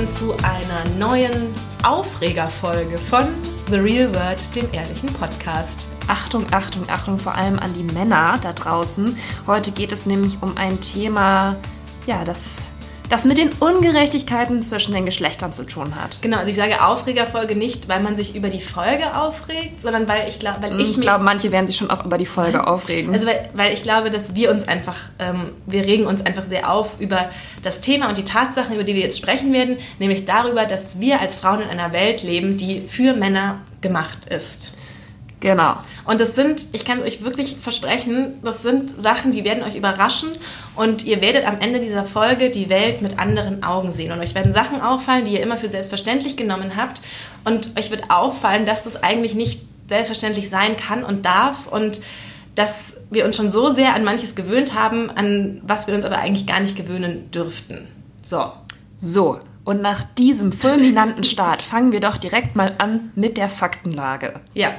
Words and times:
willkommen 0.00 0.08
zu 0.08 0.32
einer 0.44 0.98
neuen 0.98 1.54
Aufregerfolge 1.82 2.96
von 2.96 3.24
The 3.68 3.76
Real 3.76 4.14
World, 4.14 4.54
dem 4.54 4.66
ehrlichen 4.72 5.12
Podcast. 5.12 5.88
Achtung, 6.08 6.46
Achtung, 6.52 6.88
Achtung, 6.88 7.18
vor 7.18 7.34
allem 7.34 7.58
an 7.58 7.74
die 7.74 7.82
Männer 7.82 8.38
da 8.40 8.54
draußen. 8.54 9.16
Heute 9.46 9.72
geht 9.72 9.92
es 9.92 10.06
nämlich 10.06 10.38
um 10.40 10.56
ein 10.56 10.80
Thema, 10.80 11.56
ja, 12.06 12.24
das 12.24 12.56
das 13.10 13.24
mit 13.24 13.38
den 13.38 13.50
Ungerechtigkeiten 13.58 14.64
zwischen 14.64 14.94
den 14.94 15.04
Geschlechtern 15.04 15.52
zu 15.52 15.66
tun 15.66 15.96
hat. 15.96 16.22
Genau, 16.22 16.38
also 16.38 16.48
ich 16.48 16.56
sage 16.56 16.82
Aufregerfolge 16.82 17.56
nicht, 17.56 17.88
weil 17.88 18.00
man 18.00 18.16
sich 18.16 18.36
über 18.36 18.48
die 18.48 18.60
Folge 18.60 19.16
aufregt, 19.16 19.80
sondern 19.80 20.08
weil 20.08 20.28
ich 20.28 20.38
glaube, 20.38 20.62
weil 20.62 20.80
ich, 20.80 20.92
ich 20.92 21.00
glaube, 21.00 21.24
manche 21.24 21.50
werden 21.50 21.66
sich 21.66 21.76
schon 21.76 21.90
auch 21.90 22.04
über 22.04 22.18
die 22.18 22.26
Folge 22.26 22.66
aufregen. 22.66 23.12
Also 23.12 23.26
weil, 23.26 23.50
weil 23.52 23.74
ich 23.74 23.82
glaube, 23.82 24.10
dass 24.10 24.36
wir 24.36 24.50
uns 24.50 24.66
einfach, 24.68 24.96
ähm, 25.18 25.52
wir 25.66 25.84
regen 25.84 26.06
uns 26.06 26.24
einfach 26.24 26.44
sehr 26.44 26.72
auf 26.72 27.00
über 27.00 27.30
das 27.64 27.80
Thema 27.80 28.08
und 28.08 28.16
die 28.16 28.24
Tatsachen, 28.24 28.74
über 28.74 28.84
die 28.84 28.94
wir 28.94 29.02
jetzt 29.02 29.18
sprechen 29.18 29.52
werden, 29.52 29.78
nämlich 29.98 30.24
darüber, 30.24 30.64
dass 30.64 31.00
wir 31.00 31.20
als 31.20 31.36
Frauen 31.36 31.62
in 31.62 31.68
einer 31.68 31.92
Welt 31.92 32.22
leben, 32.22 32.58
die 32.58 32.80
für 32.80 33.14
Männer 33.14 33.58
gemacht 33.80 34.26
ist. 34.26 34.74
Genau. 35.40 35.74
Und 36.04 36.20
das 36.20 36.34
sind, 36.34 36.66
ich 36.72 36.84
kann 36.84 36.98
es 36.98 37.04
euch 37.04 37.24
wirklich 37.24 37.56
versprechen, 37.60 38.34
das 38.42 38.62
sind 38.62 39.00
Sachen, 39.00 39.32
die 39.32 39.44
werden 39.44 39.62
euch 39.64 39.74
überraschen 39.74 40.28
und 40.76 41.04
ihr 41.04 41.22
werdet 41.22 41.46
am 41.46 41.60
Ende 41.60 41.80
dieser 41.80 42.04
Folge 42.04 42.50
die 42.50 42.68
Welt 42.68 43.00
mit 43.00 43.18
anderen 43.18 43.62
Augen 43.62 43.90
sehen. 43.90 44.12
Und 44.12 44.20
euch 44.20 44.34
werden 44.34 44.52
Sachen 44.52 44.82
auffallen, 44.82 45.24
die 45.24 45.32
ihr 45.32 45.42
immer 45.42 45.56
für 45.56 45.68
selbstverständlich 45.68 46.36
genommen 46.36 46.76
habt. 46.76 47.00
Und 47.44 47.78
euch 47.78 47.90
wird 47.90 48.10
auffallen, 48.10 48.66
dass 48.66 48.84
das 48.84 49.02
eigentlich 49.02 49.34
nicht 49.34 49.62
selbstverständlich 49.88 50.50
sein 50.50 50.76
kann 50.76 51.04
und 51.04 51.24
darf 51.24 51.66
und 51.66 52.00
dass 52.54 52.96
wir 53.10 53.24
uns 53.24 53.36
schon 53.36 53.50
so 53.50 53.72
sehr 53.72 53.94
an 53.94 54.04
manches 54.04 54.34
gewöhnt 54.34 54.74
haben, 54.74 55.10
an 55.10 55.62
was 55.64 55.86
wir 55.86 55.94
uns 55.94 56.04
aber 56.04 56.18
eigentlich 56.18 56.46
gar 56.46 56.60
nicht 56.60 56.76
gewöhnen 56.76 57.30
dürften. 57.30 57.88
So. 58.22 58.52
So, 58.98 59.40
und 59.64 59.80
nach 59.80 60.02
diesem 60.02 60.52
fulminanten 60.52 61.24
Start 61.24 61.62
fangen 61.62 61.92
wir 61.92 62.00
doch 62.00 62.18
direkt 62.18 62.56
mal 62.56 62.74
an 62.78 63.12
mit 63.14 63.36
der 63.36 63.48
Faktenlage. 63.48 64.34
Ja. 64.52 64.72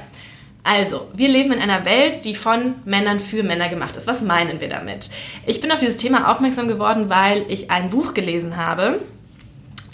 Also, 0.64 1.08
wir 1.14 1.28
leben 1.28 1.52
in 1.52 1.60
einer 1.60 1.84
Welt, 1.84 2.24
die 2.24 2.34
von 2.34 2.74
Männern 2.84 3.18
für 3.18 3.42
Männer 3.42 3.68
gemacht 3.68 3.96
ist. 3.96 4.06
Was 4.06 4.22
meinen 4.22 4.60
wir 4.60 4.68
damit? 4.68 5.10
Ich 5.44 5.60
bin 5.60 5.72
auf 5.72 5.80
dieses 5.80 5.96
Thema 5.96 6.30
aufmerksam 6.30 6.68
geworden, 6.68 7.08
weil 7.08 7.44
ich 7.48 7.70
ein 7.70 7.90
Buch 7.90 8.14
gelesen 8.14 8.56
habe. 8.56 9.00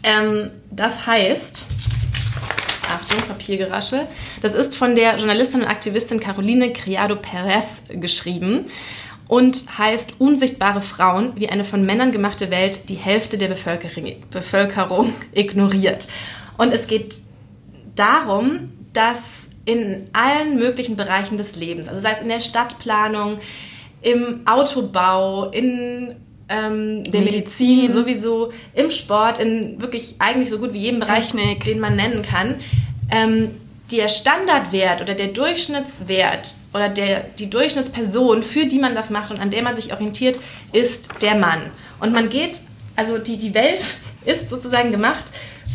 Ähm, 0.03 0.51
das 0.71 1.07
heißt, 1.07 1.69
Achtung, 2.91 3.23
Papiergerasche. 3.23 4.07
Das 4.43 4.55
ist 4.55 4.77
von 4.77 4.95
der 4.95 5.17
Journalistin 5.17 5.63
und 5.63 5.67
Aktivistin 5.69 6.21
Caroline 6.21 6.73
Criado 6.73 7.17
Perez 7.17 7.83
geschrieben 7.89 8.67
und 9.27 9.79
heißt 9.79 10.15
Unsichtbare 10.19 10.81
Frauen, 10.81 11.33
wie 11.37 11.49
eine 11.49 11.65
von 11.65 11.85
Männern 11.85 12.13
gemachte 12.13 12.51
Welt 12.51 12.89
die 12.89 12.95
Hälfte 12.95 13.39
der 13.39 13.49
Bevölkerung 13.49 15.13
ignoriert. 15.33 16.09
Und 16.57 16.73
es 16.73 16.87
geht 16.87 17.19
darum, 17.95 18.73
dass 18.93 19.48
in 19.69 20.09
allen 20.15 20.59
möglichen 20.59 20.97
Bereichen 20.97 21.37
des 21.37 21.55
Lebens, 21.55 21.89
also 21.89 22.01
sei 22.01 22.13
es 22.13 22.23
in 22.23 22.29
der 22.29 22.41
Stadtplanung, 22.41 23.39
im 24.01 24.41
Autobau, 24.47 25.51
in 25.51 26.17
ähm, 26.49 27.05
der 27.05 27.21
Medizin. 27.21 27.77
Medizin 27.81 27.93
sowieso, 27.93 28.51
im 28.73 28.91
Sport, 28.91 29.39
in 29.39 29.79
wirklich 29.79 30.15
eigentlich 30.21 30.49
so 30.49 30.59
gut 30.59 30.73
wie 30.73 30.79
jedem 30.79 31.01
Bereich, 31.01 31.33
Technik. 31.33 31.65
den 31.65 31.81
man 31.81 31.97
nennen 31.97 32.23
kann. 32.23 32.55
Ähm, 33.11 33.51
der 33.91 34.09
Standardwert 34.09 35.03
oder 35.03 35.15
der 35.15 35.29
Durchschnittswert 35.29 36.55
oder 36.73 36.89
der, 36.89 37.25
die 37.39 37.51
Durchschnittsperson, 37.51 38.43
für 38.43 38.65
die 38.65 38.79
man 38.79 38.95
das 38.95 39.11
macht 39.11 39.31
und 39.31 39.39
an 39.39 39.51
der 39.51 39.63
man 39.63 39.77
sich 39.77 39.93
orientiert, 39.93 40.37
ist 40.73 41.11
der 41.21 41.35
Mann. 41.35 41.61
Und 42.01 42.15
man 42.15 42.31
geht, 42.31 42.63
also 42.97 43.19
die, 43.19 43.37
die 43.37 43.53
Welt 43.53 43.83
ist 44.25 44.49
sozusagen 44.49 44.93
gemacht 44.93 45.27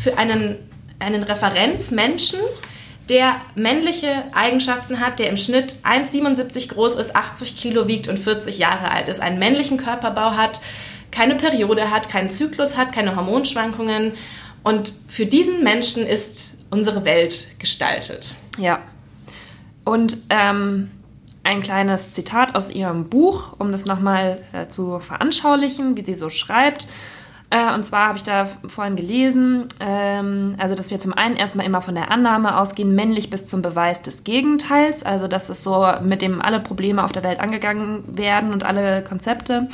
für 0.03 0.17
einen, 0.17 0.55
einen 0.97 1.21
Referenzmenschen, 1.21 2.39
der 3.09 3.35
männliche 3.55 4.23
Eigenschaften 4.33 4.99
hat, 4.99 5.19
der 5.19 5.29
im 5.29 5.37
Schnitt 5.37 5.77
1,77 5.83 6.69
groß 6.69 6.95
ist, 6.95 7.15
80 7.15 7.57
Kilo 7.57 7.87
wiegt 7.87 8.07
und 8.07 8.17
40 8.17 8.57
Jahre 8.57 8.89
alt 8.89 9.09
ist, 9.09 9.19
einen 9.19 9.39
männlichen 9.39 9.77
Körperbau 9.77 10.31
hat, 10.31 10.61
keine 11.11 11.35
Periode 11.35 11.91
hat, 11.91 12.09
keinen 12.09 12.29
Zyklus 12.29 12.77
hat, 12.77 12.91
keine 12.91 13.15
Hormonschwankungen. 13.15 14.13
Und 14.63 14.93
für 15.09 15.25
diesen 15.25 15.63
Menschen 15.63 16.07
ist 16.07 16.57
unsere 16.69 17.05
Welt 17.05 17.59
gestaltet. 17.59 18.35
Ja. 18.57 18.79
Und 19.83 20.17
ähm, 20.29 20.89
ein 21.43 21.61
kleines 21.61 22.13
Zitat 22.13 22.55
aus 22.55 22.71
ihrem 22.71 23.09
Buch, 23.09 23.55
um 23.59 23.71
das 23.71 23.85
nochmal 23.85 24.39
äh, 24.53 24.67
zu 24.67 24.99
veranschaulichen, 24.99 25.97
wie 25.97 26.05
sie 26.05 26.15
so 26.15 26.29
schreibt. 26.29 26.87
Äh, 27.53 27.71
und 27.75 27.85
zwar 27.85 28.07
habe 28.07 28.17
ich 28.17 28.23
da 28.23 28.45
vorhin 28.45 28.95
gelesen, 28.95 29.67
ähm, 29.79 30.55
also 30.57 30.73
dass 30.73 30.89
wir 30.89 30.97
zum 30.97 31.13
einen 31.13 31.35
erstmal 31.35 31.67
immer 31.67 31.81
von 31.81 31.93
der 31.93 32.09
Annahme 32.09 32.57
ausgehen, 32.57 32.95
männlich 32.95 33.29
bis 33.29 33.45
zum 33.45 33.61
Beweis 33.61 34.01
des 34.01 34.23
Gegenteils, 34.23 35.03
also 35.03 35.27
dass 35.27 35.49
es 35.49 35.63
so 35.63 35.85
mit 36.01 36.23
dem 36.23 36.41
alle 36.41 36.59
Probleme 36.59 37.03
auf 37.03 37.11
der 37.11 37.23
Welt 37.23 37.39
angegangen 37.39 38.17
werden 38.17 38.53
und 38.53 38.63
alle 38.63 39.03
Konzepte. 39.03 39.69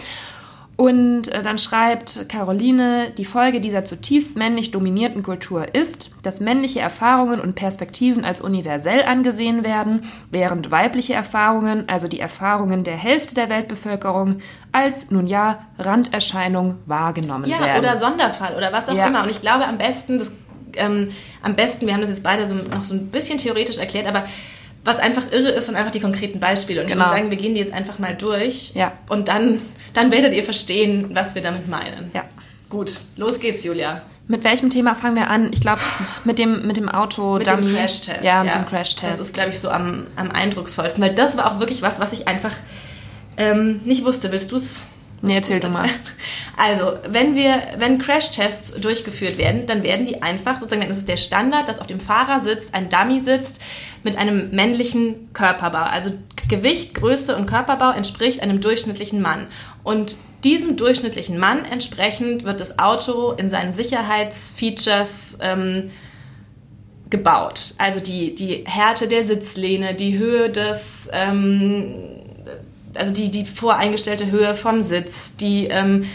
Und 0.79 1.27
äh, 1.27 1.43
dann 1.43 1.57
schreibt 1.57 2.29
Caroline, 2.29 3.11
die 3.17 3.25
Folge 3.25 3.59
dieser 3.59 3.83
zutiefst 3.83 4.37
männlich 4.37 4.71
dominierten 4.71 5.23
Kultur 5.23 5.75
ist, 5.75 6.09
dass 6.23 6.39
männliche 6.39 6.79
Erfahrungen 6.79 7.41
und 7.41 7.55
Perspektiven 7.55 8.23
als 8.23 8.39
universell 8.39 9.03
angesehen 9.03 9.65
werden, 9.65 10.03
während 10.31 10.71
weibliche 10.71 11.13
Erfahrungen, 11.15 11.89
also 11.89 12.07
die 12.07 12.21
Erfahrungen 12.21 12.85
der 12.85 12.95
Hälfte 12.95 13.35
der 13.35 13.49
Weltbevölkerung, 13.49 14.39
als 14.71 15.11
nun 15.11 15.27
ja 15.27 15.65
Randerscheinung 15.77 16.77
wahrgenommen 16.85 17.49
ja, 17.49 17.59
werden. 17.59 17.83
Ja, 17.83 17.91
oder 17.91 17.97
Sonderfall 17.97 18.55
oder 18.55 18.71
was 18.71 18.87
auch 18.87 18.95
ja. 18.95 19.07
immer. 19.07 19.23
Und 19.23 19.31
ich 19.31 19.41
glaube 19.41 19.65
am 19.65 19.77
besten, 19.77 20.17
das, 20.17 20.31
ähm, 20.77 21.09
am 21.43 21.57
besten, 21.57 21.87
wir 21.87 21.93
haben 21.93 21.99
das 21.99 22.09
jetzt 22.09 22.23
beide 22.23 22.47
so, 22.47 22.55
noch 22.55 22.85
so 22.85 22.93
ein 22.93 23.07
bisschen 23.07 23.37
theoretisch 23.37 23.79
erklärt, 23.79 24.07
aber 24.07 24.23
was 24.85 24.97
einfach 24.97 25.31
irre 25.33 25.49
ist, 25.49 25.65
sind 25.65 25.75
einfach 25.75 25.91
die 25.91 25.99
konkreten 25.99 26.39
Beispiele. 26.39 26.81
Und 26.81 26.87
genau. 26.87 27.01
ich 27.01 27.07
würde 27.09 27.19
sagen, 27.19 27.31
wir 27.31 27.37
gehen 27.37 27.53
die 27.53 27.59
jetzt 27.59 27.73
einfach 27.73 27.99
mal 27.99 28.15
durch. 28.15 28.71
Ja. 28.75 28.93
Und 29.09 29.27
dann, 29.27 29.59
dann 29.93 30.11
werdet 30.11 30.33
ihr 30.33 30.43
verstehen, 30.43 31.09
was 31.13 31.35
wir 31.35 31.41
damit 31.41 31.67
meinen. 31.67 32.11
Ja. 32.13 32.25
Gut, 32.69 32.99
los 33.17 33.39
geht's, 33.39 33.63
Julia. 33.63 34.01
Mit 34.27 34.43
welchem 34.43 34.69
Thema 34.69 34.93
fangen 34.93 35.15
wir 35.15 35.29
an? 35.29 35.51
Ich 35.51 35.59
glaube, 35.59 35.81
mit 36.23 36.37
dem, 36.37 36.67
mit 36.67 36.77
dem 36.77 36.87
Auto 36.87 37.39
Mit 37.39 37.47
dem 37.47 37.67
Crash-Test. 37.67 38.23
Ja, 38.23 38.43
mit 38.43 38.53
ja. 38.53 38.59
dem 38.59 38.67
Crash-Test. 38.67 39.13
Das 39.13 39.21
ist, 39.21 39.33
glaube 39.33 39.49
ich, 39.49 39.59
so 39.59 39.69
am, 39.69 40.05
am 40.15 40.29
eindrucksvollsten. 40.29 41.03
Weil 41.03 41.15
das 41.15 41.35
war 41.35 41.51
auch 41.51 41.59
wirklich 41.59 41.81
was, 41.81 41.99
was 41.99 42.13
ich 42.13 42.27
einfach 42.27 42.55
ähm, 43.37 43.81
nicht 43.85 44.05
wusste. 44.05 44.31
Willst 44.31 44.51
du 44.51 44.57
es 44.57 44.83
Nee, 45.21 45.35
erzähl 45.35 45.59
du 45.59 45.69
mal. 45.69 45.89
Also, 46.61 46.91
wenn 47.07 47.35
wir, 47.35 47.61
wenn 47.77 47.99
Crash-Tests 47.99 48.81
durchgeführt 48.81 49.37
werden, 49.37 49.65
dann 49.65 49.81
werden 49.81 50.05
die 50.05 50.21
einfach, 50.21 50.55
sozusagen, 50.55 50.81
dann 50.81 50.89
ist 50.89 50.97
es 50.97 51.05
der 51.05 51.15
Standard, 51.15 51.69
dass 51.69 51.79
auf 51.79 51.87
dem 51.87 52.01
Fahrersitz 52.01 52.73
ein 52.73 52.89
Dummy 52.89 53.21
sitzt 53.21 53.61
mit 54.03 54.17
einem 54.17 54.51
männlichen 54.51 55.31
Körperbau. 55.31 55.83
Also 55.83 56.11
Gewicht, 56.49 56.95
Größe 56.95 57.37
und 57.37 57.45
Körperbau 57.45 57.91
entspricht 57.91 58.41
einem 58.41 58.59
durchschnittlichen 58.59 59.21
Mann. 59.21 59.47
Und 59.83 60.17
diesem 60.43 60.75
durchschnittlichen 60.75 61.37
Mann 61.37 61.63
entsprechend 61.63 62.43
wird 62.43 62.59
das 62.59 62.77
Auto 62.77 63.31
in 63.31 63.49
seinen 63.49 63.71
Sicherheitsfeatures 63.71 65.37
ähm, 65.39 65.91
gebaut. 67.09 67.73
Also 67.77 67.99
die, 67.99 68.35
die 68.35 68.63
Härte 68.65 69.07
der 69.07 69.23
Sitzlehne, 69.23 69.93
die 69.95 70.17
Höhe 70.17 70.49
des 70.49 71.09
ähm, 71.13 72.19
also 72.93 73.13
die, 73.13 73.29
die 73.29 73.45
voreingestellte 73.45 74.31
Höhe 74.31 74.55
vom 74.55 74.83
Sitz, 74.83 75.35
die 75.35 75.67
ähm, 75.67 76.05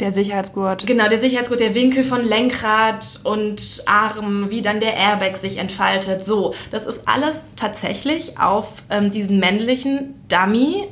der 0.00 0.12
Sicherheitsgurt. 0.12 0.86
Genau, 0.86 1.08
der 1.08 1.18
Sicherheitsgurt, 1.18 1.60
der 1.60 1.74
Winkel 1.74 2.04
von 2.04 2.26
Lenkrad 2.26 3.20
und 3.24 3.82
Arm, 3.86 4.50
wie 4.50 4.62
dann 4.62 4.80
der 4.80 4.96
Airbag 4.96 5.36
sich 5.36 5.58
entfaltet. 5.58 6.24
So, 6.24 6.54
das 6.70 6.86
ist 6.86 7.02
alles 7.06 7.42
tatsächlich 7.56 8.38
auf 8.38 8.82
ähm, 8.88 9.10
diesen 9.10 9.38
männlichen 9.38 10.14
Dummy, 10.28 10.86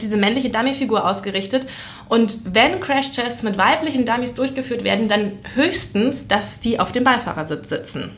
diese 0.00 0.16
männliche 0.16 0.50
Dummy-Figur 0.50 1.08
ausgerichtet. 1.08 1.66
Und 2.08 2.54
wenn 2.54 2.80
Crash-Tests 2.80 3.42
mit 3.42 3.58
weiblichen 3.58 4.06
Dummies 4.06 4.34
durchgeführt 4.34 4.84
werden, 4.84 5.08
dann 5.08 5.32
höchstens, 5.54 6.26
dass 6.28 6.60
die 6.60 6.80
auf 6.80 6.92
dem 6.92 7.04
Beifahrersitz 7.04 7.68
sitzen. 7.68 8.12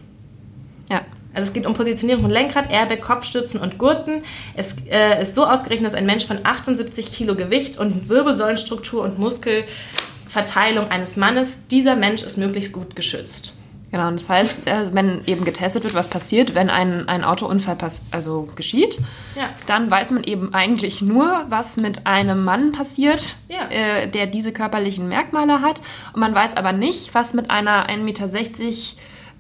Ja. 0.89 1.03
Also 1.33 1.49
es 1.49 1.53
geht 1.53 1.67
um 1.67 1.75
Positionierung 1.75 2.23
von 2.23 2.31
Lenkrad, 2.31 2.71
Airbag, 2.71 3.01
Kopfstützen 3.01 3.61
und 3.61 3.79
Gurten. 3.79 4.23
Es 4.55 4.77
äh, 4.91 5.23
ist 5.23 5.35
so 5.35 5.47
ausgerechnet, 5.47 5.93
dass 5.93 5.95
ein 5.95 6.07
Mensch 6.07 6.27
von 6.27 6.41
78 6.43 7.11
Kilo 7.11 7.37
Gewicht 7.37 7.79
und 7.79 8.09
Wirbelsäulenstruktur 8.09 9.03
und 9.03 9.19
Muskelverteilung 9.19 10.91
eines 10.91 11.17
Mannes, 11.17 11.59
dieser 11.71 11.97
Mensch 11.97 12.23
ist 12.23 12.37
möglichst 12.37 12.73
gut 12.73 12.97
geschützt. 12.97 13.55
Genau, 13.91 14.07
und 14.07 14.21
das 14.21 14.29
heißt, 14.29 14.69
äh, 14.69 14.95
wenn 14.95 15.25
eben 15.27 15.45
getestet 15.45 15.83
wird, 15.83 15.95
was 15.95 16.09
passiert, 16.09 16.55
wenn 16.55 16.71
ein, 16.71 17.09
ein 17.09 17.25
Autounfall 17.25 17.75
pass 17.75 18.03
also 18.13 18.47
geschieht, 18.55 18.99
ja. 19.35 19.49
dann 19.67 19.91
weiß 19.91 20.13
man 20.13 20.23
eben 20.23 20.55
eigentlich 20.55 21.03
nur, 21.03 21.45
was 21.49 21.77
mit 21.77 22.07
einem 22.07 22.45
Mann 22.45 22.71
passiert, 22.71 23.37
ja. 23.49 23.69
äh, 23.69 24.09
der 24.09 24.27
diese 24.27 24.53
körperlichen 24.53 25.09
Merkmale 25.09 25.61
hat. 25.61 25.81
Und 26.13 26.21
man 26.21 26.35
weiß 26.35 26.57
aber 26.57 26.73
nicht, 26.73 27.15
was 27.15 27.35
mit 27.35 27.51
einer 27.51 27.89
1,60 27.89 27.97
Meter 27.99 28.29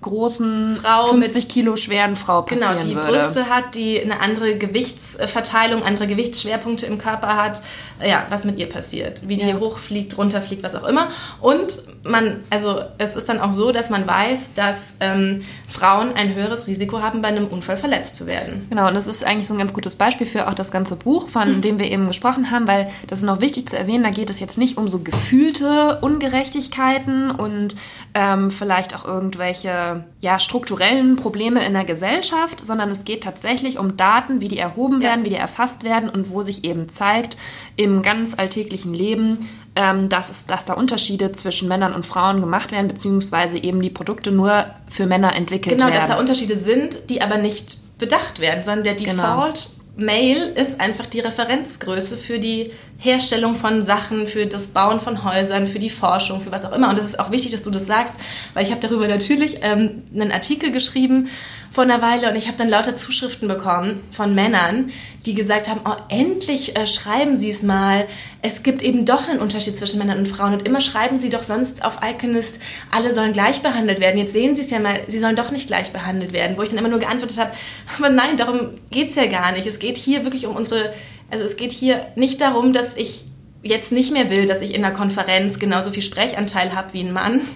großen, 0.03 0.79
Frau 0.83 1.07
50 1.09 1.35
mit- 1.45 1.49
Kilo 1.51 1.77
schweren 1.77 2.17
Frau 2.17 2.43
genau, 2.43 2.61
passieren 2.69 2.89
die 2.89 2.95
würde. 2.97 3.09
Brüste 3.13 3.49
hat, 3.49 3.75
die 3.75 4.01
eine 4.01 4.21
andere 4.21 4.57
Gewichtsverteilung, 4.57 5.83
andere 5.83 6.07
Gewichtsschwerpunkte 6.07 6.87
im 6.87 6.99
Körper 6.99 7.37
hat, 7.37 7.63
ja, 8.03 8.23
was 8.31 8.45
mit 8.45 8.59
ihr 8.59 8.69
passiert, 8.69 9.29
wie 9.29 9.37
die 9.37 9.47
Ja. 9.47 9.59
hochfliegt, 9.59 10.17
runterfliegt, 10.17 10.63
was 10.63 10.75
auch 10.75 10.85
immer. 10.89 11.09
Und 11.41 11.83
man, 12.03 12.41
also 12.49 12.81
es 12.97 13.15
ist 13.15 13.29
dann 13.29 13.41
auch 13.41 13.53
so, 13.53 13.73
dass 13.73 13.91
man 13.91 14.07
weiß, 14.07 14.55
dass 14.55 14.97
ähm, 15.01 15.45
Frauen 15.69 16.15
ein 16.15 16.35
höheres 16.35 16.67
Risiko 16.67 17.03
haben, 17.03 17.21
bei 17.21 17.29
einem 17.29 17.47
Unfall 17.49 17.77
verletzt 17.77 18.17
zu 18.17 18.27
werden. 18.27 18.67
Genau, 18.71 18.89
und 18.89 18.95
das 18.95 19.07
ist 19.07 19.23
eigentlich 19.23 19.47
so 19.47 19.53
ein 19.55 19.59
ganz 19.59 19.75
gutes 19.75 19.97
Beispiel 19.97 20.27
für 20.27 20.49
auch 20.49 20.55
das 20.55 20.71
ganze 20.71 20.97
Buch, 20.97 21.29
von 21.29 21.61
dem 21.61 21.79
wir 21.79 21.91
eben 21.91 22.07
gesprochen 22.09 22.51
haben, 22.51 22.67
weil 22.67 22.91
das 23.07 23.19
ist 23.19 23.25
noch 23.27 23.43
wichtig 23.43 23.69
zu 23.69 23.77
erwähnen, 23.77 24.05
da 24.05 24.11
geht 24.11 24.31
es 24.31 24.41
jetzt 24.41 24.57
nicht 24.57 24.79
um 24.79 24.89
so 24.89 25.01
gefühlte 25.01 25.99
Ungerechtigkeiten 26.01 27.31
und 27.31 27.75
ähm, 28.15 28.51
vielleicht 28.51 28.95
auch 28.97 29.05
irgendwelche 29.05 29.90
ja, 30.21 30.39
strukturellen 30.41 31.17
Probleme 31.17 31.65
in 31.65 31.73
der 31.73 31.85
Gesellschaft, 31.85 32.65
sondern 32.65 32.91
es 32.91 33.05
geht 33.05 33.23
tatsächlich 33.23 33.79
um 33.79 33.97
Daten, 33.97 34.41
wie 34.41 34.49
die 34.49 34.59
erhoben 34.59 35.01
Ja. 35.01 35.11
werden, 35.11 35.25
wie 35.25 35.31
die 35.31 35.35
erfasst 35.37 35.85
werden 35.85 36.09
und 36.09 36.31
wo 36.31 36.43
sich 36.43 36.65
eben 36.65 36.89
zeigt 36.89 37.37
im 37.77 38.03
ganz 38.03 38.35
alltäglichen 38.39 38.93
Leben, 38.95 39.49
ähm, 39.77 40.09
dass, 40.09 40.31
es, 40.31 40.47
dass 40.47 40.65
da 40.65 40.75
Unterschiede 40.75 41.33
zwischen 41.33 41.69
Männern 41.69 41.95
und 41.95 42.05
Frauen 42.05 42.41
gemacht 42.41 42.73
werden, 42.73 42.89
beziehungsweise 42.89 43.59
eben 43.59 43.81
die 43.81 43.91
Produkte 43.91 44.33
nur 44.33 44.67
für 44.89 45.07
Männer 45.07 45.35
entwickelt 45.37 45.77
Genau, 45.77 45.87
werden. 45.91 46.01
dass 46.01 46.09
da 46.09 46.19
Unterschiede 46.19 46.57
sind, 46.57 47.09
die 47.11 47.23
aber 47.23 47.39
nicht 47.39 47.79
bedacht 47.99 48.41
werden, 48.41 48.65
sondern 48.65 48.85
der 48.85 48.95
Genau. 48.95 49.11
Default 49.13 49.69
Male 49.97 50.51
ist 50.55 50.81
einfach 50.81 51.07
die 51.07 51.21
Referenzgröße 51.21 52.17
für 52.17 52.39
die 52.39 52.71
Herstellung 53.01 53.55
von 53.55 53.83
Sachen, 53.83 54.27
für 54.27 54.47
das 54.47 54.69
Bauen 54.69 55.01
von 55.01 55.25
Häusern, 55.25 55.67
für 55.67 55.79
die 55.79 55.91
Forschung, 55.91 56.43
für 56.43 56.53
was 56.53 56.65
auch 56.65 56.73
immer. 56.73 56.91
Und 56.91 56.99
es 56.99 57.07
ist 57.07 57.19
auch 57.19 57.31
wichtig, 57.31 57.51
dass 57.53 57.63
du 57.63 57.71
das 57.71 57.87
sagst, 57.87 58.15
weil 58.55 58.65
ich 58.65 58.71
habe 58.71 58.81
darüber 58.81 59.09
natürlich 59.09 59.59
ähm, 59.63 60.03
einen 60.15 60.31
Artikel 60.31 60.71
geschrieben 60.71 61.29
vor 61.73 61.85
einer 61.85 62.03
Weile 62.03 62.29
und 62.29 62.37
ich 62.37 62.49
habe 62.49 62.59
dann 62.59 62.69
lauter 62.69 62.97
Zuschriften 62.97 63.47
bekommen 63.47 64.03
von 64.11 64.35
Männern, 64.35 64.91
die 65.25 65.35
gesagt 65.35 65.69
haben, 65.69 65.81
oh, 65.85 65.95
endlich 66.09 66.77
äh, 66.77 66.87
schreiben 66.87 67.37
Sie 67.37 67.51
es 67.51 67.63
mal. 67.63 68.07
Es 68.43 68.63
gibt 68.63 68.83
eben 68.83 69.07
doch 69.07 69.29
einen 69.29 69.39
Unterschied 69.39 69.79
zwischen 69.79 69.99
Männern 69.99 70.19
und 70.19 70.29
Frauen 70.29 70.55
und 70.55 70.67
immer 70.67 70.81
schreiben 70.81 71.21
Sie 71.21 71.31
doch 71.31 71.43
sonst 71.43 71.85
auf 71.85 72.01
Iconist, 72.05 72.61
alle 72.91 73.15
sollen 73.15 73.33
gleich 73.33 73.63
behandelt 73.63 74.01
werden. 74.01 74.19
Jetzt 74.19 74.33
sehen 74.33 74.57
Sie 74.57 74.63
es 74.63 74.71
ja 74.71 74.81
mal, 74.81 75.01
sie 75.07 75.21
sollen 75.21 75.37
doch 75.37 75.53
nicht 75.53 75.69
gleich 75.69 75.93
behandelt 75.93 76.33
werden. 76.33 76.57
Wo 76.57 76.63
ich 76.63 76.71
dann 76.71 76.79
immer 76.79 76.89
nur 76.89 76.99
geantwortet 76.99 77.39
habe, 77.39 77.53
aber 77.99 78.11
nein, 78.11 78.37
darum 78.37 78.79
geht's 78.91 79.15
ja 79.15 79.27
gar 79.27 79.53
nicht. 79.53 79.67
Es 79.67 79.79
geht 79.79 79.97
hier 79.97 80.25
wirklich 80.25 80.47
um 80.47 80.57
unsere, 80.57 80.93
also 81.31 81.45
es 81.45 81.57
geht 81.57 81.73
hier 81.73 82.07
nicht 82.17 82.41
darum, 82.41 82.73
dass 82.73 82.97
ich 82.97 83.25
jetzt 83.63 83.93
nicht 83.93 84.13
mehr 84.13 84.31
will, 84.31 84.47
dass 84.47 84.61
ich 84.63 84.75
in 84.75 84.85
einer 84.85 84.95
Konferenz 84.95 85.59
genauso 85.59 85.91
viel 85.91 86.03
Sprechanteil 86.03 86.75
habe 86.75 86.93
wie 86.93 87.01
ein 87.01 87.13
Mann. 87.13 87.41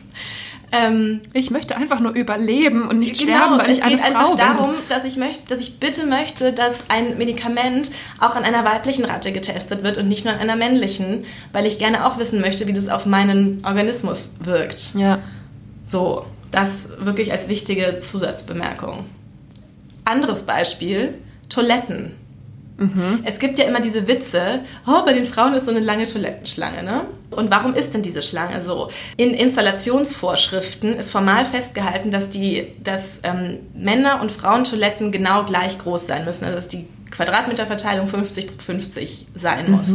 Ähm, 0.72 1.20
Ich 1.34 1.50
möchte 1.52 1.76
einfach 1.76 2.00
nur 2.00 2.12
überleben 2.14 2.88
und 2.88 2.98
nicht 2.98 3.18
Genau, 3.20 3.36
sterben, 3.36 3.58
weil 3.58 3.70
es 3.70 3.78
ich 3.78 3.84
eine 3.84 3.94
geht 3.96 4.04
Frau 4.06 4.08
einfach 4.08 4.28
bin. 4.30 4.36
darum, 4.38 4.70
dass 4.88 5.04
ich, 5.04 5.16
möchte, 5.16 5.38
dass 5.46 5.60
ich 5.62 5.78
bitte 5.78 6.04
möchte, 6.06 6.52
dass 6.52 6.90
ein 6.90 7.16
Medikament 7.16 7.90
auch 8.18 8.34
an 8.34 8.42
einer 8.42 8.64
weiblichen 8.64 9.04
Ratte 9.04 9.30
getestet 9.30 9.84
wird 9.84 9.98
und 9.98 10.08
nicht 10.08 10.24
nur 10.24 10.34
an 10.34 10.40
einer 10.40 10.56
männlichen, 10.56 11.26
weil 11.52 11.66
ich 11.66 11.78
gerne 11.78 12.04
auch 12.04 12.18
wissen 12.18 12.40
möchte, 12.40 12.66
wie 12.66 12.72
das 12.72 12.88
auf 12.88 13.06
meinen 13.06 13.62
Organismus 13.64 14.34
wirkt. 14.40 14.94
Ja. 14.96 15.20
So, 15.86 16.24
das 16.50 16.88
wirklich 16.98 17.30
als 17.30 17.46
wichtige 17.46 17.98
Zusatzbemerkung. 18.00 19.04
Anderes 20.04 20.42
Beispiel, 20.44 21.14
Toiletten. 21.50 22.16
Es 23.24 23.38
gibt 23.38 23.58
ja 23.58 23.66
immer 23.66 23.80
diese 23.80 24.08
Witze, 24.08 24.60
oh, 24.86 25.04
bei 25.04 25.12
den 25.12 25.26
Frauen 25.26 25.54
ist 25.54 25.66
so 25.66 25.70
eine 25.70 25.80
lange 25.80 26.06
Toilettenschlange, 26.06 26.82
ne? 26.82 27.02
Und 27.30 27.50
warum 27.50 27.74
ist 27.74 27.94
denn 27.94 28.02
diese 28.02 28.22
Schlange 28.22 28.62
so? 28.62 28.90
In 29.16 29.30
Installationsvorschriften 29.30 30.96
ist 30.96 31.10
formal 31.10 31.44
festgehalten, 31.46 32.10
dass 32.10 32.30
die, 32.30 32.68
dass 32.82 33.20
ähm, 33.22 33.60
Männer- 33.74 34.20
und 34.20 34.32
Frauentoiletten 34.32 35.12
genau 35.12 35.44
gleich 35.44 35.78
groß 35.78 36.06
sein 36.06 36.24
müssen. 36.24 36.44
Also 36.44 36.56
dass 36.56 36.68
die 36.68 36.86
Quadratmeterverteilung 37.10 38.06
50 38.06 38.56
pro 38.56 38.62
50 38.64 39.26
sein 39.36 39.70
muss. 39.70 39.88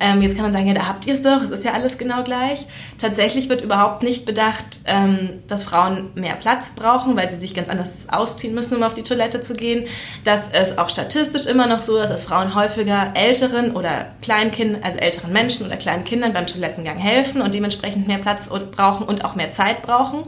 Ähm, 0.00 0.22
jetzt 0.22 0.34
kann 0.34 0.44
man 0.44 0.52
sagen, 0.52 0.66
ja, 0.66 0.74
da 0.74 0.88
habt 0.88 1.06
ihr 1.06 1.14
es 1.14 1.22
doch, 1.22 1.42
es 1.42 1.50
ist 1.50 1.64
ja 1.64 1.72
alles 1.72 1.98
genau 1.98 2.24
gleich. 2.24 2.66
Tatsächlich 2.98 3.48
wird 3.48 3.62
überhaupt 3.62 4.02
nicht 4.02 4.26
bedacht, 4.26 4.64
ähm, 4.86 5.42
dass 5.48 5.64
Frauen 5.64 6.10
mehr 6.14 6.34
Platz 6.34 6.72
brauchen, 6.72 7.16
weil 7.16 7.28
sie 7.28 7.36
sich 7.36 7.54
ganz 7.54 7.68
anders 7.68 8.08
ausziehen 8.08 8.54
müssen, 8.54 8.76
um 8.76 8.82
auf 8.82 8.94
die 8.94 9.02
Toilette 9.02 9.40
zu 9.42 9.54
gehen. 9.54 9.86
Dass 10.24 10.48
es 10.52 10.78
auch 10.78 10.90
statistisch 10.90 11.46
immer 11.46 11.66
noch 11.66 11.82
so 11.82 11.96
ist, 11.98 12.08
dass 12.08 12.24
Frauen 12.24 12.54
häufiger 12.54 13.12
älteren 13.14 13.76
oder 13.76 14.06
Kleinkindern, 14.22 14.82
also 14.82 14.98
älteren 14.98 15.32
Menschen 15.32 15.66
oder 15.66 15.76
kleinen 15.76 16.04
Kindern 16.04 16.32
beim 16.32 16.46
Toilettengang 16.46 16.96
helfen 16.96 17.40
und 17.40 17.54
dementsprechend 17.54 18.08
mehr 18.08 18.18
Platz 18.18 18.48
brauchen 18.72 19.06
und 19.06 19.24
auch 19.24 19.36
mehr 19.36 19.52
Zeit 19.52 19.82
brauchen. 19.82 20.22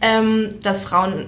Ähm, 0.00 0.54
dass 0.62 0.82
Frauen 0.82 1.26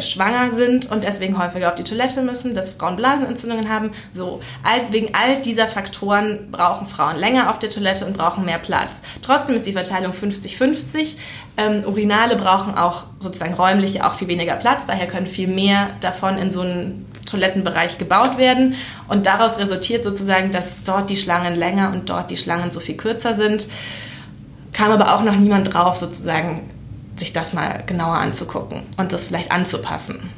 schwanger 0.00 0.52
sind 0.52 0.90
und 0.90 1.04
deswegen 1.04 1.38
häufiger 1.38 1.68
auf 1.68 1.74
die 1.74 1.84
Toilette 1.84 2.22
müssen, 2.22 2.54
dass 2.54 2.70
Frauen 2.70 2.96
Blasenentzündungen 2.96 3.68
haben. 3.68 3.92
So, 4.10 4.40
all, 4.62 4.92
wegen 4.92 5.14
all 5.14 5.40
dieser 5.40 5.66
Faktoren 5.66 6.50
brauchen 6.50 6.86
Frauen 6.86 7.16
länger 7.16 7.50
auf 7.50 7.58
der 7.58 7.70
Toilette 7.70 8.04
und 8.06 8.16
brauchen 8.16 8.44
mehr 8.44 8.58
Platz. 8.58 9.02
Trotzdem 9.22 9.56
ist 9.56 9.66
die 9.66 9.72
Verteilung 9.72 10.12
50-50. 10.12 11.16
Ähm, 11.56 11.84
Urinale 11.86 12.36
brauchen 12.36 12.76
auch 12.76 13.04
sozusagen 13.18 13.54
räumlich 13.54 14.02
auch 14.02 14.14
viel 14.14 14.28
weniger 14.28 14.56
Platz, 14.56 14.86
daher 14.86 15.06
können 15.06 15.26
viel 15.26 15.48
mehr 15.48 15.88
davon 16.00 16.36
in 16.36 16.50
so 16.50 16.60
einen 16.60 17.06
Toilettenbereich 17.24 17.98
gebaut 17.98 18.38
werden 18.38 18.74
und 19.08 19.26
daraus 19.26 19.58
resultiert 19.58 20.04
sozusagen, 20.04 20.52
dass 20.52 20.84
dort 20.84 21.10
die 21.10 21.16
Schlangen 21.16 21.54
länger 21.54 21.92
und 21.92 22.08
dort 22.08 22.30
die 22.30 22.36
Schlangen 22.36 22.70
so 22.70 22.80
viel 22.80 22.96
kürzer 22.96 23.34
sind. 23.34 23.68
Kam 24.72 24.92
aber 24.92 25.14
auch 25.14 25.22
noch 25.22 25.34
niemand 25.34 25.72
drauf, 25.72 25.96
sozusagen 25.96 26.70
sich 27.16 27.32
das 27.32 27.52
mal 27.52 27.82
genauer 27.86 28.16
anzugucken 28.16 28.82
und 28.96 29.12
das 29.12 29.26
vielleicht 29.26 29.50
anzupassen. 29.52 30.30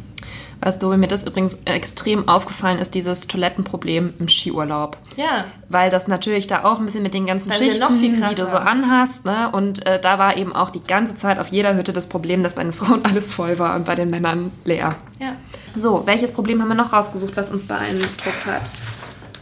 Weißt 0.61 0.83
du, 0.83 0.89
mir 0.97 1.07
das 1.07 1.25
übrigens 1.25 1.63
extrem 1.67 2.29
aufgefallen 2.29 2.81
ist, 2.81 2.95
dieses 2.95 3.29
Toilettenproblem 3.29 4.15
im 4.19 4.29
Skiurlaub. 4.29 4.97
Ja, 5.15 5.45
Weil 5.69 5.89
das 5.89 6.09
natürlich 6.09 6.49
da 6.49 6.65
auch 6.65 6.81
ein 6.81 6.87
bisschen 6.87 7.05
mit 7.05 7.15
den 7.15 7.27
ganzen 7.27 7.51
ja 7.53 7.57
Schichten, 7.57 7.79
noch 7.79 7.95
viel 7.95 8.17
die 8.17 8.35
du 8.35 8.51
so 8.51 8.57
anhast, 8.57 9.25
ne? 9.25 9.53
Und 9.53 9.87
äh, 9.87 10.01
da 10.01 10.19
war 10.19 10.37
eben 10.37 10.53
auch 10.53 10.71
die 10.71 10.83
ganze 10.83 11.15
Zeit 11.15 11.39
auf 11.39 11.49
jeder 11.49 11.77
Hütte 11.77 11.93
das 11.93 12.09
Problem, 12.09 12.43
dass 12.43 12.55
bei 12.55 12.65
den 12.65 12.73
Frauen 12.75 13.05
alles 13.05 13.33
voll 13.33 13.61
war 13.61 13.77
und 13.77 13.87
bei 13.87 13.95
den 13.95 14.11
Männern 14.11 14.51
leer. 14.65 14.97
ja. 15.21 15.37
So, 15.77 16.05
welches 16.07 16.33
Problem 16.33 16.61
haben 16.61 16.69
wir 16.69 16.75
noch 16.75 16.93
rausgesucht, 16.93 17.37
was 17.37 17.53
uns 17.53 17.69
beeindruckt 17.69 18.47
hat? 18.47 18.73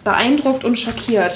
Beeindruckt 0.04 0.64
und 0.64 0.78
schockiert. 0.78 1.34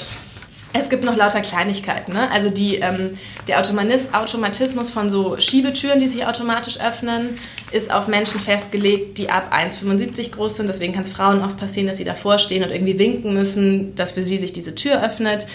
Es 0.73 0.89
gibt 0.89 1.03
noch 1.03 1.17
lauter 1.17 1.41
Kleinigkeiten. 1.41 2.13
Ne? 2.13 2.31
Also 2.31 2.49
die, 2.49 2.75
ähm, 2.75 3.17
der 3.47 3.59
Automatismus 3.59 4.89
von 4.91 5.09
so 5.09 5.37
Schiebetüren, 5.37 5.99
die 5.99 6.07
sich 6.07 6.25
automatisch 6.25 6.79
öffnen, 6.79 7.37
ist 7.71 7.93
auf 7.93 8.07
Menschen 8.07 8.39
festgelegt, 8.39 9.17
die 9.17 9.29
ab 9.29 9.53
1,75 9.53 10.31
groß 10.31 10.57
sind. 10.57 10.67
Deswegen 10.67 10.93
kann 10.93 11.03
es 11.03 11.11
Frauen 11.11 11.41
oft 11.41 11.57
passieren, 11.57 11.87
dass 11.87 11.97
sie 11.97 12.03
davor 12.05 12.37
stehen 12.37 12.63
und 12.63 12.71
irgendwie 12.71 12.97
winken 12.97 13.33
müssen, 13.33 13.95
dass 13.95 14.11
für 14.11 14.23
sie 14.23 14.37
sich 14.37 14.53
diese 14.53 14.73
Tür 14.73 15.03
öffnet. 15.03 15.45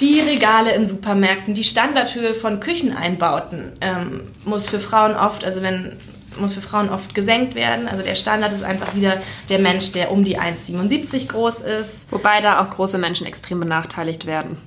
Die 0.00 0.18
Regale 0.20 0.72
in 0.72 0.86
Supermärkten, 0.86 1.54
die 1.54 1.64
Standardhöhe 1.64 2.34
von 2.34 2.58
Kücheneinbauten 2.58 3.72
ähm, 3.80 4.22
muss 4.44 4.66
für 4.66 4.80
Frauen 4.80 5.14
oft, 5.14 5.44
also 5.44 5.62
wenn 5.62 5.96
muss 6.40 6.54
für 6.54 6.60
Frauen 6.60 6.88
oft 6.88 7.14
gesenkt 7.14 7.54
werden. 7.54 7.88
Also 7.88 8.02
der 8.02 8.14
Standard 8.14 8.52
ist 8.52 8.62
einfach 8.62 8.94
wieder 8.94 9.20
der 9.48 9.58
Mensch, 9.58 9.92
der 9.92 10.10
um 10.10 10.24
die 10.24 10.38
1,77 10.38 11.28
groß 11.28 11.60
ist. 11.60 12.10
Wobei 12.10 12.40
da 12.40 12.60
auch 12.60 12.70
große 12.70 12.98
Menschen 12.98 13.26
extrem 13.26 13.60
benachteiligt 13.60 14.26
werden. 14.26 14.58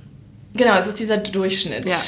Genau, 0.54 0.76
es 0.76 0.86
ist 0.86 1.00
dieser 1.00 1.18
Durchschnitt. 1.18 1.88
Ja. 1.88 1.96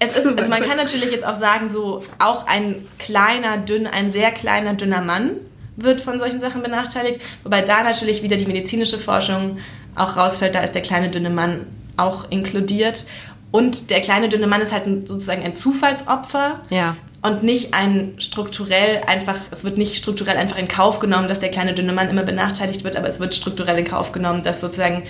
Es 0.00 0.16
ist, 0.16 0.26
also 0.28 0.48
man 0.48 0.62
kann 0.62 0.76
natürlich 0.76 1.10
jetzt 1.10 1.26
auch 1.26 1.34
sagen, 1.34 1.68
so 1.68 2.04
auch 2.20 2.46
ein 2.46 2.86
kleiner, 3.00 3.58
dünn, 3.58 3.88
ein 3.88 4.12
sehr 4.12 4.30
kleiner, 4.30 4.74
dünner 4.74 5.00
Mann 5.00 5.38
wird 5.74 6.00
von 6.00 6.20
solchen 6.20 6.38
Sachen 6.38 6.62
benachteiligt. 6.62 7.20
Wobei 7.42 7.62
da 7.62 7.82
natürlich 7.82 8.22
wieder 8.22 8.36
die 8.36 8.46
medizinische 8.46 8.96
Forschung 8.96 9.58
auch 9.96 10.16
rausfällt, 10.16 10.54
da 10.54 10.60
ist 10.60 10.76
der 10.76 10.82
kleine, 10.82 11.08
dünne 11.08 11.30
Mann 11.30 11.66
auch 11.96 12.30
inkludiert. 12.30 13.06
Und 13.50 13.90
der 13.90 14.00
kleine, 14.00 14.28
dünne 14.28 14.46
Mann 14.46 14.60
ist 14.60 14.72
halt 14.72 14.84
sozusagen 15.08 15.42
ein 15.42 15.54
Zufallsopfer. 15.54 16.60
Ja. 16.70 16.96
Und 17.28 17.42
nicht 17.42 17.74
ein 17.74 18.14
strukturell 18.18 19.02
einfach, 19.06 19.36
es 19.50 19.62
wird 19.62 19.76
nicht 19.76 19.96
strukturell 19.96 20.38
einfach 20.38 20.56
in 20.56 20.66
Kauf 20.66 20.98
genommen, 20.98 21.28
dass 21.28 21.40
der 21.40 21.50
kleine 21.50 21.74
dünne 21.74 21.92
Mann 21.92 22.08
immer 22.08 22.22
benachteiligt 22.22 22.84
wird, 22.84 22.96
aber 22.96 23.06
es 23.06 23.20
wird 23.20 23.34
strukturell 23.34 23.78
in 23.78 23.84
Kauf 23.84 24.12
genommen, 24.12 24.44
dass 24.44 24.62
sozusagen 24.62 25.02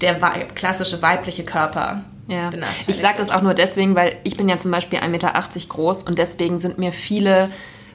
der 0.00 0.14
klassische 0.54 1.02
weibliche 1.02 1.44
Körper 1.44 2.04
Ja, 2.26 2.48
benachteiligt 2.48 2.88
ich 2.88 2.96
sage 2.96 3.18
das 3.18 3.30
auch 3.30 3.42
nur 3.42 3.52
deswegen, 3.52 3.94
weil 3.94 4.16
ich 4.24 4.36
bin 4.36 4.48
ja 4.48 4.58
zum 4.58 4.70
Beispiel 4.70 4.98
1,80 4.98 5.08
Meter 5.08 5.32
groß 5.68 6.04
und 6.04 6.18
deswegen 6.18 6.58
sind 6.58 6.78
mir 6.78 6.92
viele 6.92 7.50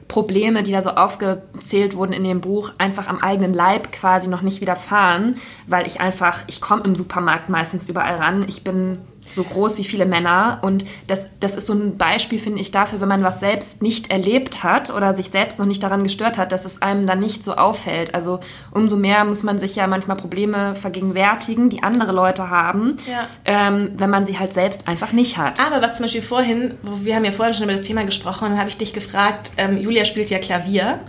Probleme, 0.06 0.62
die 0.62 0.72
da 0.72 0.80
so 0.80 0.90
aufgezählt 0.90 1.94
wurden 1.94 2.12
in 2.12 2.24
dem 2.24 2.40
Buch, 2.40 2.72
einfach 2.78 3.08
am 3.08 3.18
eigenen 3.18 3.52
Leib 3.52 3.92
quasi 3.92 4.28
noch 4.28 4.42
nicht 4.42 4.60
widerfahren, 4.60 5.36
weil 5.66 5.86
ich 5.86 6.00
einfach, 6.00 6.44
ich 6.46 6.60
komme 6.60 6.84
im 6.84 6.94
Supermarkt 6.94 7.48
meistens 7.50 7.88
überall 7.88 8.16
ran. 8.16 8.46
Ich 8.48 8.64
bin 8.64 8.98
so 9.30 9.44
groß 9.44 9.78
wie 9.78 9.84
viele 9.84 10.06
Männer. 10.06 10.58
Und 10.62 10.84
das, 11.06 11.30
das 11.40 11.54
ist 11.56 11.66
so 11.66 11.72
ein 11.74 11.96
Beispiel, 11.98 12.38
finde 12.38 12.60
ich, 12.60 12.70
dafür, 12.70 13.00
wenn 13.00 13.08
man 13.08 13.22
was 13.22 13.40
selbst 13.40 13.82
nicht 13.82 14.10
erlebt 14.10 14.62
hat 14.62 14.90
oder 14.90 15.14
sich 15.14 15.30
selbst 15.30 15.58
noch 15.58 15.66
nicht 15.66 15.82
daran 15.82 16.02
gestört 16.02 16.38
hat, 16.38 16.52
dass 16.52 16.64
es 16.64 16.82
einem 16.82 17.06
dann 17.06 17.20
nicht 17.20 17.44
so 17.44 17.54
auffällt. 17.54 18.14
Also 18.14 18.40
umso 18.70 18.96
mehr 18.96 19.24
muss 19.24 19.42
man 19.42 19.58
sich 19.60 19.76
ja 19.76 19.86
manchmal 19.86 20.16
Probleme 20.16 20.74
vergegenwärtigen, 20.74 21.70
die 21.70 21.82
andere 21.82 22.12
Leute 22.12 22.50
haben, 22.50 22.96
Ja. 23.06 23.26
ähm, 23.44 23.92
wenn 23.96 24.10
man 24.10 24.26
sie 24.26 24.38
halt 24.38 24.52
selbst 24.52 24.88
einfach 24.88 25.12
nicht 25.12 25.38
hat. 25.38 25.60
Aber 25.64 25.82
was 25.82 25.96
zum 25.96 26.04
Beispiel 26.04 26.22
vorhin, 26.22 26.74
wir 26.82 27.14
haben 27.16 27.24
ja 27.24 27.32
vorhin 27.32 27.54
schon 27.54 27.64
über 27.64 27.72
das 27.72 27.82
Thema 27.82 28.04
gesprochen, 28.04 28.48
dann 28.50 28.58
habe 28.58 28.68
ich 28.68 28.76
dich 28.78 28.92
gefragt, 28.92 29.50
ähm, 29.56 29.78
Julia 29.78 30.04
spielt 30.04 30.30
ja 30.30 30.38
Klavier. 30.38 31.00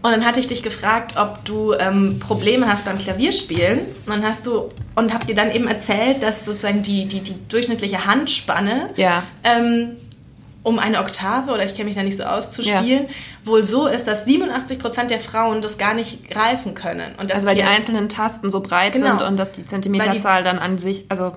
Und 0.00 0.12
dann 0.12 0.24
hatte 0.24 0.38
ich 0.38 0.46
dich 0.46 0.62
gefragt, 0.62 1.14
ob 1.16 1.44
du 1.44 1.72
ähm, 1.72 2.20
Probleme 2.20 2.68
hast 2.68 2.84
beim 2.84 2.98
Klavierspielen. 2.98 3.80
Und 3.80 4.08
dann 4.08 4.22
hast 4.24 4.46
du 4.46 4.70
und 4.94 5.12
hab 5.12 5.26
dir 5.26 5.34
dann 5.34 5.50
eben 5.50 5.66
erzählt, 5.66 6.22
dass 6.22 6.44
sozusagen 6.44 6.82
die, 6.84 7.06
die, 7.06 7.20
die 7.20 7.34
durchschnittliche 7.48 8.06
Handspanne 8.06 8.90
Ja. 8.96 9.24
ähm, 9.42 9.96
um 10.62 10.78
eine 10.78 11.00
Oktave, 11.00 11.52
oder 11.52 11.64
ich 11.64 11.74
kenne 11.74 11.86
mich 11.86 11.96
da 11.96 12.02
nicht 12.02 12.16
so 12.18 12.24
aus, 12.24 12.50
zu 12.52 12.62
spielen, 12.62 13.06
wohl 13.44 13.64
so 13.64 13.86
ist, 13.86 14.06
dass 14.06 14.26
87% 14.26 15.04
der 15.06 15.18
Frauen 15.20 15.62
das 15.62 15.78
gar 15.78 15.94
nicht 15.94 16.28
greifen 16.30 16.74
können. 16.74 17.14
Also 17.18 17.46
weil 17.46 17.54
die 17.54 17.62
wir- 17.62 17.70
einzelnen 17.70 18.08
Tasten 18.08 18.50
so 18.50 18.60
breit 18.60 18.92
Genau. 18.92 19.16
sind 19.18 19.22
und 19.26 19.36
dass 19.36 19.52
die 19.52 19.64
Zentimeterzahl 19.66 20.44
dann 20.44 20.58
an 20.58 20.76
sich, 20.78 21.06
also 21.08 21.32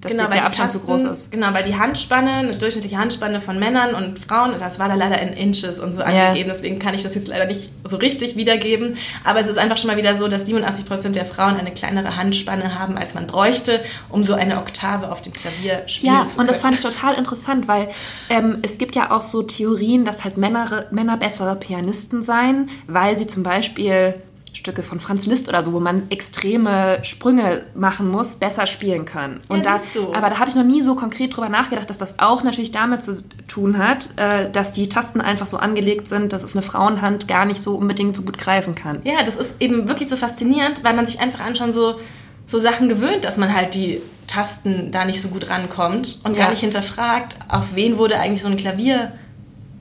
dass 0.00 0.12
Genau, 0.12 0.24
die, 0.24 0.30
weil 0.30 0.34
der 0.36 0.40
die 0.40 0.46
Abstand 0.46 0.72
Tasten, 0.72 0.80
zu 0.80 0.86
groß 0.86 1.02
ist. 1.04 1.30
Genau, 1.32 1.52
weil 1.52 1.62
die 1.64 1.76
Handspanne, 1.76 2.30
eine 2.30 2.56
durchschnittliche 2.56 2.96
Handspanne 2.96 3.40
von 3.40 3.58
Männern 3.58 3.94
und 3.94 4.18
Frauen, 4.18 4.54
das 4.58 4.78
war 4.78 4.88
da 4.88 4.94
leider 4.94 5.20
in 5.20 5.34
Inches 5.34 5.78
und 5.78 5.92
so 5.92 6.02
angegeben, 6.02 6.48
deswegen 6.48 6.78
kann 6.78 6.94
ich 6.94 7.02
das 7.02 7.14
jetzt 7.14 7.28
leider 7.28 7.46
nicht 7.46 7.70
so 7.84 7.96
richtig 7.98 8.36
wiedergeben. 8.36 8.96
Aber 9.24 9.40
es 9.40 9.46
ist 9.46 9.58
einfach 9.58 9.76
schon 9.76 9.88
mal 9.88 9.96
wieder 9.96 10.16
so, 10.16 10.26
dass 10.28 10.46
87% 10.46 11.10
der 11.10 11.26
Frauen 11.26 11.56
eine 11.56 11.70
kleinere 11.72 12.16
Handspanne 12.16 12.78
haben, 12.78 12.96
als 12.96 13.14
man 13.14 13.26
bräuchte, 13.26 13.80
um 14.08 14.24
so 14.24 14.34
eine 14.34 14.58
Oktave 14.58 15.10
auf 15.12 15.22
dem 15.22 15.32
Klavier 15.32 15.82
spielen 15.86 16.14
Ja, 16.14 16.24
zu 16.24 16.36
können. 16.36 16.40
und 16.40 16.50
das 16.50 16.60
fand 16.60 16.74
ich 16.76 16.80
total 16.80 17.14
interessant, 17.14 17.68
weil 17.68 17.88
ähm, 18.30 18.58
es 18.62 18.78
gibt 18.78 18.96
ja 18.96 19.10
auch 19.10 19.22
so 19.22 19.42
Theorien, 19.42 20.04
dass 20.04 20.24
halt 20.24 20.36
Männer, 20.36 20.86
Männer 20.90 21.16
bessere 21.18 21.56
Pianisten 21.56 22.22
seien, 22.22 22.70
weil 22.86 23.18
sie 23.18 23.26
zum 23.26 23.42
Beispiel 23.42 24.14
Stücke 24.52 24.82
von 24.82 25.00
Franz 25.00 25.26
Liszt 25.26 25.48
oder 25.48 25.62
so, 25.62 25.72
wo 25.72 25.80
man 25.80 26.10
extreme 26.10 26.98
Sprünge 27.02 27.64
machen 27.74 28.10
muss, 28.10 28.36
besser 28.36 28.66
spielen 28.66 29.04
können. 29.04 29.40
Und 29.48 29.64
Ja, 29.64 29.72
da, 29.72 29.78
siehst 29.78 29.94
du. 29.96 30.12
aber 30.14 30.30
da 30.30 30.38
habe 30.38 30.50
ich 30.50 30.56
noch 30.56 30.64
nie 30.64 30.82
so 30.82 30.94
konkret 30.94 31.36
drüber 31.36 31.48
nachgedacht, 31.48 31.88
dass 31.90 31.98
das 31.98 32.18
auch 32.18 32.42
natürlich 32.42 32.72
damit 32.72 33.02
zu 33.04 33.22
tun 33.48 33.78
hat, 33.78 34.10
äh, 34.16 34.50
dass 34.50 34.72
die 34.72 34.88
Tasten 34.88 35.20
einfach 35.20 35.46
so 35.46 35.56
angelegt 35.58 36.08
sind, 36.08 36.32
dass 36.32 36.42
es 36.42 36.54
eine 36.56 36.62
Frauenhand 36.62 37.28
gar 37.28 37.44
nicht 37.44 37.62
so 37.62 37.74
unbedingt 37.76 38.16
so 38.16 38.22
gut 38.22 38.38
greifen 38.38 38.74
kann. 38.74 39.00
Ja, 39.04 39.22
das 39.24 39.36
ist 39.36 39.54
eben 39.60 39.88
wirklich 39.88 40.08
so 40.08 40.16
faszinierend, 40.16 40.82
weil 40.84 40.94
man 40.94 41.06
sich 41.06 41.20
einfach 41.20 41.40
an 41.40 41.56
schon 41.56 41.72
so, 41.72 41.96
so 42.46 42.58
Sachen 42.58 42.88
gewöhnt, 42.88 43.24
dass 43.24 43.36
man 43.36 43.54
halt 43.54 43.74
die 43.74 44.02
Tasten 44.26 44.92
da 44.92 45.04
nicht 45.04 45.20
so 45.20 45.28
gut 45.28 45.50
rankommt 45.50 46.20
und 46.24 46.34
Ja. 46.36 46.44
gar 46.44 46.50
nicht 46.50 46.60
hinterfragt, 46.60 47.36
auf 47.48 47.74
wen 47.74 47.98
wurde 47.98 48.16
eigentlich 48.18 48.42
so 48.42 48.48
ein 48.48 48.56
Klavier 48.56 49.12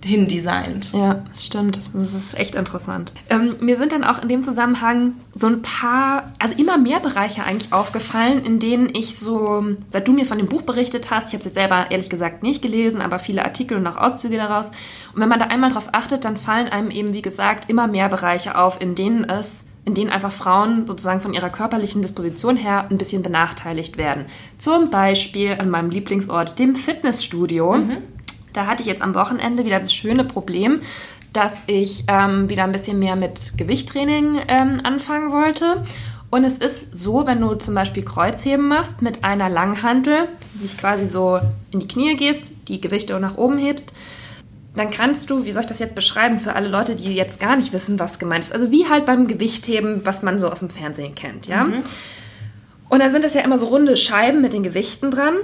hindesignt. 0.06 0.94
Ja, 0.94 1.24
stimmt. 1.38 1.79
Das 1.94 2.13
ist 2.13 2.39
echt 2.39 2.56
interessant. 2.56 3.12
Ähm, 3.29 3.58
mir 3.60 3.77
sind 3.77 3.91
dann 3.91 4.03
auch 4.03 4.22
in 4.22 4.29
dem 4.29 4.44
Zusammenhang 4.44 5.13
so 5.34 5.48
ein 5.48 5.62
paar, 5.62 6.32
also 6.39 6.56
immer 6.56 6.77
mehr 6.77 7.00
Bereiche 7.00 7.44
eigentlich 7.44 7.74
aufgefallen, 7.74 8.44
in 8.44 8.60
denen 8.60 8.89
ich 8.94 9.18
so, 9.18 9.65
seit 9.89 10.08
du 10.08 10.13
mir 10.13 10.25
von 10.25 10.38
dem 10.38 10.48
Buch 10.48 10.62
berichtet 10.62 11.12
hast, 11.12 11.27
ich 11.27 11.34
habe 11.34 11.39
es 11.39 11.46
jetzt 11.46 11.56
selber 11.56 11.91
ehrlich 11.91 12.10
gesagt 12.10 12.44
nicht 12.44 12.62
gelesen, 12.62 13.01
aber 13.01 13.20
viele 13.20 13.44
Artikel 13.44 13.77
und 13.77 13.88
auch 13.88 13.98
Auszüge 13.98 14.38
daraus. 14.38 14.72
Und 15.13 15.22
wenn 15.22 15.29
man 15.29 15.39
da 15.39 15.46
einmal 15.46 15.72
drauf 15.72 15.89
achtet, 15.91 16.25
dann 16.25 16.38
fallen 16.38 16.70
einem 16.70 16.91
eben, 16.91 17.13
wie 17.13 17.22
gesagt, 17.22 17.70
immer 17.70 17.88
mehr 17.88 18.10
Bereiche 18.10 18.58
auf, 18.58 18.82
in 18.82 18.96
denen 18.96 19.24
es 19.24 19.65
in 19.86 19.96
denen 19.96 20.12
einfach 20.12 20.32
Frauen 20.32 20.86
sozusagen 20.86 21.22
von 21.22 21.34
ihrer 21.34 21.50
körperlichen 21.50 22.03
Disposition 22.03 22.58
her 22.58 22.86
ein 22.91 23.00
bisschen 23.00 23.24
benachteiligt 23.24 23.98
werden. 23.98 24.25
Zum 24.60 24.91
Beispiel 24.91 25.53
an 25.58 25.72
meinem 25.72 25.89
Lieblingsort, 25.89 26.60
dem 26.60 26.75
Fitnessstudio. 26.75 27.75
Da 28.53 28.65
hatte 28.65 28.82
ich 28.82 28.88
jetzt 28.88 29.01
am 29.01 29.15
Wochenende 29.15 29.65
wieder 29.65 29.79
das 29.79 29.94
schöne 29.94 30.25
Problem, 30.25 30.82
dass 31.34 31.63
ich 31.68 32.06
ähm, 32.08 32.50
wieder 32.50 32.63
ein 32.63 32.72
bisschen 32.72 33.00
mehr 33.00 33.15
mit 33.15 33.58
Gewichttraining 33.58 34.39
ähm, 34.48 34.79
anfangen 34.84 35.32
wollte. 35.32 35.86
Und 36.32 36.44
es 36.44 36.58
ist 36.60 36.96
so, 36.96 37.25
wenn 37.25 37.41
du 37.41 37.56
zum 37.56 37.74
Beispiel 37.74 38.03
Kreuzheben 38.03 38.68
machst 38.68 39.01
mit 39.01 39.24
einer 39.24 39.50
Langhantel, 39.50 40.27
die 40.56 40.65
ich 40.65 40.77
quasi 40.77 41.08
so 41.08 41.39
in 41.72 41.79
die 41.79 41.88
Knie 41.88 42.15
gehst, 42.15 42.51
die 42.68 42.79
Gewichte 42.79 43.20
nach 43.20 43.38
oben 43.38 43.58
hebst, 43.58 43.94
dann 44.75 44.91
kannst 44.91 45.29
du, 45.29 45.46
wie 45.46 45.51
soll 45.51 45.63
ich 45.63 45.68
das 45.68 45.79
jetzt 45.79 45.96
beschreiben 45.96 46.38
für 46.38 46.53
alle 46.56 46.70
Leute, 46.70 46.96
die 46.96 47.13
jetzt 47.13 47.39
gar 47.39 47.56
nicht 47.56 47.74
wissen, 47.74 48.00
was 48.00 48.20
gemeint 48.20 48.44
ist. 48.44 48.53
Also 48.53 48.72
wie 48.72 48.88
halt 48.88 49.06
beim 49.08 49.27
Gewichtheben, 49.27 50.01
was 50.06 50.22
man 50.22 50.39
so 50.39 50.50
aus 50.50 50.60
dem 50.60 50.70
Fernsehen 50.70 51.15
kennt, 51.15 51.48
ja. 51.48 51.63
Und 52.89 53.00
dann 53.00 53.12
sind 53.12 53.24
das 53.24 53.34
ja 53.34 53.41
immer 53.41 53.58
so 53.60 53.68
runde 53.68 53.98
Scheiben 53.98 54.41
mit 54.41 54.53
den 54.53 54.63
Gewichten 54.63 55.12
dran. 55.12 55.36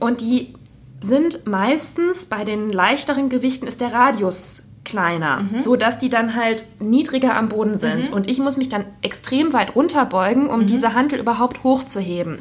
Und 0.00 0.20
die 0.20 0.54
sind 1.00 1.46
meistens 1.46 2.26
bei 2.26 2.44
den 2.44 2.70
leichteren 2.70 3.28
Gewichten 3.28 3.66
ist 3.66 3.80
der 3.80 3.92
Radius 3.92 4.64
kleiner, 4.84 5.44
so 5.58 5.76
dass 5.76 5.98
die 5.98 6.08
dann 6.08 6.34
halt 6.34 6.64
niedriger 6.80 7.36
am 7.36 7.48
Boden 7.50 7.76
sind. 7.78 8.10
Und 8.12 8.28
ich 8.28 8.38
muss 8.38 8.56
mich 8.56 8.68
dann 8.68 8.86
extrem 9.02 9.52
weit 9.52 9.76
runterbeugen, 9.76 10.48
um 10.48 10.66
diese 10.66 10.94
Hantel 10.94 11.18
überhaupt 11.20 11.62
hochzuheben. 11.62 12.38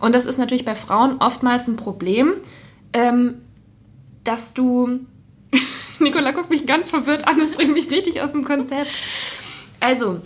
Und 0.00 0.14
das 0.14 0.24
ist 0.26 0.38
natürlich 0.38 0.64
bei 0.64 0.74
Frauen 0.74 1.18
oftmals 1.18 1.68
ein 1.68 1.76
Problem, 1.76 2.32
ähm, 2.92 3.34
dass 4.24 4.54
du. 4.54 5.00
Nicola 6.00 6.30
guckt 6.32 6.48
mich 6.48 6.66
ganz 6.66 6.88
verwirrt 6.88 7.28
an, 7.28 7.38
das 7.38 7.50
bringt 7.50 7.74
mich 7.74 7.90
richtig 7.90 8.22
aus 8.22 8.32
dem 8.32 8.44
Konzept. 8.44 8.90
Also, 9.80 10.20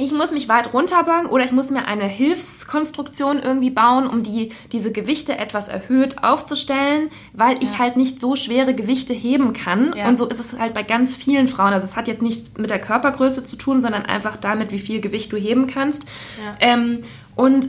ich 0.00 0.12
muss 0.12 0.30
mich 0.30 0.48
weit 0.48 0.72
runterbeugen 0.72 1.26
oder 1.26 1.44
ich 1.44 1.50
muss 1.50 1.70
mir 1.70 1.84
eine 1.86 2.06
Hilfskonstruktion 2.06 3.40
irgendwie 3.40 3.70
bauen, 3.70 4.06
um 4.06 4.22
die, 4.22 4.52
diese 4.70 4.92
Gewichte 4.92 5.36
etwas 5.36 5.66
erhöht 5.66 6.22
aufzustellen, 6.22 7.10
weil 7.32 7.60
ich 7.62 7.78
halt 7.78 7.96
nicht 7.96 8.20
so 8.20 8.36
schwere 8.36 8.74
Gewichte 8.74 9.12
heben 9.12 9.52
kann. 9.54 9.92
Ja. 9.96 10.06
Und 10.06 10.16
so 10.16 10.26
ist 10.28 10.38
es 10.38 10.56
halt 10.56 10.72
bei 10.72 10.84
ganz 10.84 11.16
vielen 11.16 11.48
Frauen. 11.48 11.72
Also 11.72 11.84
es 11.84 11.96
hat 11.96 12.06
jetzt 12.06 12.22
nicht 12.22 12.58
mit 12.58 12.70
der 12.70 12.78
Körpergröße 12.78 13.44
zu 13.44 13.56
tun, 13.56 13.80
sondern 13.80 14.06
einfach 14.06 14.36
damit, 14.36 14.70
wie 14.70 14.78
viel 14.78 15.00
Gewicht 15.00 15.32
du 15.32 15.36
heben 15.36 15.66
kannst. 15.66 16.04
Ja. 16.40 16.54
Ähm, 16.60 17.00
und 17.34 17.68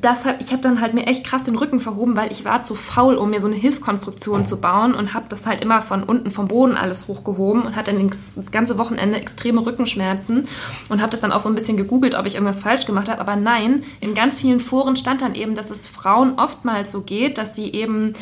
das 0.00 0.24
hab, 0.24 0.40
ich 0.40 0.52
habe 0.52 0.62
dann 0.62 0.80
halt 0.80 0.94
mir 0.94 1.06
echt 1.06 1.24
krass 1.24 1.44
den 1.44 1.56
Rücken 1.56 1.78
verhoben, 1.78 2.16
weil 2.16 2.32
ich 2.32 2.44
war 2.44 2.62
zu 2.62 2.74
faul, 2.74 3.14
um 3.14 3.30
mir 3.30 3.40
so 3.40 3.46
eine 3.46 3.56
Hilfskonstruktion 3.56 4.44
zu 4.44 4.60
bauen 4.60 4.94
und 4.94 5.14
habe 5.14 5.26
das 5.28 5.46
halt 5.46 5.60
immer 5.60 5.80
von 5.80 6.02
unten 6.02 6.30
vom 6.30 6.48
Boden 6.48 6.76
alles 6.76 7.06
hochgehoben 7.06 7.62
und 7.62 7.76
hatte 7.76 7.92
dann 7.92 8.08
das, 8.08 8.50
ganze 8.50 8.78
Wochenende 8.78 9.18
extreme 9.18 9.64
Rückenschmerzen 9.64 10.48
und 10.88 11.00
habe 11.00 11.10
das 11.10 11.20
dann 11.20 11.32
auch 11.32 11.40
so 11.40 11.48
ein 11.48 11.54
bisschen 11.54 11.76
gegoogelt, 11.76 12.14
ob 12.14 12.26
ich 12.26 12.34
irgendwas 12.34 12.60
falsch 12.60 12.86
gemacht 12.86 13.08
habe. 13.08 13.20
Aber 13.20 13.36
nein, 13.36 13.84
in 14.00 14.14
ganz 14.14 14.38
vielen 14.38 14.60
Foren 14.60 14.96
stand 14.96 15.22
dann 15.22 15.34
eben, 15.34 15.54
dass 15.54 15.70
es 15.70 15.86
Frauen 15.86 16.38
oftmals 16.38 16.90
so 16.90 17.02
geht, 17.02 17.38
dass 17.38 17.54
sie 17.54 17.72
eben 17.72 18.14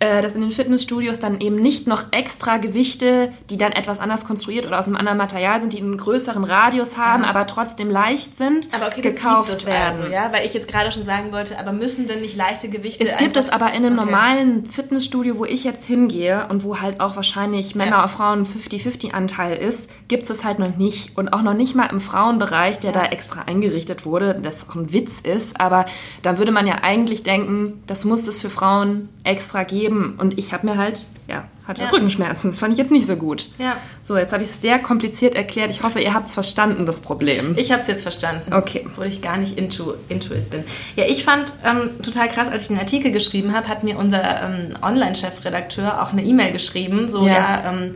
äh, 0.00 0.20
dass 0.22 0.34
in 0.34 0.40
den 0.40 0.50
Fitnessstudios 0.50 1.18
dann 1.20 1.40
eben 1.40 1.56
nicht 1.56 1.86
noch 1.86 2.04
extra 2.10 2.56
Gewichte, 2.56 3.32
die 3.50 3.56
dann 3.56 3.72
etwas 3.72 4.00
anders 4.00 4.24
konstruiert 4.26 4.66
oder 4.66 4.78
aus 4.78 4.86
einem 4.86 4.96
anderen 4.96 5.18
Material 5.18 5.60
sind, 5.60 5.72
die 5.72 5.78
einen 5.78 5.96
größeren 5.96 6.42
Radius 6.44 6.96
haben, 6.98 7.24
aber 7.24 7.46
trotzdem 7.46 7.90
leicht 7.90 8.34
sind, 8.36 8.68
Aber 8.72 8.86
okay, 8.88 9.02
das 9.02 9.14
gekauft 9.14 9.48
gibt 9.50 9.60
es 9.62 9.66
werden. 9.66 10.00
also, 10.00 10.12
ja? 10.12 10.32
Weil 10.32 10.46
ich 10.46 10.54
jetzt 10.54 10.68
gerade 10.68 10.90
schon 10.90 11.04
sagen 11.04 11.32
wollte, 11.32 11.58
aber 11.58 11.72
müssen 11.72 12.06
denn 12.06 12.20
nicht 12.22 12.36
leichte 12.36 12.68
Gewichte 12.68 13.04
Es 13.04 13.16
gibt 13.18 13.36
es 13.36 13.48
aber 13.50 13.68
in 13.72 13.84
einem 13.84 13.98
Okay. 13.98 14.06
normalen 14.06 14.70
Fitnessstudio, 14.70 15.36
wo 15.38 15.44
ich 15.44 15.64
jetzt 15.64 15.84
hingehe 15.84 16.46
und 16.48 16.64
wo 16.64 16.80
halt 16.80 17.00
auch 17.00 17.16
wahrscheinlich 17.16 17.74
Männer 17.74 17.90
Ja. 17.98 18.04
auf 18.04 18.12
Frauen 18.12 18.46
50-50 18.46 19.12
Anteil 19.12 19.56
ist, 19.56 19.90
gibt 20.08 20.22
es 20.22 20.28
das 20.28 20.44
halt 20.44 20.58
noch 20.58 20.76
nicht. 20.76 21.16
Und 21.18 21.32
auch 21.32 21.42
noch 21.42 21.54
nicht 21.54 21.74
mal 21.74 21.86
im 21.86 22.00
Frauenbereich, 22.00 22.78
der 22.80 22.92
da 22.92 23.04
extra 23.04 23.42
eingerichtet 23.42 24.06
wurde, 24.06 24.34
das 24.42 24.68
auch 24.68 24.76
ein 24.76 24.92
Witz 24.92 25.20
ist. 25.20 25.60
Aber 25.60 25.84
da 26.22 26.38
würde 26.38 26.52
man 26.52 26.66
ja 26.66 26.76
eigentlich 26.82 27.22
denken, 27.22 27.82
das 27.86 28.04
muss 28.06 28.26
es 28.26 28.40
für 28.40 28.48
Frauen 28.50 29.08
extra 29.24 29.64
geben. 29.64 29.89
Und 29.90 30.38
ich 30.38 30.52
habe 30.52 30.66
mir 30.66 30.76
halt, 30.76 31.04
ja, 31.28 31.44
hatte 31.66 31.82
Ja. 31.82 31.88
Rückenschmerzen. 31.90 32.50
Das 32.50 32.58
fand 32.58 32.72
ich 32.72 32.78
jetzt 32.78 32.90
nicht 32.90 33.06
so 33.06 33.16
gut. 33.16 33.46
Ja. 33.58 33.76
So, 34.02 34.16
jetzt 34.16 34.32
habe 34.32 34.42
ich 34.42 34.50
es 34.50 34.60
sehr 34.60 34.78
kompliziert 34.78 35.34
erklärt. 35.34 35.70
Ich 35.70 35.82
hoffe, 35.82 36.00
ihr 36.00 36.14
habt 36.14 36.28
es 36.28 36.34
verstanden, 36.34 36.86
das 36.86 37.00
Problem. 37.00 37.54
Ich 37.58 37.70
habe 37.72 37.80
es 37.82 37.88
jetzt 37.88 38.02
verstanden. 38.02 38.52
Okay. 38.52 38.82
Obwohl 38.86 39.06
ich 39.06 39.20
gar 39.22 39.36
nicht 39.36 39.56
into, 39.58 39.94
into 40.08 40.34
it 40.34 40.50
bin. 40.50 40.64
Ja, 40.96 41.04
ich 41.06 41.24
fand 41.24 41.52
ähm, 41.64 41.90
total 42.02 42.28
krass, 42.28 42.48
als 42.48 42.64
ich 42.64 42.68
den 42.68 42.78
Artikel 42.78 43.12
geschrieben 43.12 43.54
habe, 43.54 43.68
hat 43.68 43.84
mir 43.84 43.98
unser 43.98 44.22
ähm, 44.44 44.76
Online-Chefredakteur 44.82 46.02
auch 46.02 46.12
eine 46.12 46.24
E-Mail 46.24 46.52
geschrieben. 46.52 47.08
So, 47.10 47.26
Ja. 47.26 47.32
ja, 47.64 47.72
ähm, 47.72 47.94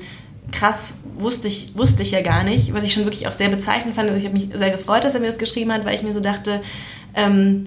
krass, 0.53 0.97
wusste 1.19 1.49
ich, 1.49 1.73
wusste 1.77 2.03
ich 2.03 2.11
ja 2.13 2.21
gar 2.23 2.45
nicht. 2.45 2.73
Was 2.75 2.85
ich 2.85 2.93
schon 2.93 3.05
wirklich 3.05 3.27
auch 3.27 3.33
sehr 3.33 3.49
bezeichnend 3.49 3.95
fand. 3.97 4.09
Also 4.09 4.21
ich 4.21 4.27
habe 4.27 4.37
mich 4.39 4.49
sehr 4.55 4.71
gefreut, 4.71 5.05
dass 5.05 5.15
er 5.15 5.21
mir 5.21 5.29
das 5.29 5.39
geschrieben 5.39 5.73
hat, 5.73 5.85
weil 5.85 5.95
ich 5.95 6.03
mir 6.03 6.13
so 6.15 6.21
dachte, 6.21 6.61
ähm, 7.15 7.67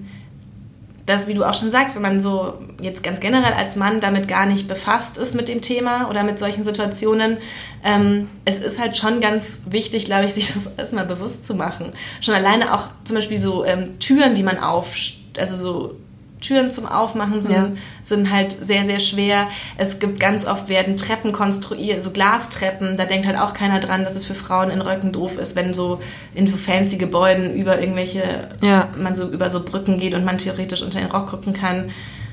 dass, 1.08 1.26
wie 1.26 1.34
du 1.34 1.44
auch 1.44 1.54
schon 1.54 1.70
sagst, 1.70 1.96
wenn 1.96 2.02
man 2.02 2.20
so 2.20 2.58
jetzt 2.80 3.02
ganz 3.02 3.18
generell 3.18 3.54
als 3.54 3.76
Mann 3.76 4.00
damit 4.00 4.28
gar 4.28 4.44
nicht 4.44 4.68
befasst 4.68 5.16
ist 5.16 5.34
mit 5.34 5.48
dem 5.48 5.62
Thema 5.62 6.10
oder 6.10 6.22
mit 6.22 6.38
solchen 6.38 6.64
Situationen, 6.64 7.38
ähm, 7.82 8.28
es 8.44 8.58
ist 8.58 8.78
halt 8.78 8.98
schon 8.98 9.22
ganz 9.22 9.60
wichtig, 9.64 10.04
glaube 10.04 10.26
ich, 10.26 10.34
sich 10.34 10.52
das 10.52 10.74
erstmal 10.76 11.06
bewusst 11.06 11.46
zu 11.46 11.54
machen. 11.54 11.94
Schon 12.20 12.34
alleine 12.34 12.74
auch 12.74 12.90
zum 13.04 13.16
Beispiel 13.16 13.40
so 13.40 13.64
ähm, 13.64 13.98
Türen, 13.98 14.34
die 14.34 14.42
man 14.42 14.58
auf, 14.58 14.94
also 15.38 15.56
so 15.56 15.96
Türen 16.40 16.70
zum 16.70 16.86
Aufmachen 16.86 17.42
sind, 17.42 17.52
Ja. 17.52 17.70
sind 18.02 18.32
halt 18.32 18.52
sehr, 18.52 18.84
sehr 18.84 19.00
schwer. 19.00 19.48
Es 19.76 19.98
gibt 19.98 20.20
ganz 20.20 20.46
oft 20.46 20.68
werden 20.68 20.96
Treppen 20.96 21.32
konstruiert, 21.32 22.02
so 22.04 22.10
Glastreppen. 22.10 22.96
Da 22.96 23.04
denkt 23.06 23.26
halt 23.26 23.38
auch 23.38 23.54
keiner 23.54 23.80
dran, 23.80 24.04
dass 24.04 24.14
es 24.14 24.24
für 24.24 24.34
Frauen 24.34 24.70
in 24.70 24.80
Röcken 24.80 25.12
doof 25.12 25.36
ist, 25.38 25.56
wenn 25.56 25.74
so 25.74 26.00
in 26.34 26.46
so 26.46 26.56
fancy 26.56 26.96
Gebäuden 26.96 27.54
über 27.54 27.80
irgendwelche, 27.80 28.48
Ja. 28.60 28.88
man 28.96 29.14
so 29.16 29.28
über 29.28 29.50
so 29.50 29.62
Brücken 29.64 29.98
geht 29.98 30.14
und 30.14 30.24
man 30.24 30.38
theoretisch 30.38 30.82
unter 30.82 31.00
den 31.00 31.10
Rock 31.10 31.28
gucken 31.28 31.52
kann. 31.54 31.90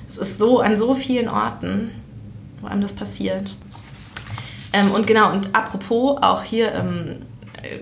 es 0.07 0.17
ist 0.19 0.37
so 0.37 0.59
an 0.59 0.77
so 0.77 0.93
vielen 0.95 1.27
Orten, 1.27 1.89
wo 2.61 2.67
einem 2.67 2.81
das 2.81 2.93
passiert. 2.93 3.55
Ähm, 4.71 4.91
und 4.91 5.07
genau, 5.07 5.31
und 5.31 5.55
apropos 5.55 6.17
auch 6.21 6.43
hier 6.43 6.71
ähm, 6.73 7.21
äh, 7.63 7.79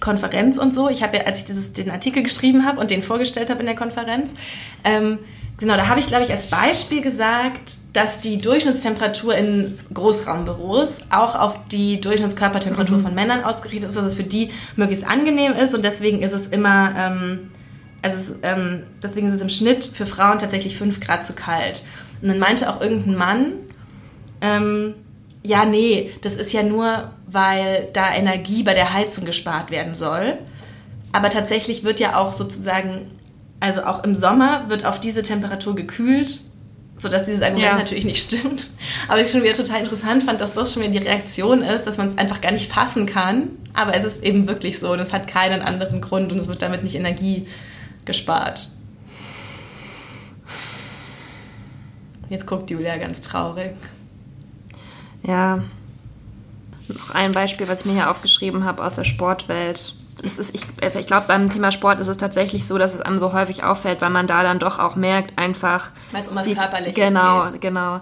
Konferenz 0.00 0.58
und 0.58 0.72
so, 0.74 0.88
ich 0.88 1.02
habe 1.02 1.16
ja, 1.16 1.24
als 1.24 1.40
ich 1.40 1.44
dieses, 1.46 1.72
den 1.72 1.90
Artikel 1.90 2.22
geschrieben 2.22 2.64
habe 2.66 2.78
und 2.80 2.90
den 2.90 3.02
vorgestellt 3.02 3.50
habe 3.50 3.60
in 3.60 3.66
der 3.66 3.74
Konferenz, 3.74 4.34
ähm, 4.84 5.18
genau, 5.58 5.76
da 5.76 5.88
habe 5.88 6.00
ich, 6.00 6.06
glaube 6.06 6.24
ich, 6.24 6.30
als 6.30 6.48
Beispiel 6.48 7.00
gesagt, 7.02 7.78
dass 7.92 8.20
die 8.20 8.38
Durchschnittstemperatur 8.38 9.34
in 9.34 9.78
Großraumbüros 9.92 11.00
auch 11.10 11.34
auf 11.34 11.68
die 11.68 12.00
Durchschnittskörpertemperatur 12.00 12.98
mhm. 12.98 13.02
von 13.02 13.14
Männern 13.14 13.44
ausgerichtet 13.44 13.90
ist, 13.90 13.96
dass 13.96 14.04
es 14.04 14.14
für 14.16 14.24
die 14.24 14.50
möglichst 14.76 15.06
angenehm 15.06 15.52
ist 15.52 15.74
und 15.74 15.84
deswegen 15.84 16.22
ist 16.22 16.32
es 16.32 16.46
immer, 16.46 16.94
ähm, 16.96 17.50
also 18.02 18.16
es, 18.16 18.34
ähm, 18.42 18.84
deswegen 19.02 19.28
ist 19.28 19.34
es 19.34 19.42
im 19.42 19.48
Schnitt 19.48 19.84
für 19.84 20.06
Frauen 20.06 20.38
tatsächlich 20.38 20.76
5 20.76 21.00
Grad 21.00 21.24
zu 21.26 21.32
kalt. 21.32 21.82
Und 22.22 22.28
dann 22.28 22.38
meinte 22.38 22.70
auch 22.70 22.80
irgendein 22.80 23.16
Mann, 23.16 23.52
ähm, 24.40 24.94
ja, 25.42 25.64
nee, 25.64 26.12
das 26.22 26.34
ist 26.34 26.52
ja 26.52 26.62
nur, 26.62 27.10
weil 27.26 27.88
da 27.92 28.14
Energie 28.14 28.62
bei 28.62 28.74
der 28.74 28.92
Heizung 28.92 29.24
gespart 29.24 29.70
werden 29.70 29.94
soll. 29.94 30.38
Aber 31.12 31.30
tatsächlich 31.30 31.84
wird 31.84 32.00
ja 32.00 32.16
auch 32.16 32.32
sozusagen 32.32 33.10
also 33.66 33.82
auch 33.84 34.04
im 34.04 34.14
Sommer 34.14 34.68
wird 34.68 34.84
auf 34.84 35.00
diese 35.00 35.24
Temperatur 35.24 35.74
gekühlt, 35.74 36.40
sodass 36.96 37.24
dieses 37.24 37.42
Argument 37.42 37.64
ja. 37.64 37.76
natürlich 37.76 38.04
nicht 38.04 38.32
stimmt. 38.32 38.68
Aber 39.08 39.20
ich 39.20 39.28
schon 39.28 39.42
wieder 39.42 39.54
total 39.54 39.80
interessant 39.80 40.22
fand, 40.22 40.40
dass 40.40 40.54
das 40.54 40.72
schon 40.72 40.84
wieder 40.84 40.92
die 40.92 41.06
Reaktion 41.06 41.62
ist, 41.62 41.84
dass 41.84 41.98
man 41.98 42.10
es 42.10 42.16
einfach 42.16 42.40
gar 42.40 42.52
nicht 42.52 42.72
fassen 42.72 43.06
kann. 43.06 43.50
Aber 43.74 43.94
es 43.94 44.04
ist 44.04 44.22
eben 44.22 44.46
wirklich 44.46 44.78
so 44.78 44.92
und 44.92 45.00
es 45.00 45.12
hat 45.12 45.26
keinen 45.26 45.62
anderen 45.62 46.00
Grund 46.00 46.32
und 46.32 46.38
es 46.38 46.46
wird 46.46 46.62
damit 46.62 46.84
nicht 46.84 46.94
Energie 46.94 47.48
gespart. 48.04 48.68
Jetzt 52.28 52.46
guckt 52.46 52.70
Julia 52.70 52.96
ganz 52.98 53.20
traurig. 53.20 53.74
Ja, 55.24 55.60
noch 56.86 57.10
ein 57.10 57.32
Beispiel, 57.32 57.66
was 57.66 57.80
ich 57.80 57.86
mir 57.86 57.94
hier 57.94 58.10
aufgeschrieben 58.10 58.64
habe 58.64 58.84
aus 58.84 58.94
der 58.94 59.04
Sportwelt 59.04 59.95
es 60.22 60.38
ist, 60.38 60.54
ich, 60.54 60.62
äh, 60.80 60.98
ich 60.98 61.06
glaube, 61.06 61.26
beim 61.28 61.50
Thema 61.50 61.70
Sport 61.72 62.00
ist 62.00 62.08
es 62.08 62.16
tatsächlich 62.16 62.66
so, 62.66 62.78
dass 62.78 62.94
es 62.94 63.00
einem 63.00 63.18
so 63.18 63.32
häufig 63.32 63.64
auffällt, 63.64 64.00
weil 64.00 64.10
man 64.10 64.26
da 64.26 64.42
dann 64.42 64.58
doch 64.58 64.78
auch 64.78 64.96
merkt, 64.96 65.38
einfach. 65.38 65.90
Weil 66.12 66.22
es 66.22 66.28
um 66.28 66.36
was 66.36 66.46
Körperliches 66.46 66.94
genau, 66.94 67.44
geht. 67.44 67.60
Genau, 67.60 67.98
genau. 67.98 68.00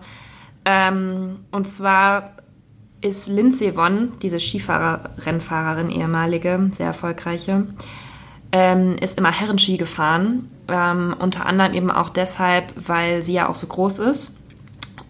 Ähm, 0.64 1.44
und 1.50 1.68
zwar 1.68 2.30
ist 3.00 3.28
Lindsay 3.28 3.76
Vonn, 3.76 4.12
diese 4.22 4.40
Skifahrer-Rennfahrerin, 4.40 5.90
ehemalige, 5.90 6.70
sehr 6.72 6.86
erfolgreiche, 6.86 7.66
ähm, 8.50 8.96
ist 8.98 9.18
immer 9.18 9.30
Herrenski 9.30 9.76
gefahren. 9.76 10.48
Ähm, 10.68 11.14
unter 11.18 11.44
anderem 11.44 11.74
eben 11.74 11.90
auch 11.90 12.08
deshalb, 12.08 12.72
weil 12.76 13.22
sie 13.22 13.34
ja 13.34 13.48
auch 13.48 13.54
so 13.54 13.66
groß 13.66 13.98
ist 13.98 14.40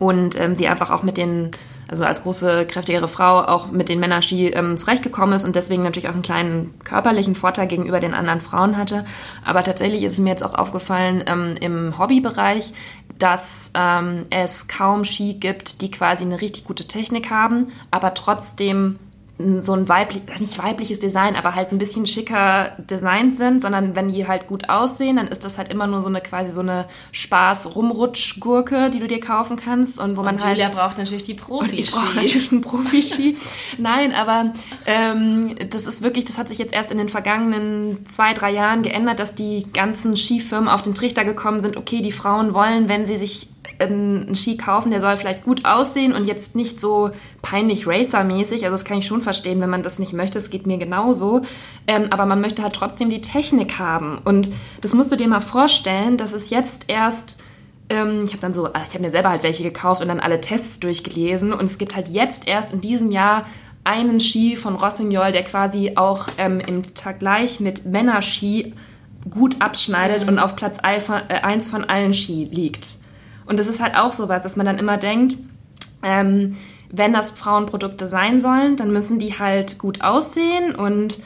und 0.01 0.39
ähm, 0.41 0.57
sie 0.57 0.67
einfach 0.67 0.91
auch 0.91 1.05
mit 1.05 1.17
den 1.17 1.53
also 1.88 2.05
als 2.05 2.23
große, 2.23 2.67
kräftigere 2.67 3.09
Frau 3.09 3.43
auch 3.43 3.71
mit 3.71 3.88
den 3.88 4.00
Männerski 4.00 4.49
ähm, 4.49 4.76
zurechtgekommen 4.76 5.35
ist 5.35 5.45
und 5.45 5.57
deswegen 5.57 5.83
natürlich 5.83 6.09
auch 6.09 6.14
einen 6.14 6.23
kleinen 6.23 6.75
körperlichen 6.85 7.35
Vorteil 7.35 7.67
gegenüber 7.67 8.00
den 8.00 8.14
anderen 8.14 8.41
Frauen 8.41 8.76
hatte. 8.76 9.05
Aber 9.45 9.62
tatsächlich 9.64 10.03
ist 10.03 10.14
es 10.14 10.19
mir 10.19 10.31
jetzt 10.31 10.45
auch 10.45 10.55
aufgefallen 10.55 11.25
ähm, 11.26 11.57
im 11.61 11.99
Hobbybereich, 11.99 12.73
dass 13.19 13.71
ähm, 13.75 14.26
es 14.31 14.69
kaum 14.69 15.05
Ski 15.05 15.35
gibt, 15.35 15.81
die 15.81 15.91
quasi 15.91 16.25
eine 16.25 16.41
richtig 16.41 16.64
gute 16.64 16.87
Technik 16.87 17.31
haben, 17.31 17.69
aber 17.91 18.14
trotzdem 18.14 18.99
so 19.37 19.73
ein 19.73 19.88
weiblich, 19.88 20.23
nicht 20.38 20.62
weibliches 20.62 21.00
Design, 21.00 21.35
aber 21.35 21.57
halt 21.57 21.73
ein 21.73 21.79
bisschen 21.79 22.07
schicker 22.07 22.71
designt 22.79 23.35
sind, 23.37 23.61
sondern 23.61 23.97
wenn 23.97 24.12
die 24.12 24.29
halt 24.29 24.47
gut 24.47 24.69
aussehen, 24.69 25.17
dann 25.17 25.26
ist 25.26 25.45
das 25.45 25.59
halt 25.59 25.73
immer 25.73 25.88
nur 25.88 26.03
so 26.03 26.09
eine 26.09 26.21
quasi 26.21 26.53
so 26.53 26.61
eine 26.61 26.87
Spaß-Rumrutsch-Gurke, 27.11 28.91
die 28.91 29.00
du 29.00 29.09
dir 29.09 29.19
kaufen 29.19 29.57
kannst 29.57 30.00
und 30.00 30.17
wo 30.17 30.21
und 30.21 30.26
man 30.26 30.45
halt. 30.45 30.59
Julia 30.59 30.69
braucht 30.69 30.99
natürlich 30.99 31.25
die 31.25 31.35
Profi-Ski. 31.35 31.81
Ich 31.81 31.91
brauche 31.91 32.14
natürlich 32.14 32.53
einen 32.53 32.61
Profi-Ski. 32.61 33.37
Nein, 33.79 34.14
aber 34.14 34.53
ähm, 34.87 35.57
das 35.69 35.87
ist 35.87 36.03
wirklich, 36.03 36.26
das 36.26 36.38
hat 36.38 36.49
sich 36.49 36.59
jetzt 36.59 36.73
erst 36.73 36.93
in 36.93 36.99
den 36.99 37.09
vergangenen 37.09 38.07
zwei, 38.07 38.35
drei 38.35 38.53
Jahren 38.53 38.83
geändert, 38.83 39.19
dass 39.19 39.35
die 39.35 39.64
ganzen 39.73 40.17
Skifirmen 40.17 40.69
auf 40.69 40.83
den 40.83 40.95
Trichter 40.95 41.25
gekommen 41.25 41.59
sind, 41.59 41.76
okay, 41.76 42.03
die 42.03 42.12
Frauen 42.12 42.55
wollen, 42.55 42.88
wenn 42.88 43.05
sie 43.05 43.17
sich 43.17 43.49
einen 43.78 44.35
Ski 44.37 44.56
kaufen, 44.56 44.90
der 44.90 45.00
soll 45.00 45.16
vielleicht 45.16 45.44
gut 45.44 45.64
aussehen 45.64 46.12
und 46.12 46.27
jetzt 46.27 46.55
nicht 46.55 46.81
so 46.81 47.11
peinlich 47.42 47.87
Racer-mäßig. 47.87 48.64
Also 48.64 48.74
das 48.74 48.85
kann 48.85 48.98
ich 48.98 49.07
schon 49.07 49.20
verstehen, 49.20 49.61
wenn 49.61 49.70
man 49.70 49.83
das 49.83 49.98
nicht 49.98 50.12
möchte. 50.12 50.38
Es 50.38 50.50
geht 50.50 50.66
mir 50.66 50.79
genauso. 50.79 51.42
Ähm, 51.87 52.09
aber 52.11 52.27
man 52.27 52.40
möchte 52.40 52.62
halt 52.62 52.74
trotzdem 52.74 53.11
die 53.11 53.20
Technik 53.20 53.79
haben. 53.79 54.18
Und 54.24 54.50
das 54.81 54.94
musst 54.94 55.12
du 55.12 55.16
dir 55.16 55.29
mal 55.29 55.40
vorstellen, 55.40 56.16
dass 56.16 56.33
es 56.33 56.50
jetzt 56.50 56.85
erst 56.88 57.38
ähm, 57.90 58.24
ich 58.24 58.33
habe 58.33 58.40
dann 58.40 58.55
so, 58.55 58.66
ich 58.68 58.94
habe 58.94 59.00
mir 59.00 59.11
selber 59.11 59.31
halt 59.31 59.42
welche 59.42 59.62
gekauft 59.62 60.00
und 60.00 60.09
dann 60.09 60.20
alle 60.20 60.40
Tests 60.40 60.81
durchgelesen 60.81 61.53
und 61.53 61.66
es 61.66 61.77
gibt 61.77 61.94
halt 61.94 62.09
jetzt 62.09 62.48
erst 62.48 62.72
in 62.72 62.81
diesem 62.81 63.11
Jahr 63.11 63.44
einen 63.85 64.20
Ski 64.20 64.57
von 64.57 64.77
Rossignol, 64.77 65.33
der 65.33 65.44
quasi 65.44 65.92
auch 65.96 66.29
ähm, 66.38 66.61
im 66.61 66.83
Vergleich 66.83 67.61
mit 67.61 67.85
Männerski 67.85 68.72
gut 69.31 69.57
abschneidet 69.61 70.22
mhm. 70.22 70.29
und 70.29 70.38
auf 70.38 70.57
Platz 70.57 70.79
1 70.79 71.09
äh, 71.29 71.61
von 71.70 71.85
allen 71.85 72.14
Ski 72.14 72.48
liegt. 72.50 73.04
Und 73.46 73.59
das 73.59 73.68
ist 73.68 73.83
halt 73.83 73.96
auch 73.96 74.12
sowas, 74.12 74.42
dass 74.42 74.57
man 74.57 74.66
dann 74.66 74.78
immer 74.78 74.96
denkt, 74.96 75.37
ähm, 76.02 76.57
wenn 76.90 77.12
das 77.12 77.30
Frauenprodukte 77.30 78.09
sein 78.09 78.40
sollen, 78.40 78.76
dann 78.76 78.92
müssen 78.92 79.18
die 79.18 79.38
halt 79.38 79.78
gut 79.78 80.02
aussehen 80.02 80.74
und 80.74 81.18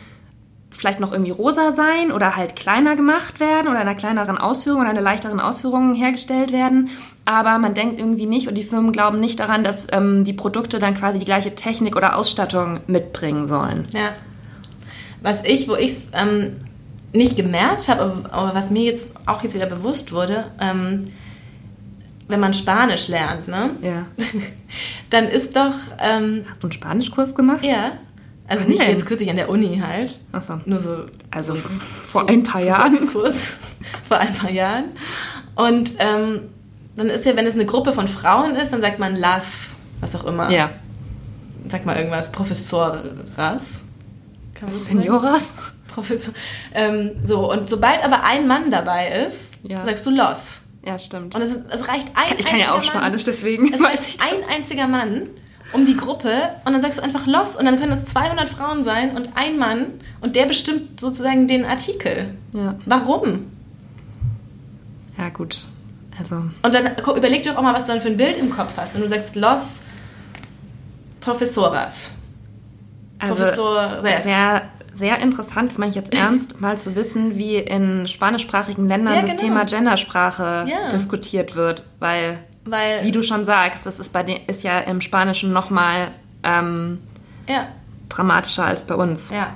vielleicht 0.70 1.00
noch 1.00 1.12
irgendwie 1.12 1.33
rosa 1.33 1.72
sein 1.72 2.12
oder 2.12 2.37
halt 2.37 2.57
kleiner 2.57 2.94
gemacht 2.96 3.40
werden 3.40 3.66
oder 3.66 3.83
in 3.83 3.88
einer 3.88 3.96
kleineren 3.96 4.38
Ausführung 4.38 4.81
oder 4.81 4.90
einer 4.90 5.00
leichteren 5.00 5.40
Ausführung 5.40 5.94
hergestellt 5.94 6.52
werden. 6.52 6.90
Aber 7.24 7.59
man 7.59 7.74
denkt 7.74 7.98
irgendwie 7.98 8.26
nicht 8.26 8.48
und 8.48 8.54
die 8.54 8.62
Firmen 8.62 8.92
glauben 8.92 9.20
nicht 9.20 9.40
daran, 9.40 9.64
dass 9.64 9.87
ähm, 9.92 10.24
die 10.24 10.33
Produkte 10.33 10.78
dann 10.78 10.94
quasi 10.94 11.18
die 11.18 11.24
gleiche 11.24 11.54
Technik 11.54 11.96
oder 11.96 12.16
Ausstattung 12.16 12.81
mitbringen 12.87 13.48
sollen. 13.48 13.88
Ja. 13.92 14.14
Was 15.20 15.44
ich, 15.44 15.68
wo 15.68 15.74
ich 15.74 15.88
es 15.88 16.11
ähm, 16.14 16.57
nicht 17.12 17.37
gemerkt 17.37 17.88
habe, 17.88 18.02
aber, 18.02 18.33
aber, 18.33 18.54
was 18.54 18.70
mir 18.70 18.83
jetzt 18.83 19.14
auch 19.26 19.42
jetzt 19.42 19.54
wieder 19.54 19.66
bewusst 19.66 20.12
wurde, 20.12 20.44
ähm, 20.61 21.11
wenn 22.29 22.41
man 22.41 22.55
Spanisch 22.55 23.09
lernt, 23.09 23.49
ne? 23.49 23.71
Ja. 23.81 24.07
Dann 25.11 25.25
ist 25.25 25.57
doch. 25.57 25.75
Ähm, 25.99 26.45
Hast 26.49 26.62
du 26.62 26.67
einen 26.67 26.73
Spanischkurs 26.73 27.35
gemacht? 27.35 27.64
Ja. 27.64 27.93
Also 28.47 28.64
nicht 28.64 28.81
jetzt 28.81 29.05
kürzlich 29.05 29.29
an 29.29 29.37
der 29.37 29.51
Uni 29.51 29.79
halt. 29.79 30.21
Ach 30.33 30.43
so. 30.43 30.59
Nur 30.64 30.81
so. 30.81 31.05
Also 31.31 31.55
so, 31.55 31.69
vor 32.09 32.23
so 32.23 32.27
ein 32.29 32.43
paar 32.45 32.62
Jahren. 32.62 33.07
Kurs 33.12 33.59
vor 34.09 34.19
ein 34.19 34.35
paar 34.35 34.51
Jahren. 34.51 34.85
Und 35.55 35.95
ähm, 35.99 36.43
dann 36.97 37.11
ist 37.11 37.27
ja, 37.27 37.37
wenn 37.37 37.47
es 37.47 37.55
eine 37.55 37.67
Gruppe 37.67 37.93
von 37.93 38.09
Frauen 38.09 38.57
ist, 38.57 38.73
dann 38.73 38.81
sagt 38.81 38.99
man 38.99 39.17
las, 39.17 39.77
was 40.01 40.14
auch 40.14 40.25
immer. 40.25 40.51
Ja. 40.51 40.71
Sag 41.69 41.85
mal 41.85 41.97
irgendwas, 41.97 42.33
Professoras. 42.33 43.83
Senioras? 44.71 45.55
Professor. 45.88 46.33
Ähm, 46.75 47.12
so, 47.25 47.51
und 47.51 47.69
sobald 47.69 48.05
aber 48.05 48.25
ein 48.25 48.47
Mann 48.47 48.71
dabei 48.71 49.27
ist, 49.27 49.55
ja. 49.62 49.85
sagst 49.85 50.07
du 50.07 50.11
los. 50.11 50.62
Ja, 50.88 50.98
stimmt. 50.98 51.35
Und 51.35 51.42
es, 51.42 51.55
es 51.55 51.87
reicht 51.87 52.09
ein 52.14 52.38
Ich 52.38 52.46
kann 52.46 52.59
ja 52.59 52.72
auch 52.72 52.83
Spanisch, 52.83 53.22
deswegen. 53.24 53.70
Es 53.74 53.83
reicht 53.83 54.22
ein 54.22 54.57
einziger 54.57 54.88
Mann 54.88 55.29
um 55.74 55.85
die 55.85 55.98
Gruppe 55.98 56.33
und 56.64 56.72
dann 56.72 56.81
sagst 56.81 56.98
du 56.98 57.03
einfach 57.03 57.27
los 57.27 57.57
und 57.57 57.66
dann 57.66 57.79
können 57.79 57.92
es 57.92 58.07
200 58.07 58.48
Frauen 58.48 58.85
sein 58.85 59.14
und 59.14 59.29
ein 59.35 59.59
Mann 59.59 60.01
und 60.22 60.35
der 60.35 60.46
bestimmt 60.46 60.98
sozusagen 60.98 61.46
den 61.46 61.66
Artikel. 61.66 62.38
Ja. 62.55 62.77
Warum? 62.87 63.51
Ja, 65.18 65.29
gut. 65.29 65.66
Also. 66.18 66.37
Und 66.37 66.74
dann 66.74 66.96
überleg 67.14 67.42
dir 67.42 67.53
doch 67.53 67.59
auch 67.59 67.62
mal, 67.62 67.74
was 67.74 67.85
du 67.85 67.92
dann 67.92 68.01
für 68.01 68.09
ein 68.09 68.16
Bild 68.16 68.38
im 68.38 68.48
Kopf 68.48 68.72
hast. 68.79 68.94
Wenn 68.94 69.03
du 69.03 69.09
sagst 69.11 69.37
Los 69.37 69.81
Professoras. 71.20 72.12
Also, 73.18 73.35
Professor 73.35 74.03
Es 74.05 74.24
wäre 74.24 74.62
sehr 74.99 75.21
interessant, 75.21 75.71
das 75.71 75.79
meine 75.79 75.91
ich 75.91 75.97
jetzt 75.97 76.13
ernst, 76.13 76.61
mal 76.61 76.79
zu 76.79 76.95
wissen, 76.95 77.37
wie 77.37 77.57
in 77.57 78.09
spanischsprachigen 78.09 78.87
Ländern 78.87 79.15
ja, 79.15 79.23
das 79.23 79.33
genau. 79.33 79.43
Thema 79.43 79.65
Gendersprache 79.65 80.67
ja. 80.69 80.91
diskutiert 80.91 81.55
wird, 81.55 81.85
weil, 81.99 82.39
weil, 82.65 83.05
wie 83.05 83.13
du 83.13 83.23
schon 83.23 83.45
sagst, 83.45 83.87
das 83.87 83.99
ist, 83.99 84.13
bei 84.13 84.23
den, 84.23 84.39
ist 84.47 84.63
ja 84.63 84.81
im 84.81 85.01
Spanischen 85.01 85.53
nochmal 85.53 86.11
ähm, 86.43 87.01
ja. 87.49 87.69
dramatischer 88.09 88.65
als 88.65 88.83
bei 88.87 88.95
uns. 88.95 89.33
Ja. 89.33 89.55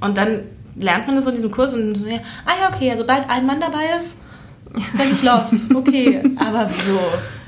Und 0.00 0.18
dann 0.18 0.44
lernt 0.76 1.06
man 1.06 1.16
das 1.16 1.26
in 1.26 1.34
diesem 1.34 1.50
Kurs 1.50 1.74
und 1.74 1.94
so, 1.94 2.06
ja, 2.06 2.18
ah 2.46 2.52
ja, 2.60 2.74
okay, 2.74 2.94
sobald 2.96 3.28
ein 3.28 3.46
Mann 3.46 3.60
dabei 3.60 3.96
ist, 3.96 4.18
dann 4.72 5.12
ich 5.12 5.22
los. 5.22 5.60
Okay, 5.74 6.22
aber 6.36 6.68
so. 6.68 7.00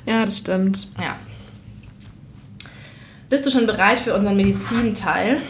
Ja, 0.06 0.24
das 0.24 0.38
stimmt. 0.38 0.88
Ja. 0.98 1.16
Bist 3.28 3.46
du 3.46 3.50
schon 3.50 3.66
bereit 3.66 4.00
für 4.00 4.14
unseren 4.14 4.36
Medizinteil? 4.36 5.40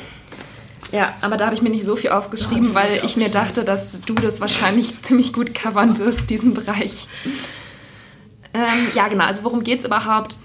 Ja, 0.93 1.15
aber 1.21 1.37
da 1.37 1.47
habe 1.47 1.55
ich 1.55 1.63
mir 1.63 1.71
nicht 1.71 1.85
so 1.85 1.97
viel 1.97 2.11
aufgeschrieben, 2.11 2.71
oh, 2.73 2.75
weil 2.75 3.01
ich 3.05 3.17
mir 3.17 3.31
dachte, 3.31 3.65
dass 3.65 4.03
du 4.03 4.15
das 4.15 4.41
wahrscheinlich 4.41 5.03
ziemlich 5.03 5.33
gut 5.33 5.55
covern 5.55 5.99
wirst, 5.99 6.31
diesen 6.31 6.55
Bereich. 6.55 7.09
Ähm, 8.55 8.89
ja, 8.95 9.09
genau. 9.09 9.25
Also 9.25 9.45
worum 9.45 9.65
geht 9.65 9.81
es 9.81 9.85
überhaupt? 9.87 10.37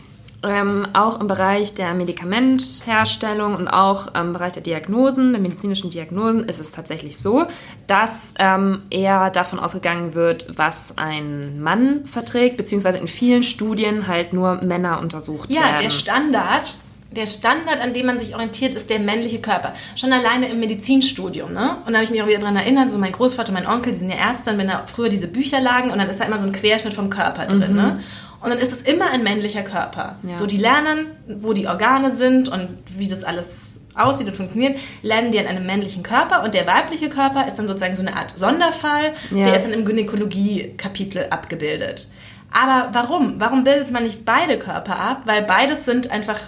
ähm, 0.44 0.88
auch 0.94 1.20
im 1.20 1.28
Bereich 1.28 1.74
der 1.74 1.94
Medikamentherstellung 1.94 3.56
und 3.56 3.68
auch 3.68 4.14
im 4.14 4.34
Bereich 4.34 4.54
der 4.54 4.62
Diagnosen, 4.62 5.32
der 5.32 5.42
medizinischen 5.42 5.90
Diagnosen, 5.90 6.44
ist 6.46 6.60
es 6.60 6.72
tatsächlich 6.72 7.18
so, 7.18 7.46
dass 7.88 8.34
ähm, 8.38 8.84
eher 8.90 9.30
davon 9.30 9.60
ausgegangen 9.60 10.14
wird, 10.14 10.54
was 10.56 10.98
ein 10.98 11.62
Mann 11.62 12.06
verträgt, 12.06 12.58
beziehungsweise 12.58 13.00
in 13.00 13.08
vielen 13.08 13.44
Studien 13.44 14.08
halt 14.08 14.34
nur 14.34 14.56
Männer 14.64 15.00
untersucht 15.00 15.50
ja, 15.50 15.62
werden. 15.62 15.76
Ja, 15.76 15.82
der 15.82 15.90
Standard 15.90 16.78
der 17.12 17.28
Standard, 17.28 17.80
an 17.82 17.93
dem 17.93 18.06
man 18.06 18.20
sich 18.20 18.36
orientiert, 18.36 18.74
ist 18.74 18.89
der 18.89 19.00
männliche 19.00 19.39
Körper. 19.39 19.74
Schon 19.96 20.12
alleine 20.12 20.50
im 20.50 20.60
Medizinstudium, 20.60 21.54
ne? 21.54 21.78
Und 21.86 21.93
da 21.93 22.00
habe 22.00 22.04
ich 22.04 22.12
mich 22.12 22.22
auch 22.22 22.28
wieder 22.28 22.39
daran 22.39 22.56
erinnert, 22.56 22.91
so 22.91 22.98
mein 22.98 23.13
Großvater, 23.13 23.52
mein 23.52 23.67
Onkel, 23.67 23.93
die 23.93 24.00
sind 24.00 24.10
ja 24.10 24.17
Ärzte, 24.17 24.52
und 24.52 24.58
wenn 24.58 24.67
da 24.67 24.84
früher 24.86 25.10
diese 25.10 25.28
Bücher 25.28 25.62
lagen 25.62 25.91
und 25.91 26.00
dann 26.00 26.10
ist 26.10 26.20
da 26.20 26.26
immer 26.26 26.39
so 26.39 26.46
ein 26.46 26.52
Querschnitt 26.52 26.93
vom 26.93 27.10
Körper 27.10 27.46
drin, 27.46 27.72
mhm. 27.72 27.76
ne? 27.76 28.00
Und 28.39 28.52
dann 28.52 28.60
ist 28.60 28.72
es 28.72 28.82
immer 28.82 29.10
ein 29.10 29.24
männlicher 29.24 29.63
Körper. 29.63 30.17
Ja. 30.22 30.36
So, 30.36 30.46
die 30.46 30.58
lernen, 30.58 31.08
wo 31.28 31.54
die 31.54 31.67
Organe 31.67 32.15
sind 32.15 32.50
und 32.50 32.70
wie 32.96 33.08
das 33.08 33.24
alles 33.24 33.82
aussieht 33.96 34.28
und 34.28 34.36
funktioniert, 34.36 34.78
lernen 35.02 35.32
die 35.32 35.39
an 35.39 35.48
einem 35.48 35.65
männlichen 35.65 36.04
Körper 36.04 36.43
und 36.43 36.54
der 36.54 36.67
weibliche 36.67 37.10
Körper 37.10 37.48
ist 37.48 37.56
dann 37.56 37.67
sozusagen 37.67 37.96
so 37.96 38.04
eine 38.04 38.15
Art 38.15 38.38
Sonderfall, 38.38 39.13
ja. 39.32 39.46
der 39.46 39.56
ist 39.56 39.63
dann 39.63 39.74
im 39.74 39.86
Gynäkologie-Kapitel 39.86 41.28
abgebildet. 41.32 42.10
Aber 42.52 42.89
warum? 42.93 43.39
Warum 43.39 43.63
bildet 43.63 43.91
man 43.91 44.04
nicht 44.04 44.24
beide 44.24 44.60
Körper 44.60 44.98
ab? 44.98 45.22
Weil 45.26 45.43
beides 45.43 45.86
sind 45.86 46.12
einfach 46.12 46.39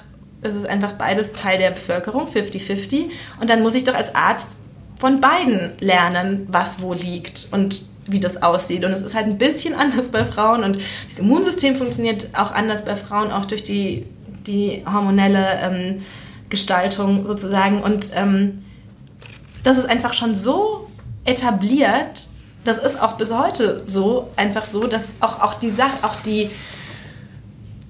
es 0.42 0.56
ist 0.56 0.68
einfach 0.68 0.94
beides 0.94 1.34
Teil 1.34 1.58
der 1.58 1.72
Bevölkerung, 1.72 2.28
50-50. 2.28 3.06
Und 3.42 3.50
dann 3.50 3.62
muss 3.62 3.76
ich 3.76 3.84
doch 3.84 3.94
als 3.94 4.16
Arzt 4.16 4.58
von 4.98 5.22
beiden 5.22 5.74
lernen, 5.80 6.48
was 6.50 6.82
wo 6.82 6.94
liegt 6.94 7.50
und 7.52 7.84
wie 8.06 8.20
das 8.20 8.42
aussieht. 8.42 8.84
Und 8.86 8.92
es 8.92 9.02
ist 9.02 9.16
halt 9.16 9.28
ein 9.28 9.38
bisschen 9.38 9.76
anders 9.76 10.10
bei 10.10 10.26
Frauen 10.26 10.64
und 10.64 10.80
das 11.10 11.20
Immunsystem 11.20 11.76
funktioniert 11.76 12.30
auch 12.34 12.52
anders 12.52 12.86
bei 12.86 12.96
Frauen, 12.96 13.32
auch 13.32 13.46
durch 13.46 13.64
die, 13.64 14.06
die 14.48 14.84
hormonelle 14.92 15.60
ähm, 15.62 16.02
Gestaltung 16.50 17.26
sozusagen. 17.26 17.82
Und 17.82 18.10
ähm, 18.16 18.64
das 19.64 19.78
ist 19.78 19.86
einfach 19.88 20.14
schon 20.14 20.36
so 20.36 20.90
etabliert, 21.26 22.28
das 22.66 22.78
ist 22.78 23.02
auch 23.02 23.14
bis 23.14 23.34
heute 23.34 23.84
so, 23.86 24.30
einfach 24.36 24.64
so, 24.64 24.88
dass 24.88 25.14
auch, 25.22 25.42
auch 25.42 25.54
die 25.56 25.70
Sache, 25.70 26.04
auch 26.04 26.16
die 26.26 26.50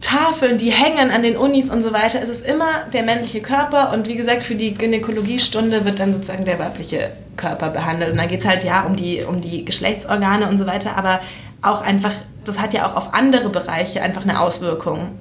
Tafeln, 0.10 0.58
die 0.58 0.72
hängen 0.72 1.12
an 1.12 1.22
den 1.22 1.38
Unis 1.38 1.70
und 1.70 1.84
so 1.84 1.94
weiter, 1.94 2.20
ist 2.20 2.30
es 2.30 2.42
immer 2.42 2.86
der 2.92 3.04
männliche 3.04 3.42
Körper 3.42 3.94
und 3.94 4.08
wie 4.08 4.16
gesagt, 4.16 4.44
für 4.44 4.56
die 4.56 4.74
Gynäkologiestunde 4.74 5.86
wird 5.86 6.00
dann 6.00 6.14
sozusagen 6.14 6.46
der 6.46 6.58
weibliche 6.58 7.12
Körper 7.38 7.70
behandelt. 7.70 8.12
Und 8.12 8.18
dann 8.18 8.28
geht 8.28 8.40
es 8.40 8.48
halt 8.48 8.64
ja 8.64 8.82
um 8.82 8.96
die, 8.96 9.24
um 9.24 9.40
die 9.40 9.64
Geschlechtsorgane 9.66 10.50
und 10.50 10.58
so 10.58 10.66
weiter, 10.66 10.98
aber 10.98 11.20
auch 11.62 11.82
einfach, 11.82 12.12
das 12.44 12.60
hat 12.60 12.74
ja 12.74 12.88
auch 12.88 12.96
auf 12.96 13.14
andere 13.14 13.50
Bereiche 13.50 14.02
einfach 14.02 14.24
eine 14.24 14.40
Auswirkung. 14.40 15.12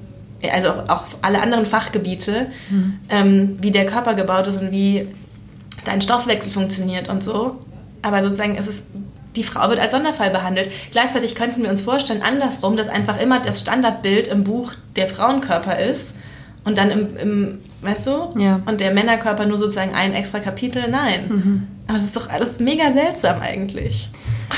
Also 0.51 0.70
auch 0.70 0.88
auf 0.88 1.16
alle 1.20 1.42
anderen 1.42 1.66
Fachgebiete, 1.66 2.46
mhm. 2.70 3.01
ähm, 3.11 3.59
wie 3.61 3.72
der 3.72 3.85
Körper 3.85 4.14
gebaut 4.14 4.46
ist 4.46 4.59
und 4.59 4.70
wie 4.70 5.07
dein 5.85 6.01
Stoffwechsel 6.01 6.51
funktioniert 6.51 7.11
und 7.11 7.22
so. 7.22 7.59
Aber 8.01 8.22
sozusagen 8.22 8.57
ist 8.57 8.68
es 8.68 8.85
die 9.36 9.44
Frau 9.44 9.68
wird 9.68 9.78
als 9.78 9.92
Sonderfall 9.92 10.30
behandelt. 10.30 10.70
Gleichzeitig 10.90 11.34
könnten 11.34 11.62
wir 11.62 11.70
uns 11.70 11.82
vorstellen, 11.82 12.22
andersrum, 12.22 12.76
dass 12.76 12.88
einfach 12.88 13.20
immer 13.20 13.40
das 13.40 13.60
Standardbild 13.60 14.28
im 14.28 14.44
Buch 14.44 14.72
der 14.96 15.06
Frauenkörper 15.08 15.78
ist 15.78 16.14
und 16.64 16.76
dann 16.76 16.90
im, 16.90 17.16
im 17.16 17.58
weißt 17.82 18.06
du? 18.06 18.38
Ja. 18.38 18.60
Und 18.66 18.80
der 18.80 18.92
Männerkörper 18.92 19.46
nur 19.46 19.58
sozusagen 19.58 19.94
ein 19.94 20.12
extra 20.12 20.40
Kapitel. 20.40 20.88
Nein. 20.90 21.28
Mhm. 21.28 21.66
Aber 21.86 21.96
das 21.96 22.04
ist 22.04 22.16
doch 22.16 22.28
alles 22.28 22.60
mega 22.60 22.90
seltsam 22.90 23.40
eigentlich. 23.40 24.10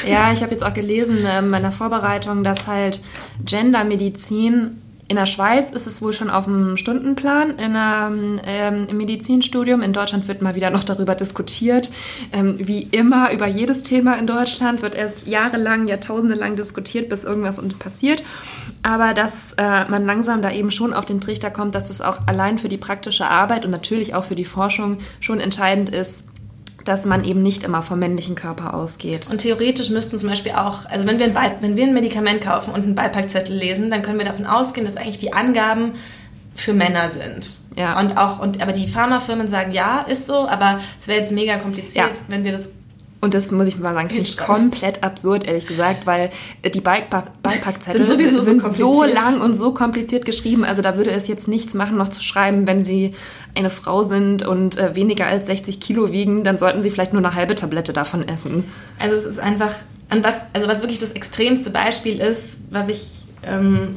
Ja, 0.08 0.32
ich 0.32 0.42
habe 0.42 0.52
jetzt 0.52 0.62
auch 0.62 0.74
gelesen 0.74 1.18
in 1.38 1.48
meiner 1.48 1.72
Vorbereitung, 1.72 2.42
dass 2.44 2.66
halt 2.66 3.00
Gendermedizin 3.44 4.78
in 5.10 5.16
der 5.16 5.26
Schweiz 5.26 5.70
ist 5.70 5.88
es 5.88 6.00
wohl 6.00 6.12
schon 6.12 6.30
auf 6.30 6.44
dem 6.44 6.76
Stundenplan 6.76 7.58
in 7.58 7.74
einer, 7.74 8.12
ähm, 8.44 8.86
im 8.88 8.96
Medizinstudium. 8.96 9.82
In 9.82 9.92
Deutschland 9.92 10.28
wird 10.28 10.40
mal 10.40 10.54
wieder 10.54 10.70
noch 10.70 10.84
darüber 10.84 11.16
diskutiert. 11.16 11.90
Ähm, 12.32 12.60
wie 12.60 12.82
immer, 12.82 13.32
über 13.32 13.48
jedes 13.48 13.82
Thema 13.82 14.16
in 14.20 14.28
Deutschland 14.28 14.82
wird 14.82 14.94
erst 14.94 15.26
jahrelang, 15.26 15.88
Jahrtausende 15.88 16.36
lang 16.36 16.54
diskutiert, 16.54 17.08
bis 17.08 17.24
irgendwas 17.24 17.60
passiert. 17.80 18.22
Aber 18.84 19.12
dass 19.12 19.54
äh, 19.54 19.84
man 19.88 20.06
langsam 20.06 20.42
da 20.42 20.52
eben 20.52 20.70
schon 20.70 20.94
auf 20.94 21.06
den 21.06 21.20
Trichter 21.20 21.50
kommt, 21.50 21.74
dass 21.74 21.90
es 21.90 22.00
auch 22.00 22.28
allein 22.28 22.58
für 22.58 22.68
die 22.68 22.78
praktische 22.78 23.26
Arbeit 23.26 23.64
und 23.64 23.72
natürlich 23.72 24.14
auch 24.14 24.22
für 24.22 24.36
die 24.36 24.44
Forschung 24.44 24.98
schon 25.18 25.40
entscheidend 25.40 25.90
ist, 25.90 26.29
dass 26.90 27.06
man 27.06 27.22
eben 27.22 27.40
nicht 27.40 27.62
immer 27.62 27.82
vom 27.82 28.00
männlichen 28.00 28.34
Körper 28.34 28.74
ausgeht. 28.74 29.30
Und 29.30 29.38
theoretisch 29.38 29.90
müssten 29.90 30.18
zum 30.18 30.28
Beispiel 30.28 30.50
auch, 30.52 30.86
also 30.86 31.06
wenn 31.06 31.20
wir 31.20 31.26
ein, 31.26 31.52
wenn 31.60 31.76
wir 31.76 31.84
ein 31.84 31.94
Medikament 31.94 32.40
kaufen 32.40 32.74
und 32.74 32.82
einen 32.82 32.96
Beipackzettel 32.96 33.56
lesen, 33.56 33.92
dann 33.92 34.02
können 34.02 34.18
wir 34.18 34.26
davon 34.26 34.44
ausgehen, 34.44 34.84
dass 34.84 34.96
eigentlich 34.96 35.18
die 35.18 35.32
Angaben 35.32 35.92
für 36.56 36.72
Männer 36.72 37.08
sind. 37.08 37.48
Ja. 37.76 37.96
Und 38.00 38.16
auch, 38.16 38.40
und, 38.40 38.60
aber 38.60 38.72
die 38.72 38.88
Pharmafirmen 38.88 39.46
sagen, 39.46 39.70
ja, 39.70 40.00
ist 40.00 40.26
so, 40.26 40.48
aber 40.48 40.80
es 41.00 41.06
wäre 41.06 41.20
jetzt 41.20 41.30
mega 41.30 41.58
kompliziert, 41.58 42.08
ja. 42.08 42.22
wenn 42.26 42.42
wir 42.42 42.50
das 42.50 42.72
und 43.22 43.34
das 43.34 43.50
muss 43.50 43.66
ich 43.66 43.78
mal 43.78 43.92
sagen, 43.92 44.08
finde 44.08 44.24
ich 44.24 44.38
komplett 44.38 45.02
absurd, 45.02 45.44
ehrlich 45.44 45.66
gesagt, 45.66 46.06
weil 46.06 46.30
die 46.64 46.80
Beipackzettel 46.80 48.06
sind, 48.06 48.42
sind 48.42 48.62
so, 48.62 48.70
so, 48.70 49.04
lang 49.04 49.42
und 49.42 49.52
so 49.52 49.74
kompliziert 49.74 50.24
geschrieben. 50.24 50.64
Also 50.64 50.80
da 50.80 50.96
würde 50.96 51.10
es 51.10 51.28
jetzt 51.28 51.46
nichts 51.46 51.74
machen, 51.74 51.98
noch 51.98 52.08
zu 52.08 52.22
schreiben, 52.22 52.66
wenn 52.66 52.82
sie 52.82 53.14
eine 53.54 53.70
Frau 53.70 54.02
sind 54.02 54.46
und 54.46 54.78
äh, 54.78 54.94
weniger 54.94 55.26
als 55.26 55.46
60 55.46 55.80
Kilo 55.80 56.12
wiegen, 56.12 56.44
dann 56.44 56.58
sollten 56.58 56.82
sie 56.82 56.90
vielleicht 56.90 57.12
nur 57.12 57.24
eine 57.24 57.34
halbe 57.34 57.54
Tablette 57.54 57.92
davon 57.92 58.26
essen. 58.26 58.64
Also 58.98 59.16
es 59.16 59.24
ist 59.24 59.38
einfach, 59.38 59.74
an 60.08 60.22
was, 60.22 60.36
also 60.52 60.68
was 60.68 60.80
wirklich 60.80 60.98
das 60.98 61.12
extremste 61.12 61.70
Beispiel 61.70 62.20
ist, 62.20 62.62
was 62.70 62.88
ich 62.88 63.24
ähm, 63.42 63.96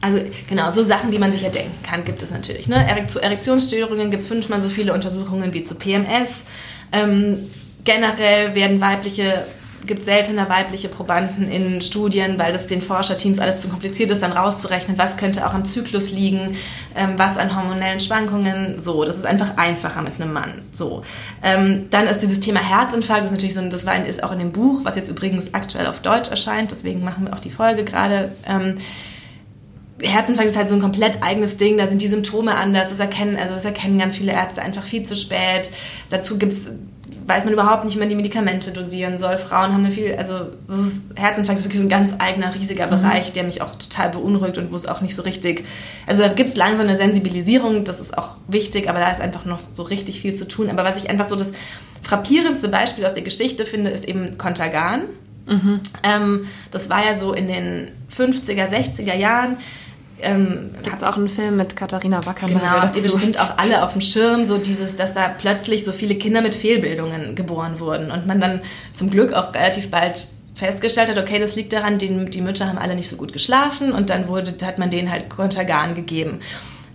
also 0.00 0.18
genau, 0.48 0.70
so 0.70 0.82
Sachen, 0.82 1.10
die 1.10 1.18
man 1.18 1.30
sich 1.30 1.42
ja 1.42 1.50
denken 1.50 1.82
kann, 1.82 2.04
gibt 2.04 2.22
es 2.22 2.30
natürlich. 2.30 2.66
Ne? 2.68 2.86
Zu 3.08 3.22
Erektionsstörungen 3.22 4.10
gibt 4.10 4.22
es 4.22 4.28
fünfmal 4.28 4.60
so 4.60 4.68
viele 4.68 4.94
Untersuchungen 4.94 5.52
wie 5.52 5.62
zu 5.62 5.74
PMS. 5.74 6.44
Ähm, 6.92 7.38
generell 7.84 8.54
werden 8.54 8.80
weibliche 8.80 9.44
gibt 9.86 10.04
seltener 10.04 10.48
weibliche 10.48 10.88
Probanden 10.88 11.50
in 11.50 11.82
Studien, 11.82 12.38
weil 12.38 12.52
das 12.52 12.66
den 12.66 12.80
Forscherteams 12.80 13.38
alles 13.38 13.60
zu 13.60 13.68
kompliziert 13.68 14.10
ist, 14.10 14.22
dann 14.22 14.32
rauszurechnen, 14.32 14.98
was 14.98 15.16
könnte 15.16 15.46
auch 15.46 15.54
am 15.54 15.64
Zyklus 15.64 16.10
liegen, 16.10 16.56
ähm, 16.94 17.14
was 17.16 17.36
an 17.36 17.56
hormonellen 17.56 18.00
Schwankungen, 18.00 18.80
so. 18.80 19.04
Das 19.04 19.16
ist 19.16 19.26
einfach 19.26 19.56
einfacher 19.56 20.02
mit 20.02 20.20
einem 20.20 20.32
Mann, 20.32 20.62
so. 20.72 21.02
Ähm, 21.42 21.86
dann 21.90 22.06
ist 22.06 22.20
dieses 22.20 22.40
Thema 22.40 22.60
Herzinfarkt, 22.60 23.22
das 23.22 23.30
ist 23.30 23.36
natürlich 23.36 23.54
so, 23.54 23.68
das 23.68 23.86
war, 23.86 24.04
ist 24.04 24.22
auch 24.22 24.32
in 24.32 24.38
dem 24.38 24.52
Buch, 24.52 24.84
was 24.84 24.96
jetzt 24.96 25.10
übrigens 25.10 25.54
aktuell 25.54 25.86
auf 25.86 26.00
Deutsch 26.00 26.30
erscheint, 26.30 26.70
deswegen 26.70 27.04
machen 27.04 27.26
wir 27.26 27.34
auch 27.34 27.40
die 27.40 27.50
Folge 27.50 27.84
gerade. 27.84 28.32
Ähm, 28.46 28.78
Herzinfarkt 30.02 30.50
ist 30.50 30.56
halt 30.56 30.68
so 30.68 30.74
ein 30.74 30.80
komplett 30.80 31.22
eigenes 31.22 31.56
Ding, 31.56 31.76
da 31.76 31.86
sind 31.86 32.00
die 32.00 32.08
Symptome 32.08 32.54
anders, 32.54 32.88
das 32.88 33.00
erkennen, 33.00 33.36
also 33.36 33.54
das 33.54 33.64
erkennen 33.64 33.98
ganz 33.98 34.16
viele 34.16 34.32
Ärzte 34.32 34.62
einfach 34.62 34.84
viel 34.84 35.04
zu 35.04 35.16
spät. 35.16 35.70
Dazu 36.08 36.38
gibt 36.38 36.52
es 36.52 36.70
weiß 37.26 37.44
man 37.44 37.52
überhaupt 37.52 37.84
nicht, 37.84 37.94
wie 37.94 37.98
man 37.98 38.08
die 38.08 38.16
Medikamente 38.16 38.72
dosieren 38.72 39.18
soll. 39.18 39.38
Frauen 39.38 39.72
haben 39.72 39.84
eine 39.84 39.92
viel, 39.92 40.14
also 40.16 40.34
ist, 40.68 41.02
Herzinfarkt 41.14 41.60
ist 41.60 41.64
wirklich 41.64 41.78
so 41.78 41.86
ein 41.86 41.88
ganz 41.88 42.14
eigener, 42.18 42.54
riesiger 42.54 42.86
mhm. 42.86 42.90
Bereich, 42.90 43.32
der 43.32 43.44
mich 43.44 43.62
auch 43.62 43.74
total 43.76 44.10
beunruhigt 44.10 44.58
und 44.58 44.72
wo 44.72 44.76
es 44.76 44.86
auch 44.86 45.00
nicht 45.00 45.14
so 45.14 45.22
richtig, 45.22 45.64
also 46.06 46.22
da 46.22 46.28
gibt 46.28 46.50
es 46.50 46.56
langsam 46.56 46.86
eine 46.88 46.96
Sensibilisierung, 46.96 47.84
das 47.84 48.00
ist 48.00 48.16
auch 48.16 48.36
wichtig, 48.48 48.88
aber 48.88 48.98
da 48.98 49.10
ist 49.10 49.20
einfach 49.20 49.44
noch 49.44 49.60
so 49.60 49.82
richtig 49.82 50.20
viel 50.20 50.34
zu 50.34 50.46
tun. 50.46 50.70
Aber 50.70 50.84
was 50.84 51.02
ich 51.02 51.08
einfach 51.08 51.28
so 51.28 51.36
das 51.36 51.52
frappierendste 52.02 52.68
Beispiel 52.68 53.04
aus 53.06 53.14
der 53.14 53.22
Geschichte 53.22 53.66
finde, 53.66 53.90
ist 53.90 54.06
eben 54.06 54.38
Contergan. 54.38 55.02
Mhm. 55.46 55.80
Ähm, 56.02 56.46
das 56.70 56.90
war 56.90 57.04
ja 57.04 57.14
so 57.14 57.32
in 57.32 57.48
den 57.48 57.92
50er, 58.16 58.68
60er 58.68 59.14
Jahren 59.14 59.56
ähm, 60.22 60.70
Gibt 60.82 60.96
es 60.96 61.02
auch 61.02 61.16
einen 61.16 61.28
Film 61.28 61.56
mit 61.56 61.76
Katharina 61.76 62.24
Wacker? 62.26 62.46
Genau, 62.46 62.60
habt 62.60 62.96
ihr 62.96 63.02
bestimmt 63.02 63.38
auch 63.38 63.58
alle 63.58 63.84
auf 63.84 63.92
dem 63.92 64.00
Schirm, 64.00 64.44
so 64.44 64.58
dieses, 64.58 64.96
dass 64.96 65.14
da 65.14 65.28
plötzlich 65.28 65.84
so 65.84 65.92
viele 65.92 66.14
Kinder 66.14 66.42
mit 66.42 66.54
Fehlbildungen 66.54 67.36
geboren 67.36 67.80
wurden 67.80 68.10
und 68.10 68.26
man 68.26 68.40
dann 68.40 68.62
zum 68.94 69.10
Glück 69.10 69.32
auch 69.32 69.54
relativ 69.54 69.90
bald 69.90 70.28
festgestellt 70.54 71.08
hat, 71.08 71.18
okay, 71.18 71.38
das 71.38 71.56
liegt 71.56 71.72
daran, 71.72 71.98
die, 71.98 72.26
die 72.26 72.40
Mütter 72.42 72.68
haben 72.68 72.78
alle 72.78 72.94
nicht 72.94 73.08
so 73.08 73.16
gut 73.16 73.32
geschlafen 73.32 73.92
und 73.92 74.10
dann 74.10 74.28
wurde, 74.28 74.54
hat 74.64 74.78
man 74.78 74.90
denen 74.90 75.10
halt 75.10 75.30
Contergan 75.30 75.94
gegeben. 75.94 76.40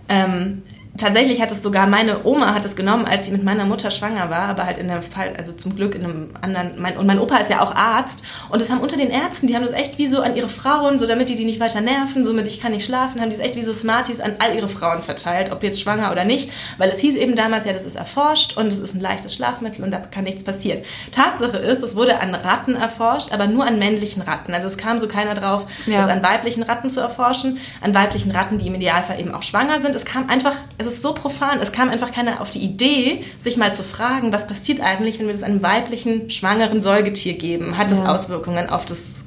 Ähm, 0.08 0.62
tatsächlich 0.98 1.40
hat 1.40 1.52
es 1.52 1.62
sogar 1.62 1.86
meine 1.86 2.24
Oma 2.24 2.54
hat 2.54 2.64
es 2.64 2.76
genommen, 2.76 3.04
als 3.04 3.26
sie 3.26 3.32
mit 3.32 3.42
meiner 3.44 3.64
Mutter 3.64 3.90
schwanger 3.90 4.30
war, 4.30 4.48
aber 4.48 4.66
halt 4.66 4.78
in 4.78 4.88
dem 4.88 5.02
Fall, 5.02 5.34
also 5.36 5.52
zum 5.52 5.76
Glück 5.76 5.94
in 5.94 6.04
einem 6.04 6.28
anderen. 6.40 6.80
Mein, 6.80 6.96
und 6.96 7.06
mein 7.06 7.18
Opa 7.18 7.38
ist 7.38 7.50
ja 7.50 7.62
auch 7.62 7.74
Arzt 7.74 8.24
und 8.50 8.60
das 8.60 8.70
haben 8.70 8.80
unter 8.80 8.96
den 8.96 9.10
Ärzten, 9.10 9.46
die 9.46 9.56
haben 9.56 9.64
das 9.64 9.72
echt 9.72 9.98
wie 9.98 10.06
so 10.06 10.20
an 10.20 10.36
ihre 10.36 10.48
Frauen, 10.48 10.98
so 10.98 11.06
damit 11.06 11.28
die 11.28 11.36
die 11.36 11.44
nicht 11.44 11.60
weiter 11.60 11.80
nerven, 11.80 12.24
somit 12.24 12.46
ich 12.46 12.60
kann 12.60 12.72
nicht 12.72 12.84
schlafen, 12.84 13.20
haben 13.20 13.30
die 13.30 13.36
es 13.36 13.42
echt 13.42 13.56
wie 13.56 13.62
so 13.62 13.72
Smarties 13.72 14.20
an 14.20 14.36
all 14.38 14.54
ihre 14.54 14.68
Frauen 14.68 15.02
verteilt, 15.02 15.52
ob 15.52 15.62
jetzt 15.62 15.80
schwanger 15.80 16.12
oder 16.12 16.24
nicht, 16.24 16.50
weil 16.78 16.90
es 16.90 17.00
hieß 17.00 17.16
eben 17.16 17.36
damals 17.36 17.66
ja, 17.66 17.72
das 17.72 17.84
ist 17.84 17.96
erforscht 17.96 18.56
und 18.56 18.68
es 18.68 18.78
ist 18.78 18.94
ein 18.94 19.00
leichtes 19.00 19.34
Schlafmittel 19.34 19.84
und 19.84 19.90
da 19.90 19.98
kann 19.98 20.24
nichts 20.24 20.44
passieren. 20.44 20.82
Tatsache 21.12 21.56
ist, 21.56 21.82
es 21.82 21.96
wurde 21.96 22.20
an 22.20 22.34
Ratten 22.34 22.74
erforscht, 22.74 23.32
aber 23.32 23.46
nur 23.46 23.66
an 23.66 23.78
männlichen 23.78 24.22
Ratten. 24.22 24.54
Also 24.54 24.66
es 24.66 24.76
kam 24.76 25.00
so 25.00 25.08
keiner 25.08 25.34
drauf, 25.34 25.66
ja. 25.86 25.98
das 25.98 26.08
an 26.08 26.22
weiblichen 26.22 26.62
Ratten 26.62 26.90
zu 26.90 27.00
erforschen, 27.00 27.58
an 27.80 27.94
weiblichen 27.94 28.30
Ratten, 28.30 28.58
die 28.58 28.66
im 28.66 28.74
Idealfall 28.74 29.20
eben 29.20 29.34
auch 29.34 29.42
schwanger 29.42 29.80
sind. 29.80 29.94
Es 29.94 30.04
kam 30.04 30.28
einfach, 30.28 30.54
es 30.86 30.94
ist 30.94 31.02
so 31.02 31.12
profan. 31.12 31.60
Es 31.60 31.72
kam 31.72 31.88
einfach 31.90 32.12
keiner 32.12 32.40
auf 32.40 32.50
die 32.50 32.60
Idee, 32.60 33.24
sich 33.38 33.56
mal 33.56 33.74
zu 33.74 33.82
fragen, 33.82 34.32
was 34.32 34.46
passiert 34.46 34.80
eigentlich, 34.80 35.18
wenn 35.18 35.26
wir 35.26 35.34
das 35.34 35.42
einem 35.42 35.62
weiblichen, 35.62 36.30
schwangeren 36.30 36.80
Säugetier 36.80 37.34
geben? 37.34 37.76
Hat 37.76 37.90
das 37.90 37.98
ja. 37.98 38.14
Auswirkungen 38.14 38.68
auf 38.68 38.86
das 38.86 39.24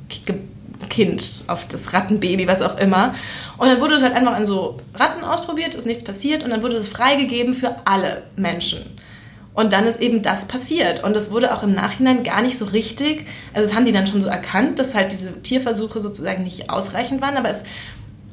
Kind, 0.90 1.44
auf 1.48 1.68
das 1.68 1.94
Rattenbaby, 1.94 2.48
was 2.48 2.62
auch 2.62 2.78
immer. 2.78 3.14
Und 3.58 3.68
dann 3.68 3.82
wurde 3.82 3.96
es 3.96 4.04
halt 4.04 4.16
einfach 4.16 4.34
an 4.34 4.46
so 4.46 4.78
Ratten 4.96 5.24
ausprobiert, 5.24 5.76
ist 5.76 5.86
nichts 5.86 6.04
passiert 6.04 6.44
und 6.44 6.50
dann 6.50 6.64
wurde 6.64 6.78
es 6.78 6.88
freigegeben 6.88 7.54
für 7.54 7.76
alle 7.86 8.24
Menschen. 8.36 8.80
Und 9.54 9.74
dann 9.74 9.88
ist 9.88 10.00
eben 10.00 10.22
das 10.22 10.46
passiert. 10.46 11.04
Und 11.04 11.16
es 11.18 11.32
wurde 11.32 11.54
auch 11.54 11.64
im 11.64 11.74
Nachhinein 11.74 12.24
gar 12.24 12.42
nicht 12.42 12.58
so 12.58 12.66
richtig, 12.66 13.26
also 13.54 13.68
das 13.68 13.76
haben 13.76 13.86
die 13.86 13.92
dann 13.92 14.08
schon 14.08 14.22
so 14.22 14.30
erkannt, 14.30 14.80
dass 14.80 14.96
halt 14.96 15.12
diese 15.12 15.42
Tierversuche 15.42 16.00
sozusagen 16.00 16.44
nicht 16.44 16.70
ausreichend 16.70 17.22
waren, 17.22 17.36
aber 17.36 17.50
es 17.50 17.64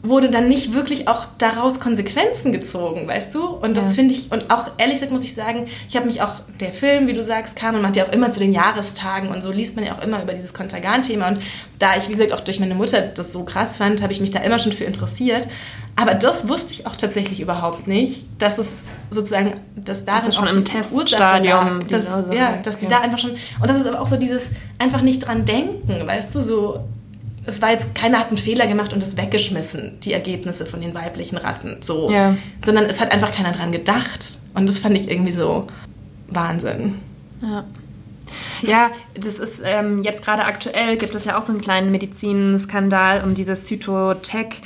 wurde 0.08 0.30
dann 0.30 0.48
nicht 0.48 0.72
wirklich 0.72 1.08
auch 1.08 1.26
daraus 1.38 1.80
Konsequenzen 1.80 2.52
gezogen, 2.52 3.06
weißt 3.06 3.34
du? 3.34 3.46
Und 3.46 3.76
das 3.76 3.84
ja. 3.86 3.90
finde 3.90 4.14
ich, 4.14 4.32
und 4.32 4.50
auch 4.50 4.70
ehrlich 4.78 4.96
gesagt 4.96 5.12
muss 5.12 5.24
ich 5.24 5.34
sagen, 5.34 5.66
ich 5.88 5.96
habe 5.96 6.06
mich 6.06 6.22
auch, 6.22 6.32
der 6.60 6.72
Film, 6.72 7.06
wie 7.06 7.12
du 7.12 7.22
sagst, 7.22 7.56
kam 7.56 7.74
und 7.74 7.82
man 7.82 7.90
hat 7.90 7.96
ja 7.96 8.06
auch 8.06 8.12
immer 8.12 8.30
zu 8.30 8.40
den 8.40 8.52
Jahrestagen 8.52 9.28
und 9.28 9.42
so 9.42 9.50
liest 9.50 9.76
man 9.76 9.84
ja 9.84 9.94
auch 9.94 10.02
immer 10.02 10.22
über 10.22 10.32
dieses 10.32 10.54
Kontergan-Thema. 10.54 11.28
Und 11.28 11.38
da 11.78 11.96
ich, 11.96 12.08
wie 12.08 12.12
gesagt, 12.12 12.32
auch 12.32 12.40
durch 12.40 12.60
meine 12.60 12.74
Mutter 12.74 13.00
das 13.00 13.32
so 13.32 13.44
krass 13.44 13.76
fand, 13.76 14.02
habe 14.02 14.12
ich 14.12 14.20
mich 14.20 14.30
da 14.30 14.40
immer 14.40 14.58
schon 14.58 14.72
für 14.72 14.84
interessiert. 14.84 15.46
Aber 15.96 16.14
das 16.14 16.48
wusste 16.48 16.72
ich 16.72 16.86
auch 16.86 16.96
tatsächlich 16.96 17.40
überhaupt 17.40 17.86
nicht, 17.86 18.26
dass 18.38 18.58
es 18.58 18.66
sozusagen, 19.10 19.54
dass 19.76 20.04
da 20.04 20.16
das 20.16 20.34
schon 20.34 20.48
im 20.48 20.64
Teststadium, 20.64 21.88
dass, 21.88 22.04
ja, 22.30 22.58
dass 22.62 22.78
die 22.78 22.84
ja. 22.84 22.90
da 22.90 23.00
einfach 23.00 23.18
schon, 23.18 23.30
und 23.30 23.68
das 23.68 23.78
ist 23.78 23.86
aber 23.86 24.00
auch 24.00 24.06
so 24.06 24.16
dieses 24.16 24.50
einfach 24.78 25.00
nicht 25.00 25.26
dran 25.26 25.44
denken, 25.44 26.06
weißt 26.06 26.34
du, 26.34 26.42
so 26.42 26.80
es 27.46 27.62
war 27.62 27.70
jetzt, 27.70 27.94
keiner 27.94 28.18
hat 28.18 28.28
einen 28.28 28.38
Fehler 28.38 28.66
gemacht 28.66 28.92
und 28.92 29.02
es 29.02 29.16
weggeschmissen, 29.16 30.00
die 30.00 30.12
Ergebnisse 30.12 30.66
von 30.66 30.80
den 30.80 30.94
weiblichen 30.94 31.36
Ratten, 31.36 31.78
so. 31.80 32.10
Ja. 32.10 32.36
Sondern 32.64 32.86
es 32.86 33.00
hat 33.00 33.12
einfach 33.12 33.32
keiner 33.32 33.52
dran 33.52 33.72
gedacht. 33.72 34.38
Und 34.54 34.68
das 34.68 34.78
fand 34.78 34.96
ich 34.96 35.10
irgendwie 35.10 35.32
so 35.32 35.66
Wahnsinn. 36.28 37.00
Ja. 37.40 37.64
Ja, 38.62 38.90
das 39.14 39.34
ist 39.34 39.62
ähm, 39.64 40.02
jetzt 40.02 40.22
gerade 40.22 40.44
aktuell 40.44 40.96
gibt 40.96 41.14
es 41.14 41.24
ja 41.24 41.38
auch 41.38 41.42
so 41.42 41.52
einen 41.52 41.60
kleinen 41.60 41.92
Medizinskandal 41.92 43.22
um 43.22 43.34
dieses 43.34 43.66
Cytotec 43.66 44.56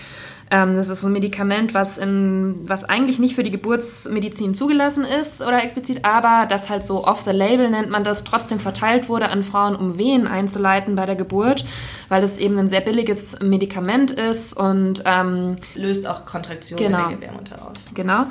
ähm, 0.50 0.74
das 0.74 0.88
ist 0.88 1.00
so 1.00 1.06
ein 1.06 1.12
Medikament, 1.12 1.74
was, 1.74 1.96
in, 1.96 2.56
was 2.64 2.84
eigentlich 2.84 3.20
nicht 3.20 3.36
für 3.36 3.44
die 3.44 3.52
Geburtsmedizin 3.52 4.54
zugelassen 4.54 5.04
ist 5.04 5.40
oder 5.42 5.62
explizit, 5.62 6.04
aber 6.04 6.46
das 6.46 6.68
halt 6.68 6.84
so 6.84 7.06
off 7.06 7.22
the 7.22 7.30
label 7.30 7.70
nennt 7.70 7.88
man 7.88 8.02
das, 8.02 8.24
trotzdem 8.24 8.58
verteilt 8.58 9.08
wurde 9.08 9.28
an 9.28 9.44
Frauen, 9.44 9.76
um 9.76 9.96
Wehen 9.96 10.26
einzuleiten 10.26 10.96
bei 10.96 11.06
der 11.06 11.14
Geburt, 11.14 11.64
weil 12.08 12.24
es 12.24 12.38
eben 12.38 12.58
ein 12.58 12.68
sehr 12.68 12.80
billiges 12.80 13.38
Medikament 13.40 14.10
ist 14.10 14.52
und 14.54 15.04
ähm, 15.06 15.56
löst 15.74 16.06
auch 16.06 16.26
Kontraktionen 16.26 16.84
genau, 16.84 17.04
in 17.04 17.08
der 17.10 17.18
Gebärmutter 17.18 17.70
aus. 17.70 17.94
Genau. 17.94 18.26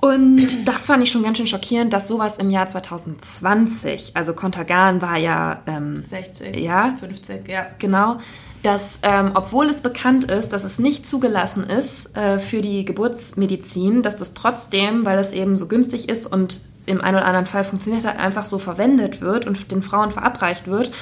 Und 0.00 0.66
das 0.66 0.84
fand 0.84 1.02
ich 1.02 1.12
schon 1.12 1.22
ganz 1.22 1.38
schön 1.38 1.46
schockierend, 1.46 1.92
dass 1.92 2.08
sowas 2.08 2.38
im 2.38 2.50
Jahr 2.50 2.66
2020, 2.66 4.16
also 4.16 4.34
Contergan 4.34 5.00
war 5.00 5.16
ja 5.16 5.62
ähm, 5.66 6.04
60, 6.04 6.56
ja, 6.56 6.96
50, 6.98 7.48
ja. 7.48 7.66
Genau 7.78 8.18
dass 8.64 9.00
ähm, 9.02 9.32
obwohl 9.34 9.68
es 9.68 9.82
bekannt 9.82 10.24
ist, 10.24 10.54
dass 10.54 10.64
es 10.64 10.78
nicht 10.78 11.04
zugelassen 11.04 11.64
ist 11.64 12.16
äh, 12.16 12.38
für 12.38 12.62
die 12.62 12.86
Geburtsmedizin, 12.86 14.02
dass 14.02 14.16
das 14.16 14.32
trotzdem, 14.32 15.04
weil 15.04 15.18
es 15.18 15.32
eben 15.32 15.54
so 15.54 15.68
günstig 15.68 16.08
ist 16.08 16.26
und 16.26 16.60
im 16.86 17.02
einen 17.02 17.18
oder 17.18 17.26
anderen 17.26 17.46
Fall 17.46 17.64
funktioniert 17.64 18.06
hat, 18.06 18.18
einfach 18.18 18.46
so 18.46 18.58
verwendet 18.58 19.20
wird 19.20 19.46
und 19.46 19.70
den 19.70 19.82
Frauen 19.82 20.10
verabreicht 20.10 20.66
wird. 20.66 20.92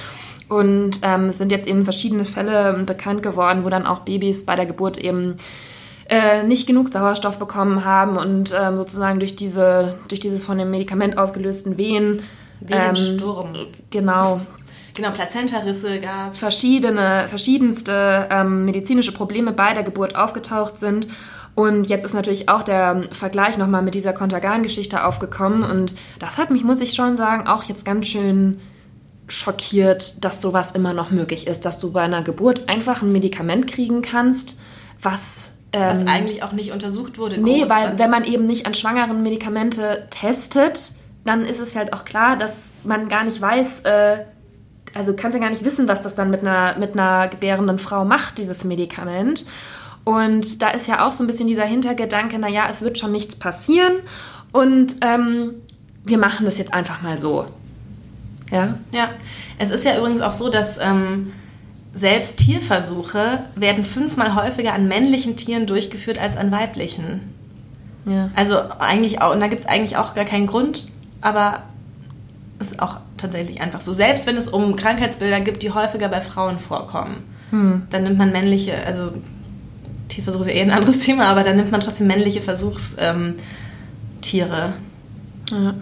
Und 0.49 1.01
ähm, 1.03 1.31
es 1.31 1.39
sind 1.39 1.53
jetzt 1.53 1.69
eben 1.69 1.85
verschiedene 1.85 2.25
Fälle 2.25 2.83
bekannt 2.85 3.23
geworden, 3.23 3.65
wo 3.65 3.69
dann 3.69 3.87
auch 3.87 4.01
Babys 4.01 4.45
bei 4.45 4.57
der 4.57 4.67
Geburt 4.67 4.99
eben 4.99 5.37
äh, 6.09 6.43
nicht 6.43 6.67
genug 6.67 6.89
Sauerstoff 6.89 7.39
bekommen 7.39 7.85
haben 7.85 8.17
und 8.17 8.53
ähm, 8.61 8.77
sozusagen 8.77 9.21
durch, 9.21 9.37
diese, 9.37 9.95
durch 10.09 10.21
dieses 10.21 10.43
von 10.43 10.59
dem 10.59 10.71
Medikament 10.71 11.17
ausgelösten 11.17 11.79
Wehen 11.79 12.23
Wehensturm. 12.61 13.55
Ähm, 13.55 13.67
genau, 13.91 14.41
Genau, 14.95 15.11
Plazentarisse 15.11 16.01
gab 16.01 16.37
Verschiedene, 16.37 17.27
verschiedenste 17.29 18.29
ähm, 18.31 18.65
medizinische 18.65 19.13
Probleme 19.13 19.53
bei 19.53 19.73
der 19.75 19.83
Geburt 19.83 20.17
aufgetaucht 20.17 20.79
sind. 20.79 21.09
Und 21.55 21.85
jetzt 21.85 22.05
ist 22.05 22.15
natürlich 22.15 22.49
auch 22.49 22.63
der 22.63 23.05
Vergleich 23.13 23.59
nochmal 23.59 23.83
mit 23.83 23.95
dieser 23.95 24.13
Kontergan-Geschichte 24.13 25.05
aufgekommen. 25.05 25.63
Und 25.63 25.95
das 26.19 26.39
hat 26.39 26.51
mich, 26.51 26.65
muss 26.65 26.81
ich 26.81 26.95
schon 26.95 27.17
sagen, 27.17 27.47
auch 27.47 27.65
jetzt 27.65 27.85
ganz 27.85 28.07
schön 28.07 28.61
schockiert, 29.29 30.25
dass 30.25 30.43
sowas 30.43 30.73
immer 30.73 30.93
noch 30.93 31.11
möglich 31.11 31.47
ist, 31.47 31.65
dass 31.65 31.79
du 31.79 31.93
bei 31.93 32.03
einer 32.03 32.23
Geburt 32.23 32.69
einfach 32.69 33.03
ein 33.03 33.13
Medikament 33.13 33.67
kriegen 33.67 34.03
kannst, 34.03 34.61
was 35.01 35.55
was 35.75 36.03
ähm, 36.03 36.09
eigentlich 36.09 36.43
auch 36.43 36.53
nicht 36.53 36.73
untersucht 36.73 37.19
wurde. 37.19 37.37
Groß, 37.37 37.45
nee, 37.45 37.65
weil 37.67 37.99
wenn 37.99 38.11
man 38.11 38.25
eben 38.25 38.47
nicht 38.47 38.67
an 38.67 38.75
schwangeren 38.75 39.23
Medikamente 39.23 40.07
testet, 40.11 40.93
dann 41.25 41.47
ist 41.47 41.61
es 41.61 41.77
halt 41.77 41.95
auch 41.95 42.05
klar, 42.05 42.37
dass 42.37 42.73
man 42.85 43.09
gar 43.09 43.25
nicht 43.25 43.41
weiß, 43.41 43.81
äh, 43.81 44.19
also 44.95 45.15
kannst 45.15 45.35
ja 45.35 45.41
gar 45.43 45.51
nicht 45.51 45.65
wissen, 45.65 45.89
was 45.89 46.03
das 46.03 46.15
dann 46.15 46.31
mit 46.31 46.41
einer, 46.41 46.79
mit 46.79 46.93
einer 46.93 47.29
gebärenden 47.29 47.79
Frau 47.79 48.05
macht, 48.05 48.39
dieses 48.39 48.65
Medikament. 48.65 49.45
Und 50.05 50.63
da 50.63 50.71
ist 50.71 50.89
ja 50.89 51.07
auch 51.07 51.13
so 51.13 51.25
ein 51.25 51.27
bisschen 51.27 51.47
dieser 51.47 51.65
Hintergedanke, 51.65 52.39
naja, 52.39 52.67
es 52.71 52.83
wird 52.83 52.99
schon 52.99 53.13
nichts 53.13 53.37
passieren 53.37 53.95
und 54.51 54.97
ähm, 55.01 55.55
wir 56.05 56.19
machen 56.19 56.45
das 56.45 56.59
jetzt 56.59 56.75
einfach 56.75 57.03
mal 57.03 57.19
so. 57.19 57.47
Ja? 58.51 58.79
Ja, 58.93 59.09
es 59.59 59.71
ist 59.71 59.85
ja 59.85 59.97
übrigens 59.97 60.21
auch 60.21 60.33
so, 60.33 60.49
dass 60.49 60.79
ähm, 60.79 61.33
selbst 61.95 62.39
Tierversuche 62.39 63.45
werden 63.55 63.85
fünfmal 63.85 64.35
häufiger 64.35 64.75
an 64.75 64.89
männlichen 64.89 65.37
Tieren 65.37 65.67
durchgeführt 65.67 66.19
als 66.19 66.37
an 66.37 66.51
weiblichen. 66.51 67.33
Ja. 68.05 68.31
Also 68.35 68.57
eigentlich 68.79 69.23
auch, 69.23 69.33
und 69.33 69.41
da 69.41 69.47
gibt 69.47 69.63
es 69.63 69.69
eigentlich 69.69 69.97
auch 69.97 70.15
gar 70.15 70.25
keinen 70.25 70.47
Grund, 70.47 70.89
aber 71.21 71.63
ist 72.63 72.81
auch 72.81 73.01
tatsächlich 73.17 73.61
einfach 73.61 73.81
so. 73.81 73.93
Selbst 73.93 74.27
wenn 74.27 74.37
es 74.37 74.49
um 74.49 74.77
Krankheitsbilder 74.77 75.41
gibt, 75.41 75.63
die 75.63 75.73
häufiger 75.73 76.09
bei 76.09 76.21
Frauen 76.21 76.59
vorkommen, 76.59 77.25
hm. 77.51 77.83
dann 77.91 78.05
nimmt 78.05 78.19
man 78.19 78.33
männliche, 78.33 78.75
also 78.85 79.13
Tierversuche 80.09 80.45
ist 80.45 80.49
ja 80.49 80.55
eh 80.55 80.63
ein 80.63 80.71
anderes 80.71 80.99
Thema, 81.01 81.27
aber 81.27 81.45
dann 81.45 81.57
nimmt 81.57 81.71
man 81.71 81.81
trotzdem 81.81 82.07
männliche 82.07 82.41
Versuchstiere. 82.41 83.05
Ähm, 83.09 83.35
ja. 85.51 85.75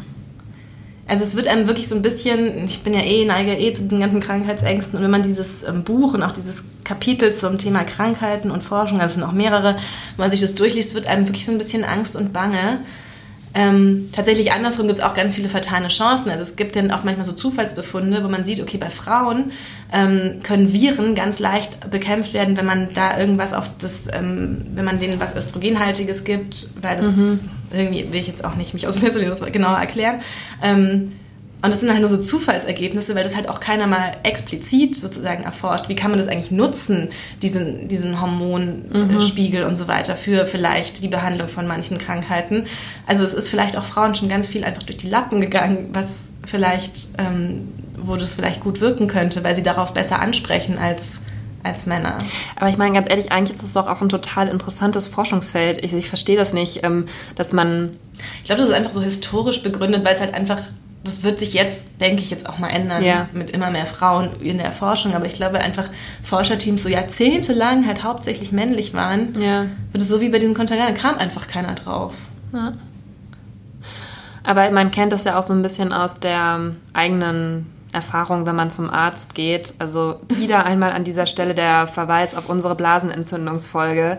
Also 1.07 1.25
es 1.25 1.35
wird 1.35 1.49
einem 1.49 1.67
wirklich 1.67 1.89
so 1.89 1.97
ein 1.97 2.03
bisschen, 2.03 2.67
ich 2.67 2.83
bin 2.83 2.95
ja 2.95 3.01
eh, 3.01 3.25
neige 3.25 3.53
eh 3.57 3.73
zu 3.73 3.83
den 3.83 3.99
ganzen 3.99 4.21
Krankheitsängsten 4.21 4.97
und 4.97 5.03
wenn 5.03 5.11
man 5.11 5.25
dieses 5.25 5.65
ähm, 5.65 5.83
Buch 5.83 6.15
und 6.15 6.23
auch 6.23 6.31
dieses 6.31 6.63
Kapitel 6.85 7.35
zum 7.35 7.59
Thema 7.59 7.83
Krankheiten 7.83 8.53
und 8.53 8.63
Forschung, 8.63 9.01
also 9.01 9.09
es 9.09 9.15
sind 9.15 9.25
auch 9.25 9.33
mehrere, 9.33 9.75
wenn 9.75 10.17
man 10.17 10.31
sich 10.31 10.41
das 10.41 10.55
durchliest, 10.55 10.95
wird 10.95 11.09
einem 11.09 11.27
wirklich 11.27 11.47
so 11.47 11.51
ein 11.51 11.59
bisschen 11.59 11.83
Angst 11.83 12.15
und 12.15 12.33
Bange 12.33 12.79
ähm, 13.53 14.11
tatsächlich 14.13 14.53
andersrum 14.53 14.87
gibt 14.87 15.01
es 15.01 15.05
auch 15.05 15.15
ganz 15.15 15.35
viele 15.35 15.49
vertane 15.49 15.89
Chancen. 15.89 16.31
Also 16.31 16.43
es 16.43 16.57
gibt 16.57 16.77
dann 16.77 16.91
auch 16.91 17.03
manchmal 17.03 17.27
so 17.27 17.33
Zufallsbefunde, 17.33 18.23
wo 18.23 18.29
man 18.29 18.45
sieht, 18.45 18.61
okay, 18.61 18.79
bei 18.79 18.91
Frauen 18.91 19.53
ähm, 19.93 20.41
können 20.43 20.73
Viren 20.73 21.15
ganz 21.15 21.41
leicht 21.41 21.91
bekämpft 21.91 22.33
werden, 22.33 22.57
wenn 22.57 22.67
man 22.67 22.95
da 22.95 23.19
irgendwas 23.19 23.53
auf 23.53 23.71
das, 23.79 24.07
ähm, 24.13 24.67
wenn 24.75 24.85
man 24.85 25.01
denen 25.01 25.21
was 25.21 25.35
Östrogenhaltiges 25.35 26.23
gibt, 26.25 26.69
weil 26.81 26.97
das 26.99 27.17
mhm. 27.17 27.41
irgendwie 27.73 28.13
will 28.13 28.21
ich 28.21 28.29
jetzt 28.29 28.45
auch 28.45 28.55
nicht 28.55 28.73
mich 28.73 28.87
aus 28.87 28.95
dem 28.95 29.11
Fenster 29.11 29.51
genauer 29.51 29.79
erklären. 29.79 30.21
Und 31.63 31.71
das 31.71 31.81
sind 31.81 31.91
halt 31.91 32.01
nur 32.01 32.09
so 32.09 32.19
Zufallsergebnisse, 32.19 33.15
weil 33.15 33.25
das 33.25 33.37
halt 33.37 33.49
auch 33.49 33.61
keiner 33.61 33.87
mal 33.87 34.17
explizit 34.23 34.97
sozusagen 34.97 35.45
erforscht. 35.45 35.89
Wie 35.89 35.95
kann 35.95 36.11
man 36.11 36.19
das 36.19 36.29
eigentlich 36.29 36.51
nutzen, 36.51 37.11
diesen, 37.43 37.89
diesen 37.89 38.21
Hormonspiegel 38.21 39.63
mhm. 39.63 39.69
und 39.69 39.77
so 39.77 39.87
weiter, 39.87 40.17
für 40.17 40.47
vielleicht 40.47 41.03
die 41.03 41.09
Behandlung 41.09 41.49
von 41.49 41.67
manchen 41.67 41.99
Krankheiten. 41.99 42.67
Also 43.07 43.25
es 43.25 43.35
ist 43.35 43.49
vielleicht 43.49 43.77
auch 43.77 43.85
Frauen 43.85 44.15
schon 44.15 44.29
ganz 44.29 44.49
viel 44.49 44.65
einfach 44.65 44.83
durch 44.83 44.99
die 44.99 45.09
Lappen 45.09 45.41
gegangen, 45.41 45.91
was 45.93 46.29
vielleicht, 46.47 47.09
ähm, 47.19 47.69
wo 47.97 48.17
das 48.17 48.35
vielleicht 48.35 48.61
gut 48.61 48.81
wirken 48.81 49.07
könnte, 49.07 49.45
weil 49.45 49.55
sie 49.55 49.63
darauf 49.63 49.93
besser 49.93 50.21
ansprechen 50.21 50.79
als 50.79 51.21
als 51.63 51.85
Männer. 51.85 52.17
Aber 52.57 52.71
ich 52.71 52.79
meine, 52.79 52.95
ganz 52.95 53.11
ehrlich, 53.11 53.33
eigentlich 53.33 53.57
ist 53.57 53.63
das 53.63 53.75
doch 53.75 53.87
auch 53.87 54.01
ein 54.01 54.09
total 54.09 54.49
interessantes 54.49 55.09
Forschungsfeld. 55.09 55.85
Ich, 55.85 55.93
ich 55.93 56.09
verstehe 56.09 56.37
das 56.37 56.55
nicht, 56.55 56.85
ähm, 56.85 57.07
dass 57.35 57.53
man. 57.53 57.99
Ich 58.39 58.45
glaube, 58.45 58.63
das 58.63 58.71
ist 58.71 58.75
einfach 58.75 58.93
so 58.93 59.03
historisch 59.03 59.63
begründet, 59.63 60.03
weil 60.03 60.15
es 60.15 60.21
halt 60.21 60.33
einfach 60.33 60.59
das 61.05 61.23
wird 61.23 61.39
sich 61.39 61.55
jetzt, 61.55 61.85
denke 61.99 62.23
ich, 62.23 62.31
jetzt 62.31 62.49
auch 62.49 62.59
mal 62.59 62.69
ändern 62.69 63.03
ja. 63.03 63.29
mit 63.33 63.51
immer 63.51 63.71
mehr 63.71 63.87
Frauen 63.87 64.41
in 64.41 64.59
der 64.59 64.73
Forschung. 64.73 65.15
Aber 65.15 65.27
ich 65.27 65.33
glaube 65.35 65.59
einfach, 65.59 65.89
Forscherteams 66.23 66.83
so 66.83 66.89
jahrzehntelang 66.89 67.87
halt 67.87 68.05
hauptsächlich 68.05 68.53
männlich 68.53 68.93
waren, 68.93 69.41
ja. 69.41 69.67
wird 69.93 70.03
es 70.03 70.09
so 70.09 70.21
wie 70.21 70.29
bei 70.29 70.39
diesen 70.39 70.55
Kontergan, 70.55 70.95
kam 70.95 71.17
einfach 71.17 71.49
keiner 71.49 71.75
drauf. 71.75 72.15
Ja. 72.53 72.73
Aber 74.43 74.71
man 74.71 74.91
kennt 74.91 75.13
das 75.13 75.25
ja 75.25 75.39
auch 75.39 75.43
so 75.43 75.53
ein 75.53 75.63
bisschen 75.63 75.93
aus 75.93 76.21
der 76.21 76.75
eigenen 76.93 77.67
Erfahrung, 77.93 78.47
wenn 78.47 78.57
man 78.57 78.71
zum 78.71 78.91
Arzt 78.91 79.35
geht. 79.35 79.75
Also 79.79 80.21
wieder 80.29 80.65
einmal 80.65 80.93
an 80.93 81.05
dieser 81.05 81.27
Stelle 81.27 81.55
der 81.55 81.87
Verweis 81.87 82.35
auf 82.35 82.49
unsere 82.49 82.75
Blasenentzündungsfolge 82.75 84.19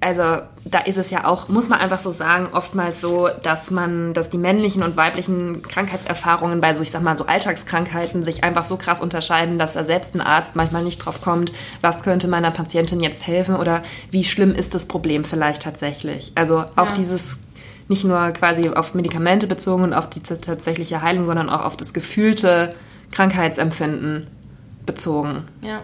also 0.00 0.42
da 0.64 0.80
ist 0.80 0.98
es 0.98 1.10
ja 1.10 1.24
auch, 1.24 1.48
muss 1.48 1.68
man 1.68 1.80
einfach 1.80 1.98
so 1.98 2.10
sagen, 2.10 2.48
oftmals 2.52 3.00
so, 3.00 3.28
dass 3.42 3.70
man, 3.70 4.12
dass 4.12 4.28
die 4.28 4.38
männlichen 4.38 4.82
und 4.82 4.96
weiblichen 4.96 5.62
Krankheitserfahrungen 5.62 6.60
bei 6.60 6.74
so, 6.74 6.82
ich 6.82 6.90
sag 6.90 7.02
mal, 7.02 7.16
so 7.16 7.26
Alltagskrankheiten 7.26 8.22
sich 8.22 8.44
einfach 8.44 8.64
so 8.64 8.76
krass 8.76 9.00
unterscheiden, 9.00 9.58
dass 9.58 9.72
da 9.72 9.84
selbst 9.84 10.14
ein 10.14 10.20
Arzt 10.20 10.54
manchmal 10.54 10.84
nicht 10.84 10.98
drauf 10.98 11.22
kommt, 11.22 11.52
was 11.80 12.04
könnte 12.04 12.28
meiner 12.28 12.50
Patientin 12.50 13.00
jetzt 13.00 13.26
helfen 13.26 13.56
oder 13.56 13.82
wie 14.10 14.24
schlimm 14.24 14.54
ist 14.54 14.74
das 14.74 14.86
Problem 14.86 15.24
vielleicht 15.24 15.62
tatsächlich. 15.62 16.32
Also 16.34 16.64
auch 16.76 16.88
ja. 16.88 16.94
dieses 16.94 17.44
nicht 17.88 18.04
nur 18.04 18.30
quasi 18.32 18.68
auf 18.68 18.94
Medikamente 18.94 19.46
bezogen 19.46 19.84
und 19.84 19.94
auf 19.94 20.10
die 20.10 20.20
tatsächliche 20.20 21.02
Heilung, 21.02 21.26
sondern 21.26 21.48
auch 21.48 21.64
auf 21.64 21.76
das 21.76 21.94
gefühlte 21.94 22.74
Krankheitsempfinden 23.12 24.26
bezogen. 24.84 25.44
Ja. 25.62 25.80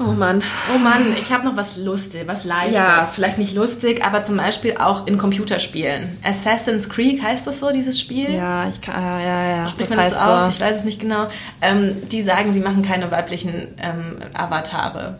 Oh 0.00 0.12
Mann. 0.12 0.42
Oh 0.74 0.78
Mann, 0.78 1.14
ich 1.18 1.32
habe 1.32 1.44
noch 1.44 1.56
was 1.56 1.76
lustig, 1.76 2.22
was 2.26 2.44
leichtes. 2.44 2.76
Ja. 2.76 3.04
Vielleicht 3.04 3.38
nicht 3.38 3.54
lustig, 3.54 4.04
aber 4.04 4.22
zum 4.22 4.36
Beispiel 4.36 4.76
auch 4.78 5.06
in 5.06 5.18
Computerspielen. 5.18 6.16
Assassin's 6.22 6.88
Creed 6.88 7.20
heißt 7.20 7.46
das 7.46 7.58
so, 7.58 7.72
dieses 7.72 7.98
Spiel? 7.98 8.30
Ja, 8.30 8.68
ich 8.68 8.80
kann, 8.80 8.94
ja, 9.02 9.20
ja, 9.20 9.56
ja. 9.56 9.68
Spricht 9.68 9.90
das 9.90 9.96
man 9.96 10.10
das 10.10 10.20
aus? 10.20 10.44
so. 10.44 10.50
Ich 10.50 10.60
weiß 10.60 10.78
es 10.78 10.84
nicht 10.84 11.00
genau. 11.00 11.26
Ähm, 11.60 11.96
die 12.10 12.22
sagen, 12.22 12.54
sie 12.54 12.60
machen 12.60 12.82
keine 12.82 13.10
weiblichen 13.10 13.74
ähm, 13.78 14.18
Avatare. 14.34 15.18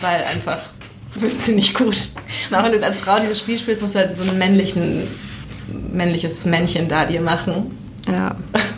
Weil 0.00 0.24
einfach 0.24 0.58
sind 1.16 1.40
sie 1.40 1.54
nicht 1.54 1.76
gut. 1.78 1.96
Und 2.50 2.56
auch 2.56 2.64
wenn 2.64 2.72
du 2.72 2.76
jetzt 2.76 2.84
als 2.84 2.98
Frau 2.98 3.20
dieses 3.20 3.38
Spiel 3.38 3.58
spielst, 3.58 3.80
musst 3.80 3.94
du 3.94 4.00
halt 4.00 4.18
so 4.18 4.24
ein 4.24 4.36
männlichen, 4.36 5.06
männliches 5.92 6.44
Männchen 6.44 6.88
da 6.88 7.04
dir 7.04 7.20
machen. 7.20 7.78
Ja. 8.10 8.34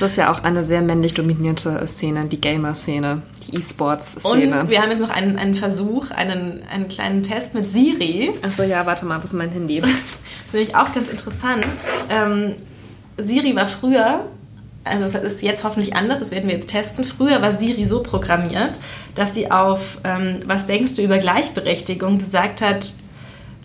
Das 0.00 0.12
ist 0.12 0.16
ja 0.16 0.32
auch 0.32 0.42
eine 0.42 0.64
sehr 0.64 0.82
männlich 0.82 1.14
dominierte 1.14 1.86
Szene, 1.86 2.24
die 2.24 2.40
Gamer-Szene, 2.40 3.22
die 3.46 3.56
E-Sports-Szene. 3.56 4.60
Und 4.62 4.70
wir 4.70 4.82
haben 4.82 4.90
jetzt 4.90 5.00
noch 5.00 5.10
einen, 5.10 5.38
einen 5.38 5.54
Versuch, 5.54 6.10
einen, 6.10 6.62
einen 6.70 6.88
kleinen 6.88 7.22
Test 7.22 7.54
mit 7.54 7.68
Siri. 7.68 8.30
Achso, 8.42 8.62
ja, 8.62 8.86
warte 8.86 9.04
mal, 9.06 9.20
wo 9.20 9.24
ist 9.24 9.32
mein 9.32 9.50
Handy? 9.50 9.82
Das 10.52 10.60
ist 10.60 10.68
nämlich 10.68 10.76
auch 10.76 10.94
ganz 10.94 11.08
interessant. 11.08 11.64
Ähm, 12.10 12.56
Siri 13.16 13.56
war 13.56 13.68
früher, 13.68 14.26
also 14.84 15.04
es 15.04 15.14
ist 15.14 15.42
jetzt 15.42 15.64
hoffentlich 15.64 15.96
anders, 15.96 16.18
das 16.18 16.30
werden 16.30 16.46
wir 16.46 16.54
jetzt 16.54 16.68
testen. 16.68 17.04
Früher 17.04 17.40
war 17.40 17.54
Siri 17.54 17.86
so 17.86 18.02
programmiert, 18.02 18.72
dass 19.14 19.32
sie 19.32 19.50
auf 19.50 19.98
ähm, 20.04 20.42
Was 20.44 20.66
denkst 20.66 20.94
du 20.94 21.02
über 21.02 21.16
Gleichberechtigung 21.16 22.18
gesagt 22.18 22.60
hat, 22.60 22.92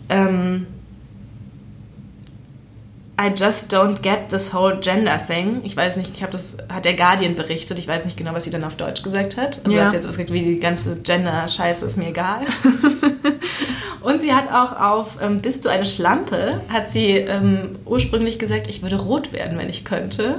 ähm, 0.08 0.66
I 3.20 3.30
just 3.36 3.72
don't 3.72 4.00
get 4.00 4.28
this 4.28 4.54
whole 4.54 4.78
gender 4.80 5.18
thing. 5.18 5.60
Ich 5.64 5.76
weiß 5.76 5.96
nicht, 5.96 6.12
ich 6.14 6.22
habe 6.22 6.30
das, 6.30 6.56
hat 6.68 6.84
der 6.84 6.94
Guardian 6.94 7.34
berichtet, 7.34 7.78
ich 7.80 7.88
weiß 7.88 8.04
nicht 8.04 8.16
genau, 8.16 8.32
was 8.32 8.44
sie 8.44 8.50
dann 8.50 8.62
auf 8.62 8.76
Deutsch 8.76 9.02
gesagt 9.02 9.36
hat. 9.36 9.60
Also 9.64 9.76
Ja. 9.76 9.82
hat 9.84 9.90
sie 9.90 9.96
jetzt 9.96 10.06
was 10.06 10.16
gesagt, 10.16 10.32
wie 10.32 10.42
die 10.44 10.60
ganze 10.60 10.96
Gender-Scheiße 10.96 11.84
ist 11.84 11.96
mir 11.96 12.08
egal. 12.10 12.42
Und 14.02 14.20
sie 14.22 14.32
hat 14.32 14.52
auch 14.52 14.78
auf 14.80 15.18
ähm, 15.20 15.40
Bist 15.40 15.64
du 15.64 15.68
eine 15.68 15.84
Schlampe, 15.84 16.60
hat 16.68 16.90
sie 16.90 17.08
ähm, 17.16 17.76
ursprünglich 17.84 18.38
gesagt, 18.38 18.68
ich 18.68 18.82
würde 18.82 18.96
rot 18.96 19.32
werden, 19.32 19.58
wenn 19.58 19.68
ich 19.68 19.84
könnte. 19.84 20.36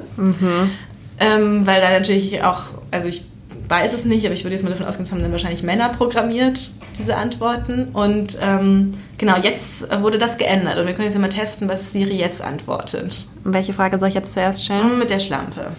Ähm, 1.20 1.68
weil 1.68 1.82
da 1.82 1.90
natürlich 1.92 2.42
auch, 2.44 2.62
also 2.92 3.10
ich 3.10 3.24
weiß 3.70 3.94
es 3.94 4.04
nicht, 4.04 4.26
aber 4.26 4.34
ich 4.34 4.44
würde 4.44 4.56
jetzt 4.56 4.64
mal 4.64 4.70
davon 4.72 4.86
ausgehen, 4.86 5.06
es 5.06 5.12
haben 5.12 5.22
dann 5.22 5.32
wahrscheinlich 5.32 5.64
Männer 5.64 5.90
programmiert, 5.90 6.72
diese 6.98 7.16
Antworten. 7.16 7.90
Und 7.94 8.38
ähm, 8.42 8.94
genau, 9.18 9.38
jetzt 9.38 9.90
äh, 9.92 10.02
wurde 10.02 10.18
das 10.18 10.38
geändert 10.38 10.78
und 10.80 10.88
wir 10.88 10.94
können 10.94 11.06
jetzt 11.06 11.14
ja 11.14 11.20
mal 11.22 11.30
testen, 11.30 11.70
was 11.70 11.92
Siri 11.92 12.18
jetzt 12.18 12.42
antwortet. 12.42 13.26
Welche 13.44 13.74
Frage 13.74 14.00
soll 14.00 14.10
ich 14.10 14.16
jetzt 14.16 14.34
zuerst 14.34 14.66
stellen? 14.66 14.98
Mit 15.00 15.10
der 15.12 15.20
Schlampe. 15.20 15.72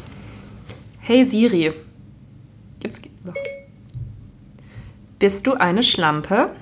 Hey 1.00 1.24
Siri. 1.24 1.72
Jetzt 2.82 3.02
ge- 3.02 3.10
so. 3.24 3.32
Bist 5.18 5.46
du 5.46 5.54
eine 5.54 5.82
Schlampe? 5.82 6.52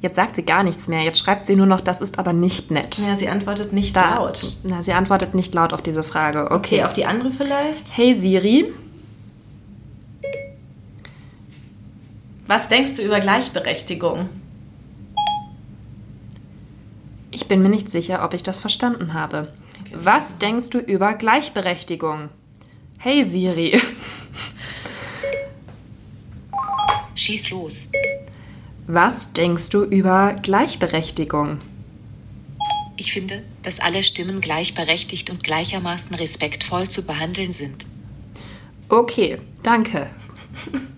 Jetzt 0.00 0.16
sagt 0.16 0.36
sie 0.36 0.42
gar 0.42 0.62
nichts 0.62 0.88
mehr. 0.88 1.02
Jetzt 1.02 1.18
schreibt 1.18 1.46
sie 1.46 1.56
nur 1.56 1.66
noch, 1.66 1.80
das 1.82 2.00
ist 2.00 2.18
aber 2.18 2.32
nicht 2.32 2.70
nett. 2.70 2.98
Ja, 2.98 3.16
sie 3.16 3.28
antwortet 3.28 3.72
nicht 3.74 3.94
Da- 3.94 4.16
laut. 4.16 4.54
Na, 4.62 4.82
sie 4.82 4.94
antwortet 4.94 5.34
nicht 5.34 5.52
laut 5.54 5.72
auf 5.74 5.82
diese 5.82 6.02
Frage. 6.02 6.46
Okay, 6.50 6.76
Okay. 6.76 6.84
auf 6.84 6.92
die 6.94 7.04
andere 7.04 7.30
vielleicht. 7.30 7.96
Hey 7.96 8.14
Siri. 8.14 8.72
Was 12.46 12.68
denkst 12.68 12.96
du 12.96 13.02
über 13.02 13.20
Gleichberechtigung? 13.20 14.28
Ich 17.30 17.46
bin 17.46 17.62
mir 17.62 17.68
nicht 17.68 17.88
sicher, 17.88 18.24
ob 18.24 18.34
ich 18.34 18.42
das 18.42 18.58
verstanden 18.58 19.14
habe. 19.14 19.52
Was 19.94 20.38
denkst 20.38 20.70
du 20.70 20.78
über 20.78 21.14
Gleichberechtigung? 21.14 22.30
Hey 22.98 23.24
Siri. 23.24 23.80
Schieß 27.14 27.50
los. 27.50 27.92
Was 28.92 29.32
denkst 29.32 29.70
du 29.70 29.84
über 29.84 30.34
Gleichberechtigung? 30.42 31.60
Ich 32.96 33.12
finde, 33.12 33.40
dass 33.62 33.78
alle 33.78 34.02
Stimmen 34.02 34.40
gleichberechtigt 34.40 35.30
und 35.30 35.44
gleichermaßen 35.44 36.16
respektvoll 36.16 36.88
zu 36.88 37.06
behandeln 37.06 37.52
sind. 37.52 37.86
Okay, 38.88 39.38
danke. 39.62 40.10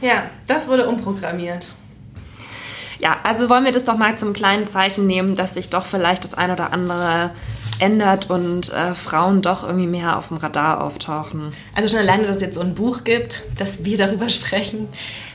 Ja, 0.00 0.30
das 0.48 0.66
wurde 0.66 0.88
umprogrammiert. 0.88 1.70
Ja, 2.98 3.18
also 3.22 3.48
wollen 3.48 3.64
wir 3.64 3.70
das 3.70 3.84
doch 3.84 3.96
mal 3.96 4.18
zum 4.18 4.32
kleinen 4.32 4.66
Zeichen 4.66 5.06
nehmen, 5.06 5.36
dass 5.36 5.54
sich 5.54 5.70
doch 5.70 5.86
vielleicht 5.86 6.24
das 6.24 6.34
ein 6.34 6.50
oder 6.50 6.72
andere 6.72 7.30
ändert 7.78 8.28
und 8.28 8.72
äh, 8.72 8.96
Frauen 8.96 9.42
doch 9.42 9.62
irgendwie 9.62 9.86
mehr 9.86 10.18
auf 10.18 10.26
dem 10.26 10.38
Radar 10.38 10.82
auftauchen. 10.82 11.52
Also 11.76 11.88
schon 11.88 12.00
alleine, 12.00 12.26
dass 12.26 12.36
es 12.38 12.42
jetzt 12.42 12.54
so 12.54 12.62
ein 12.62 12.74
Buch 12.74 13.04
gibt, 13.04 13.44
dass 13.58 13.84
wir 13.84 13.96
darüber 13.96 14.28
sprechen, 14.28 14.88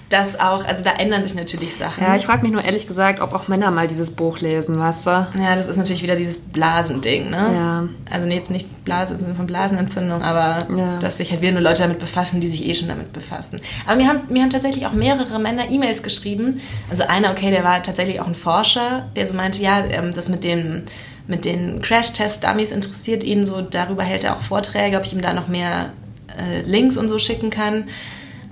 dass 0.10 0.39
auch, 0.39 0.65
also 0.65 0.84
da 0.84 0.91
ändern 0.93 1.24
sich 1.24 1.36
natürlich 1.36 1.76
Sachen. 1.76 2.02
Ja, 2.02 2.15
ich 2.15 2.26
frage 2.26 2.43
mich 2.43 2.52
nur 2.52 2.63
ehrlich 2.63 2.88
gesagt, 2.88 3.20
ob 3.20 3.34
auch 3.34 3.50
Männer 3.50 3.72
mal 3.72 3.88
dieses 3.88 4.12
Buch 4.12 4.39
lesen, 4.39 4.80
weißt 4.80 5.06
du? 5.06 5.10
Ja, 5.10 5.56
das 5.56 5.67
ist 5.67 5.76
natürlich 5.76 6.02
wieder 6.02 6.15
dieses 6.15 6.38
Blasending, 6.38 7.30
ne? 7.30 7.38
Ja. 7.54 7.84
Also 8.10 8.26
jetzt 8.28 8.50
nicht 8.50 8.86
Blase 8.86 9.15
im 9.15 9.20
Sinne 9.20 9.36
von 9.36 9.48
Blasenentzündung, 9.48 10.22
aber 10.22 10.67
Ja. 10.78 10.98
dass 11.00 11.17
sich 11.17 11.32
halt 11.32 11.41
wieder 11.41 11.52
nur 11.52 11.62
Leute 11.62 11.82
damit 11.82 12.00
befassen, 12.00 12.39
die 12.39 12.48
sich 12.48 12.65
eh 12.67 12.74
schon 12.74 12.88
damit 12.88 13.12
befassen. 13.12 13.60
Aber 13.86 13.98
mir 13.98 14.08
haben, 14.08 14.20
mir 14.30 14.43
haben 14.43 14.50
tatsächlich 14.50 14.86
auch 14.86 14.93
mehrere 14.93 15.39
Männer 15.39 15.70
E-Mails 15.70 16.04
geschrieben. 16.04 16.62
Also 16.89 17.04
einer, 17.04 17.32
okay, 17.32 17.52
der 17.52 17.65
war 17.65 17.84
tatsächlich 17.84 18.22
auch 18.22 18.28
ein 18.28 18.36
Forscher, 18.36 19.08
der 19.17 19.28
so 19.28 19.34
meinte, 19.34 19.62
ja, 19.62 19.84
ähm, 19.89 20.13
das 20.13 20.30
mit 20.30 20.43
dem 20.43 20.84
mit 21.30 21.43
den 21.43 21.82
Crash-Test-Dummies 21.82 22.72
interessiert 22.72 23.22
ihn 23.22 23.46
so, 23.46 23.60
darüber 23.60 24.04
hält 24.04 24.24
er 24.24 24.38
auch 24.38 24.41
Vorträge, 24.41 24.96
ob 24.96 25.04
ich 25.04 25.12
ihm 25.12 25.22
da 25.22 25.34
noch 25.34 25.50
mehr 25.50 25.88
äh, 26.30 26.62
Links 26.62 26.96
und 26.96 27.10
so 27.10 27.20
schicken 27.20 27.50
kann. 27.50 27.89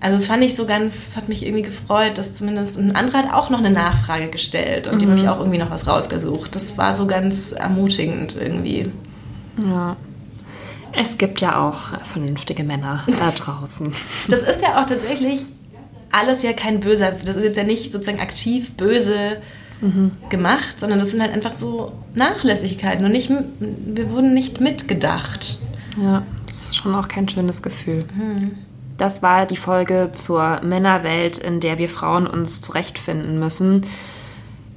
Also 0.02 0.18
das 0.18 0.28
fand 0.28 0.44
ich 0.44 0.56
so 0.56 0.66
ganz, 0.66 1.06
das 1.06 1.18
hat 1.18 1.30
mich 1.30 1.46
irgendwie 1.46 1.64
gefreut, 1.64 2.18
dass 2.18 2.34
zumindest 2.34 2.78
ein 2.78 2.96
anderer 2.96 3.20
hat 3.20 3.34
auch 3.34 3.50
noch 3.50 3.60
eine 3.60 3.72
Nachfrage 3.72 4.28
gestellt 4.28 4.88
und 4.88 5.02
dem 5.02 5.10
habe 5.10 5.20
ich 5.20 5.28
auch 5.28 5.40
irgendwie 5.40 5.58
noch 5.58 5.72
was 5.72 5.88
rausgesucht. 5.88 6.56
Das 6.56 6.78
war 6.78 6.96
so 6.96 7.08
ganz 7.08 7.52
ermutigend 7.52 8.36
irgendwie. 8.36 8.92
Ja. 9.58 9.96
Es 10.92 11.18
gibt 11.18 11.42
ja 11.42 11.68
auch 11.68 12.00
vernünftige 12.04 12.64
Männer 12.64 13.04
da 13.08 13.32
draußen. 13.36 13.94
Das 14.28 14.42
ist 14.42 14.62
ja 14.62 14.82
auch 14.82 14.86
tatsächlich 14.86 15.46
alles 16.12 16.44
ja 16.44 16.54
kein 16.54 16.80
böser, 16.80 17.12
das 17.12 17.36
ist 17.36 17.44
jetzt 17.44 17.58
ja 17.58 17.64
nicht 17.64 17.92
sozusagen 17.92 18.22
aktiv 18.22 18.74
böse 18.74 19.38
gemacht, 20.30 20.80
sondern 20.80 21.00
das 21.00 21.12
sind 21.12 21.22
halt 21.22 21.34
einfach 21.34 21.54
so 21.54 21.92
Nachlässigkeiten 22.14 23.06
und 23.06 23.12
nicht, 23.12 23.30
wir 23.60 24.10
wurden 24.10 24.34
nicht 24.34 24.62
mitgedacht. 24.62 25.60
Ja, 26.02 26.24
das 26.46 26.56
ist 26.56 26.78
schon 26.78 26.96
auch 26.96 27.08
kein 27.08 27.28
schönes 27.28 27.62
Gefühl. 27.62 28.06
Das 28.98 29.22
war 29.22 29.46
die 29.46 29.58
Folge 29.58 30.12
zur 30.14 30.62
Männerwelt, 30.62 31.38
in 31.38 31.60
der 31.60 31.78
wir 31.78 31.90
Frauen 31.90 32.28
uns 32.28 32.62
zurechtfinden 32.62 33.40
müssen. 33.40 33.86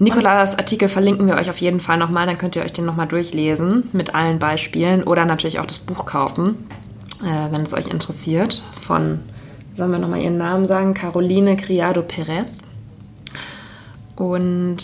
Nikolas 0.00 0.57
Artikel 0.57 0.88
verlinken 0.88 1.26
wir 1.26 1.37
euch 1.37 1.50
auf 1.50 1.59
jeden 1.59 1.81
Fall 1.81 1.98
nochmal, 1.98 2.26
dann 2.26 2.38
könnt 2.38 2.54
ihr 2.54 2.62
euch 2.62 2.72
den 2.72 2.85
nochmal 2.85 3.09
durchlesen 3.09 3.88
mit 3.92 4.14
allen 4.14 4.38
Beispielen 4.38 5.02
oder 5.02 5.24
natürlich 5.24 5.59
auch 5.59 5.66
das 5.66 5.78
Buch 5.78 6.07
kaufen, 6.07 6.68
äh, 7.22 7.52
wenn 7.52 7.62
es 7.62 7.74
euch 7.74 7.88
interessiert. 7.88 8.62
Von, 8.81 9.20
sollen 9.74 9.90
wir 9.90 9.98
nochmal 9.98 10.20
ihren 10.20 10.38
Namen 10.38 10.66
sagen, 10.66 10.94
Caroline 10.94 11.57
Criado 11.57 12.02
Perez. 12.02 12.62
Und, 14.14 14.37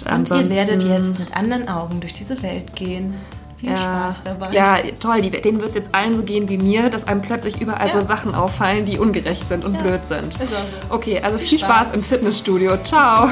Und 0.02 0.06
ansonsten, 0.06 0.50
ihr 0.50 0.56
werdet 0.56 0.82
jetzt 0.82 1.18
mit 1.18 1.36
anderen 1.36 1.68
Augen 1.68 2.00
durch 2.00 2.12
diese 2.12 2.40
Welt 2.42 2.74
gehen. 2.74 3.14
Viel 3.58 3.70
ja, 3.70 3.76
Spaß 3.76 4.16
dabei. 4.24 4.52
Ja, 4.52 4.78
toll. 5.00 5.22
Die, 5.22 5.30
denen 5.30 5.58
wird 5.58 5.70
es 5.70 5.74
jetzt 5.74 5.94
allen 5.94 6.14
so 6.14 6.22
gehen 6.22 6.48
wie 6.48 6.58
mir, 6.58 6.90
dass 6.90 7.06
einem 7.06 7.22
plötzlich 7.22 7.60
überall 7.60 7.88
so 7.88 7.98
Ja. 7.98 8.04
Sachen 8.04 8.34
auffallen, 8.34 8.84
die 8.84 8.98
ungerecht 8.98 9.48
sind 9.48 9.64
und 9.64 9.80
blöd 9.82 10.06
sind. 10.06 10.34
Ist 10.34 10.54
auch 10.54 10.58
so. 10.88 10.94
Okay, 10.94 11.20
also 11.20 11.38
viel, 11.38 11.48
Viel 11.48 11.58
Spaß 11.60 11.88
Spaß. 11.88 11.94
im 11.96 12.02
Fitnessstudio. 12.02 12.76
Ciao. 12.84 13.28